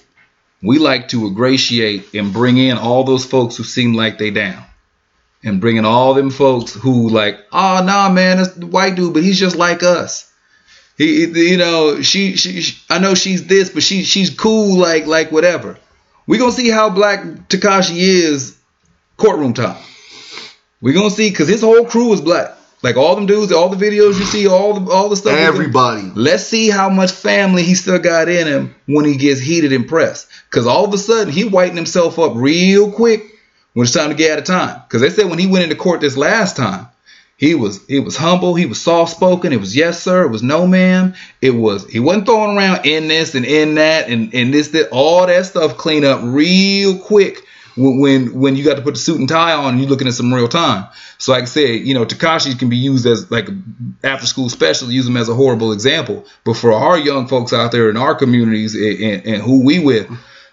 We 0.62 0.78
like 0.78 1.08
to 1.08 1.26
ingratiate 1.26 2.14
and 2.14 2.32
bring 2.32 2.56
in 2.56 2.78
all 2.78 3.04
those 3.04 3.24
folks 3.24 3.56
who 3.56 3.64
seem 3.64 3.94
like 3.94 4.18
they 4.18 4.30
down. 4.30 4.64
And 5.46 5.60
bringing 5.60 5.84
all 5.84 6.12
them 6.14 6.30
folks 6.30 6.74
who 6.74 7.08
like, 7.08 7.38
oh 7.52 7.82
nah 7.86 8.10
man, 8.10 8.38
that's 8.38 8.54
the 8.54 8.66
white 8.66 8.96
dude, 8.96 9.14
but 9.14 9.22
he's 9.22 9.38
just 9.38 9.54
like 9.54 9.84
us. 9.84 10.30
He, 10.98 11.24
you 11.26 11.56
know, 11.56 12.02
she, 12.02 12.36
she, 12.36 12.60
she- 12.62 12.82
I 12.90 12.98
know 12.98 13.14
she's 13.14 13.46
this, 13.46 13.70
but 13.70 13.82
she, 13.84 14.02
she's 14.02 14.30
cool, 14.30 14.76
like, 14.76 15.06
like 15.06 15.30
whatever. 15.30 15.78
We 16.26 16.38
gonna 16.38 16.50
see 16.50 16.68
how 16.68 16.90
black 16.90 17.22
Tekashi 17.48 17.96
is 17.96 18.58
courtroom 19.16 19.54
time. 19.54 19.80
We 20.80 20.92
gonna 20.92 21.10
see, 21.10 21.30
cause 21.30 21.46
his 21.46 21.60
whole 21.60 21.84
crew 21.86 22.12
is 22.12 22.20
black. 22.20 22.56
Like 22.82 22.96
all 22.96 23.14
them 23.14 23.26
dudes, 23.26 23.52
all 23.52 23.68
the 23.68 23.76
videos 23.76 24.18
you 24.18 24.24
see, 24.24 24.48
all 24.48 24.80
the, 24.80 24.90
all 24.90 25.08
the 25.08 25.16
stuff. 25.16 25.34
Everybody. 25.38 26.10
Let's 26.14 26.44
see 26.44 26.70
how 26.70 26.88
much 26.90 27.12
family 27.12 27.62
he 27.62 27.74
still 27.76 28.00
got 28.00 28.28
in 28.28 28.48
him 28.48 28.74
when 28.86 29.04
he 29.04 29.16
gets 29.16 29.40
heated 29.40 29.72
and 29.72 29.86
pressed. 29.86 30.28
Cause 30.50 30.66
all 30.66 30.84
of 30.84 30.92
a 30.92 30.98
sudden 30.98 31.32
he 31.32 31.42
whitened 31.48 31.76
himself 31.78 32.18
up 32.18 32.32
real 32.34 32.90
quick 32.90 33.22
when 33.76 33.84
it's 33.84 33.92
time 33.92 34.08
to 34.08 34.16
get 34.16 34.32
out 34.32 34.38
of 34.38 34.44
time. 34.46 34.80
Cause 34.88 35.02
they 35.02 35.10
said 35.10 35.28
when 35.28 35.38
he 35.38 35.46
went 35.46 35.64
into 35.64 35.76
court 35.76 36.00
this 36.00 36.16
last 36.16 36.56
time, 36.56 36.86
he 37.36 37.54
was 37.54 37.84
he 37.86 38.00
was 38.00 38.16
humble, 38.16 38.54
he 38.54 38.64
was 38.64 38.80
soft 38.80 39.14
spoken, 39.14 39.52
it 39.52 39.60
was 39.60 39.76
yes 39.76 40.02
sir, 40.02 40.24
it 40.24 40.30
was 40.30 40.42
no 40.42 40.66
ma'am, 40.66 41.12
it 41.42 41.50
was 41.50 41.86
he 41.86 42.00
wasn't 42.00 42.24
throwing 42.24 42.56
around 42.56 42.86
in 42.86 43.06
this 43.08 43.34
and 43.34 43.44
in 43.44 43.74
that 43.74 44.08
and, 44.08 44.32
and 44.34 44.54
this 44.54 44.68
that 44.68 44.88
all 44.92 45.26
that 45.26 45.44
stuff 45.44 45.76
clean 45.76 46.06
up 46.06 46.20
real 46.22 46.98
quick 46.98 47.42
when, 47.76 47.98
when 47.98 48.40
when 48.40 48.56
you 48.56 48.64
got 48.64 48.76
to 48.76 48.82
put 48.82 48.94
the 48.94 48.98
suit 49.00 49.20
and 49.20 49.28
tie 49.28 49.52
on 49.52 49.74
and 49.74 49.80
you're 49.80 49.90
looking 49.90 50.08
at 50.08 50.14
some 50.14 50.32
real 50.32 50.48
time. 50.48 50.88
So 51.18 51.32
like 51.32 51.42
I 51.42 51.44
said, 51.46 51.80
you 51.86 51.92
know, 51.92 52.06
Tekashi 52.06 52.58
can 52.58 52.70
be 52.70 52.78
used 52.78 53.04
as 53.04 53.30
like 53.30 53.48
after 54.02 54.26
school 54.26 54.48
special, 54.48 54.90
use 54.90 55.04
them 55.04 55.18
as 55.18 55.28
a 55.28 55.34
horrible 55.34 55.72
example. 55.72 56.24
But 56.44 56.54
for 56.54 56.72
our 56.72 56.96
young 56.96 57.26
folks 57.28 57.52
out 57.52 57.72
there 57.72 57.90
in 57.90 57.98
our 57.98 58.14
communities 58.14 58.74
and, 58.74 59.02
and, 59.02 59.26
and 59.26 59.42
who 59.42 59.62
we 59.62 59.78
with 59.80 60.10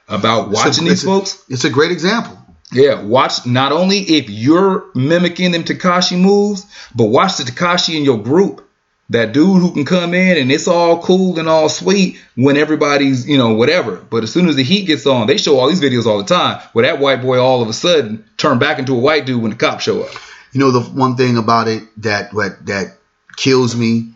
about 0.10 0.48
a- 0.48 0.50
watching 0.50 0.70
it's 0.88 1.02
these 1.02 1.04
a- 1.04 1.08
folks, 1.08 1.42
It's 1.48 1.64
a 1.64 1.70
great 1.70 1.94
example. 1.94 2.38
Yeah, 2.74 3.02
watch 3.04 3.46
not 3.46 3.72
only 3.72 4.00
if 4.00 4.30
you're 4.30 4.86
mimicking 4.96 5.52
them 5.52 5.64
Tekashi 5.64 6.20
moves, 6.20 6.66
but 6.96 7.06
watch 7.06 7.38
the 7.38 7.44
Tekashi 7.44 7.96
in 7.96 8.04
your 8.04 8.22
group. 8.22 8.68
That 9.10 9.32
dude 9.32 9.62
who 9.62 9.74
can 9.74 9.86
come 9.86 10.14
in 10.14 10.38
and 10.38 10.52
it's 10.52 10.68
all 10.68 11.04
cool 11.04 11.38
and 11.38 11.48
all 11.48 11.70
sweet 11.70 12.20
when 12.36 12.58
everybody's, 12.58 13.28
you 13.28 13.38
know, 13.38 13.54
whatever. 13.54 13.98
But 13.98 14.24
as 14.24 14.32
soon 14.32 14.48
as 14.48 14.56
the 14.56 14.64
heat 14.64 14.88
gets 14.88 15.06
on, 15.06 15.28
they 15.28 15.38
show 15.38 15.60
all 15.60 15.68
these 15.68 15.82
videos 15.82 16.06
all 16.06 16.18
the 16.18 16.24
time 16.24 16.62
where 16.72 16.84
that 16.86 17.00
white 17.00 17.22
boy 17.22 17.40
all 17.40 17.62
of 17.62 17.68
a 17.68 17.74
sudden 17.74 18.26
turn 18.38 18.60
back 18.60 18.80
into 18.80 18.96
a 18.96 19.00
white 19.00 19.26
dude 19.26 19.42
when 19.42 19.52
the 19.52 19.58
cops 19.58 19.84
show 19.84 20.04
up. 20.04 20.12
You 20.54 20.62
know 20.62 20.72
the 20.72 20.82
one 20.82 21.16
thing 21.16 21.38
about 21.38 21.68
it 21.68 21.84
that 21.98 22.34
what 22.34 22.66
that 22.68 22.98
kills 23.36 23.76
me, 23.76 24.14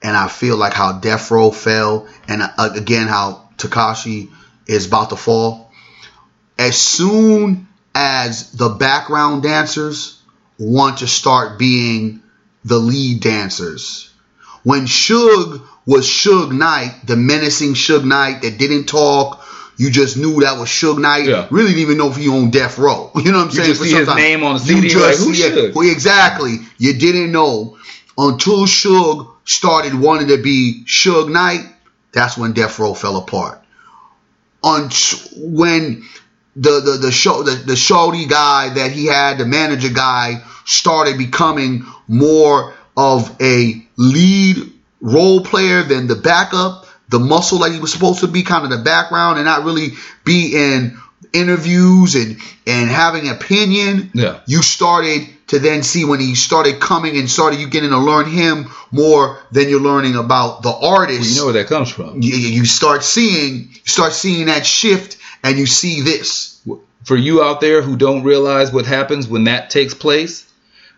and 0.00 0.16
I 0.16 0.28
feel 0.28 0.56
like 0.56 0.74
how 0.74 0.92
Death 1.00 1.30
Row 1.30 1.50
fell, 1.50 2.08
and 2.28 2.40
uh, 2.42 2.70
again 2.74 3.08
how 3.08 3.48
Tekashi 3.56 4.30
is 4.66 4.86
about 4.86 5.10
to 5.10 5.16
fall. 5.16 5.72
As 6.56 6.78
soon 6.78 7.66
as 7.94 8.52
the 8.52 8.68
background 8.68 9.42
dancers 9.42 10.20
want 10.58 10.98
to 10.98 11.06
start 11.06 11.58
being 11.58 12.22
the 12.64 12.78
lead 12.78 13.20
dancers, 13.20 14.10
when 14.62 14.82
Suge 14.82 15.62
was 15.86 16.06
Suge 16.06 16.52
Knight, 16.52 16.94
the 17.04 17.16
menacing 17.16 17.74
Suge 17.74 18.04
Knight 18.04 18.42
that 18.42 18.58
didn't 18.58 18.86
talk. 18.86 19.44
You 19.76 19.90
just 19.90 20.18
knew 20.18 20.40
that 20.42 20.58
was 20.58 20.68
Suge 20.68 20.98
Knight. 21.00 21.24
Yeah. 21.24 21.48
Really 21.50 21.68
didn't 21.68 21.80
even 21.82 21.98
know 21.98 22.10
if 22.10 22.16
he 22.16 22.28
owned 22.28 22.52
Death 22.52 22.78
Row. 22.78 23.10
You 23.16 23.32
know 23.32 23.38
what 23.38 23.44
I'm 23.44 23.50
You 23.50 23.56
saying? 23.56 23.68
just 23.68 23.82
see 23.82 23.94
his 23.94 24.14
name 24.14 24.44
on 24.44 24.58
the 24.58 24.74
You 24.74 24.88
just 24.88 25.26
like, 25.26 25.74
Well, 25.74 25.90
exactly. 25.90 26.58
You 26.76 26.92
didn't 26.98 27.32
know 27.32 27.78
until 28.18 28.66
Suge 28.66 29.26
started 29.46 29.94
wanting 29.94 30.28
to 30.28 30.36
be 30.36 30.84
Suge 30.86 31.30
Knight. 31.30 31.64
That's 32.12 32.36
when 32.36 32.52
Death 32.52 32.78
Row 32.78 32.92
fell 32.92 33.16
apart. 33.16 33.62
On 34.62 34.90
when 35.36 36.04
the 36.56 36.80
the 36.80 36.98
the 37.00 37.12
show 37.12 37.42
the, 37.42 37.52
the 37.52 37.76
shorty 37.76 38.26
guy 38.26 38.70
that 38.74 38.92
he 38.92 39.06
had, 39.06 39.38
the 39.38 39.46
manager 39.46 39.90
guy, 39.90 40.42
started 40.64 41.18
becoming 41.18 41.84
more 42.08 42.74
of 42.96 43.34
a 43.40 43.86
lead 43.96 44.72
role 45.00 45.42
player 45.44 45.82
than 45.82 46.06
the 46.06 46.16
backup, 46.16 46.86
the 47.08 47.18
muscle 47.18 47.60
that 47.60 47.72
he 47.72 47.80
was 47.80 47.92
supposed 47.92 48.20
to 48.20 48.28
be, 48.28 48.42
kind 48.42 48.64
of 48.64 48.70
the 48.70 48.84
background, 48.84 49.38
and 49.38 49.46
not 49.46 49.64
really 49.64 49.90
be 50.24 50.54
in 50.54 50.98
interviews 51.32 52.14
and 52.14 52.36
and 52.66 52.90
having 52.90 53.28
opinion. 53.28 54.10
Yeah. 54.14 54.40
You 54.46 54.62
started 54.62 55.28
to 55.48 55.58
then 55.58 55.82
see 55.82 56.04
when 56.04 56.20
he 56.20 56.34
started 56.34 56.80
coming 56.80 57.16
and 57.16 57.28
started 57.28 57.58
you 57.60 57.68
getting 57.68 57.90
to 57.90 57.98
learn 57.98 58.30
him 58.30 58.70
more 58.92 59.38
than 59.50 59.68
you're 59.68 59.80
learning 59.80 60.14
about 60.16 60.62
the 60.62 60.70
artist 60.72 61.34
You 61.34 61.40
know 61.40 61.44
where 61.46 61.54
that 61.54 61.66
comes 61.66 61.90
from. 61.90 62.22
you, 62.22 62.34
you 62.36 62.64
start 62.64 63.02
seeing 63.02 63.70
you 63.72 63.80
start 63.84 64.12
seeing 64.12 64.46
that 64.46 64.64
shift 64.64 65.16
and 65.42 65.58
you 65.58 65.66
see 65.66 66.00
this 66.02 66.60
for 67.04 67.16
you 67.16 67.42
out 67.42 67.60
there 67.60 67.82
who 67.82 67.96
don't 67.96 68.24
realize 68.24 68.72
what 68.72 68.86
happens 68.86 69.26
when 69.26 69.44
that 69.44 69.70
takes 69.70 69.94
place, 69.94 70.46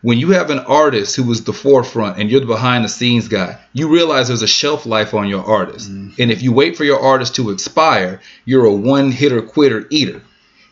when 0.03 0.18
you 0.18 0.30
have 0.30 0.51
an 0.51 0.59
artist 0.59 1.14
who 1.14 1.30
is 1.30 1.45
the 1.45 1.53
forefront 1.53 2.18
and 2.18 2.28
you're 2.28 2.40
the 2.40 2.47
behind 2.47 2.84
the 2.84 2.88
scenes 2.88 3.28
guy, 3.28 3.59
you 3.72 3.88
realize 3.88 4.26
there's 4.26 4.43
a 4.43 4.49
shelf 4.49 4.84
life 4.84 5.14
on 5.14 5.28
your 5.28 5.45
artist. 5.45 5.90
Mm-hmm. 5.90 6.20
And 6.20 6.30
if 6.30 6.43
you 6.43 6.53
wait 6.53 6.76
for 6.76 6.84
your 6.84 7.01
artist 7.01 7.36
to 7.36 7.51
expire, 7.51 8.20
you're 8.45 8.64
a 8.64 8.74
one 8.74 9.12
hitter 9.12 9.43
quitter 9.43 9.86
eater. 9.90 10.22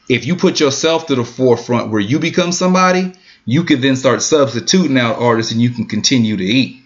If 0.08 0.26
you 0.26 0.34
put 0.34 0.58
yourself 0.58 1.06
to 1.06 1.14
the 1.14 1.24
forefront 1.24 1.92
where 1.92 2.00
you 2.00 2.18
become 2.18 2.50
somebody, 2.50 3.12
you 3.44 3.62
can 3.62 3.80
then 3.80 3.94
start 3.94 4.22
substituting 4.22 4.98
out 4.98 5.20
artists 5.20 5.52
and 5.52 5.62
you 5.62 5.70
can 5.70 5.86
continue 5.86 6.36
to 6.36 6.44
eat. 6.44 6.82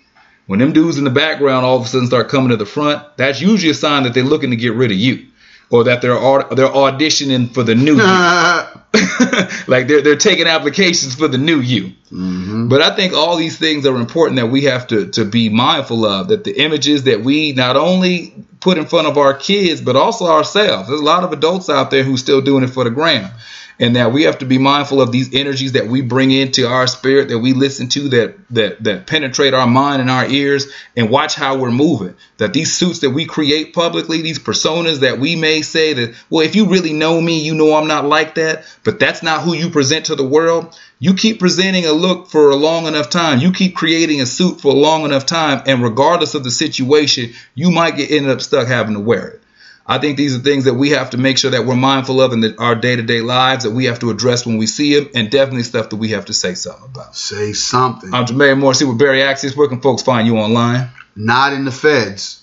When 0.47 0.59
them 0.59 0.75
dudes 0.75 0.99
in 0.99 1.05
the 1.05 1.11
background 1.11 1.65
all 1.65 1.79
of 1.79 1.87
a 1.87 1.89
sudden 1.89 2.07
start 2.07 2.29
coming 2.29 2.51
to 2.51 2.57
the 2.57 2.67
front, 2.67 3.03
that's 3.17 3.41
usually 3.41 3.71
a 3.71 3.75
sign 3.75 4.03
that 4.03 4.13
they're 4.13 4.23
looking 4.23 4.51
to 4.51 4.57
get 4.57 4.75
rid 4.75 4.91
of 4.91 4.99
you. 4.99 5.29
Or 5.71 5.85
that 5.85 6.03
they're 6.03 6.13
they're 6.13 6.69
auditioning 6.69 7.53
for 7.53 7.63
the 7.63 7.75
new 7.75 7.95
you. 7.95 8.03
Uh. 8.03 8.71
like 9.67 9.89
they're 9.89 10.03
they're 10.03 10.17
taking 10.17 10.47
applications 10.47 11.15
for 11.15 11.27
the 11.27 11.39
new 11.39 11.59
you. 11.61 11.93
Mm-hmm. 12.13 12.69
But 12.69 12.81
I 12.81 12.95
think 12.95 13.13
all 13.13 13.37
these 13.37 13.59
things 13.59 13.87
are 13.87 13.97
important 13.97 14.37
that 14.37 14.47
we 14.47 14.65
have 14.65 14.87
to 14.89 15.09
to 15.13 15.25
be 15.25 15.49
mindful 15.49 16.05
of. 16.05 16.29
That 16.29 16.45
the 16.45 16.63
images 16.63 17.05
that 17.05 17.23
we 17.23 17.53
not 17.53 17.77
only 17.77 18.35
put 18.61 18.79
in 18.79 18.87
front 18.87 19.09
of 19.09 19.19
our 19.19 19.35
kids, 19.35 19.81
but 19.81 19.97
also 19.97 20.27
ourselves. 20.27 20.89
There's 20.89 21.01
a 21.01 21.05
lot 21.05 21.25
of 21.25 21.33
adults 21.33 21.69
out 21.69 21.91
there 21.91 22.05
who 22.05 22.17
still 22.17 22.41
doing 22.41 22.65
it 22.65 22.71
for 22.71 22.85
the 22.85 22.91
gram. 22.91 23.31
And 23.79 23.97
that 23.97 24.13
we 24.13 24.23
have 24.23 24.39
to 24.39 24.45
be 24.45 24.59
mindful 24.59 25.01
of 25.01 25.11
these 25.13 25.35
energies 25.35 25.73
that 25.73 25.87
we 25.87 26.01
bring 26.01 26.31
into 26.31 26.67
our 26.67 26.87
spirit 26.87 27.29
that 27.29 27.39
we 27.39 27.53
listen 27.53 27.89
to 27.89 28.09
that 28.09 28.37
that 28.51 28.83
that 28.85 29.07
penetrate 29.07 29.55
our 29.55 29.67
mind 29.67 30.01
and 30.01 30.11
our 30.11 30.27
ears 30.27 30.73
and 30.97 31.11
watch 31.11 31.35
how 31.35 31.59
we're 31.59 31.71
moving. 31.71 32.15
That 32.39 32.53
these 32.53 32.77
suits 32.77 33.01
that 33.01 33.11
we 33.11 33.27
create 33.27 33.75
publicly 33.75 34.23
these 34.23 34.39
personas 34.39 35.01
that 35.01 35.19
we 35.19 35.37
may 35.37 35.63
say 35.63 35.93
that 35.95 36.15
well 36.31 36.45
if 36.45 36.55
you 36.55 36.67
really 36.67 36.93
know 36.93 37.21
me 37.21 37.41
you 37.41 37.55
know 37.55 37.75
I'm 37.75 37.89
not 37.89 38.05
like 38.05 38.37
that. 38.37 38.65
But 38.85 38.99
that's 38.99 39.23
not 39.23 39.43
who 39.43 39.55
you 39.55 39.71
present 39.71 40.07
to 40.07 40.15
the 40.15 40.27
world. 40.27 40.79
You 41.01 41.15
keep 41.15 41.41
presenting 41.41 41.87
a 41.87 41.93
look 41.93 42.29
for 42.29 42.51
a 42.51 42.57
long 42.57 42.87
enough 42.87 43.11
time. 43.11 43.41
You 43.41 43.53
keep 43.53 43.75
creating 43.75 44.21
a 44.21 44.27
suit 44.27 44.61
for 44.61 44.69
a 44.69 44.77
long 44.77 45.05
enough 45.05 45.27
time. 45.27 45.63
And 45.67 45.83
regardless 45.83 46.35
of 46.35 46.45
the 46.45 46.51
situation 46.51 47.33
you 47.55 47.71
might 47.71 47.97
get 47.97 48.11
ended 48.11 48.31
up 48.31 48.41
stuck 48.41 48.69
having 48.69 48.95
to 48.95 49.01
wear 49.01 49.27
it 49.29 49.44
I 49.87 49.99
think 49.99 50.17
these 50.17 50.35
are 50.35 50.39
things 50.39 50.65
that 50.65 50.75
we 50.75 50.91
have 50.91 51.11
to 51.11 51.19
make 51.19 51.37
sure 51.37 51.51
that 51.51 51.67
we're 51.67 51.77
mindful 51.77 52.21
of 52.23 52.33
in 52.33 52.59
our 52.59 52.75
day 52.75 52.97
to 52.97 53.03
day 53.03 53.21
lives 53.21 53.65
that 53.65 53.73
we 53.73 53.85
have 53.85 53.99
to 54.01 54.11
address 54.11 54.47
when 54.47 54.57
we 54.57 54.67
see 54.67 54.99
them, 54.99 55.11
and 55.15 55.31
definitely 55.31 55.63
stuff 55.63 55.91
that 55.91 55.97
we 55.97 56.11
have 56.11 56.25
to 56.27 56.33
say 56.33 56.55
something 56.55 56.87
about. 56.87 57.15
Say 57.15 57.53
something. 57.53 58.13
I'm 58.15 58.25
Jermaine 58.25 58.59
Morrissey 58.59 58.87
with 58.87 58.99
Berry 58.99 59.21
Accius. 59.21 59.55
Where 59.55 59.69
can 59.69 59.83
folks 59.83 60.03
find 60.03 60.27
you 60.27 60.39
online? 60.39 60.89
Not 61.15 61.53
in 61.53 61.65
the 61.67 61.73
feds. 61.73 62.43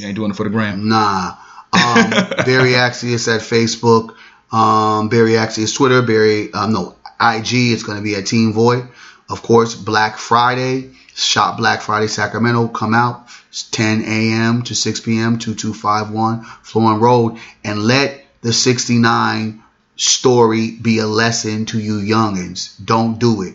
You 0.00 0.08
ain't 0.08 0.16
doing 0.16 0.32
it 0.32 0.36
for 0.36 0.44
the 0.44 0.50
gram. 0.50 0.88
Nah. 0.88 1.36
Um, 1.72 2.10
Berry 2.44 2.72
Accius 2.72 3.32
at 3.32 3.42
Facebook. 3.42 4.16
Um, 4.52 5.08
Berry 5.08 5.32
Accius 5.32 5.74
Twitter. 5.74 6.02
Berry, 6.02 6.52
um, 6.52 6.72
no, 6.72 6.96
IG. 7.20 7.72
It's 7.72 7.84
going 7.84 7.98
to 7.98 8.04
be 8.04 8.16
at 8.16 8.26
Team 8.26 8.52
Void. 8.52 8.88
Of 9.28 9.42
course, 9.42 9.74
Black 9.74 10.18
Friday. 10.18 10.90
Shop 11.14 11.56
Black 11.56 11.80
Friday 11.80 12.08
Sacramento. 12.08 12.68
Come 12.68 12.92
out. 12.92 13.28
It's 13.56 13.62
10 13.70 14.02
a.m. 14.02 14.64
to 14.64 14.74
6 14.74 15.00
p.m. 15.00 15.38
2251 15.38 16.44
Florin 16.62 17.00
Road. 17.00 17.38
And 17.64 17.84
let 17.84 18.22
the 18.42 18.52
69 18.52 19.62
story 19.96 20.72
be 20.72 20.98
a 20.98 21.06
lesson 21.06 21.64
to 21.64 21.80
you 21.80 21.94
youngins. 21.94 22.74
Don't 22.84 23.18
do 23.18 23.40
it. 23.40 23.54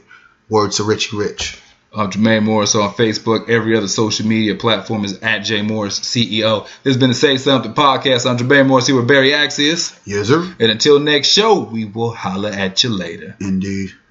Words 0.49 0.77
to 0.77 0.85
Richie 0.85 1.15
Rich. 1.15 1.61
I'm 1.93 2.09
Jermaine 2.09 2.41
Morris 2.41 2.73
on 2.73 2.89
Facebook. 2.93 3.47
Every 3.47 3.77
other 3.77 3.87
social 3.87 4.25
media 4.25 4.55
platform 4.55 5.05
is 5.05 5.19
at 5.19 5.39
J 5.39 5.61
Morris 5.61 5.99
CEO. 5.99 6.63
This 6.81 6.95
has 6.95 6.97
been 6.97 7.09
the 7.09 7.13
Say 7.13 7.37
Something 7.37 7.75
podcast. 7.75 8.27
I'm 8.27 8.39
Jermaine 8.39 8.65
Morris 8.65 8.87
here 8.87 8.95
with 8.95 9.07
Berry 9.07 9.33
Accius. 9.33 9.95
Yes, 10.03 10.29
sir. 10.29 10.41
And 10.59 10.71
until 10.71 10.99
next 10.99 11.27
show, 11.27 11.59
we 11.59 11.85
will 11.85 12.11
holler 12.11 12.49
at 12.49 12.83
you 12.83 12.89
later. 12.89 13.35
Indeed. 13.39 13.91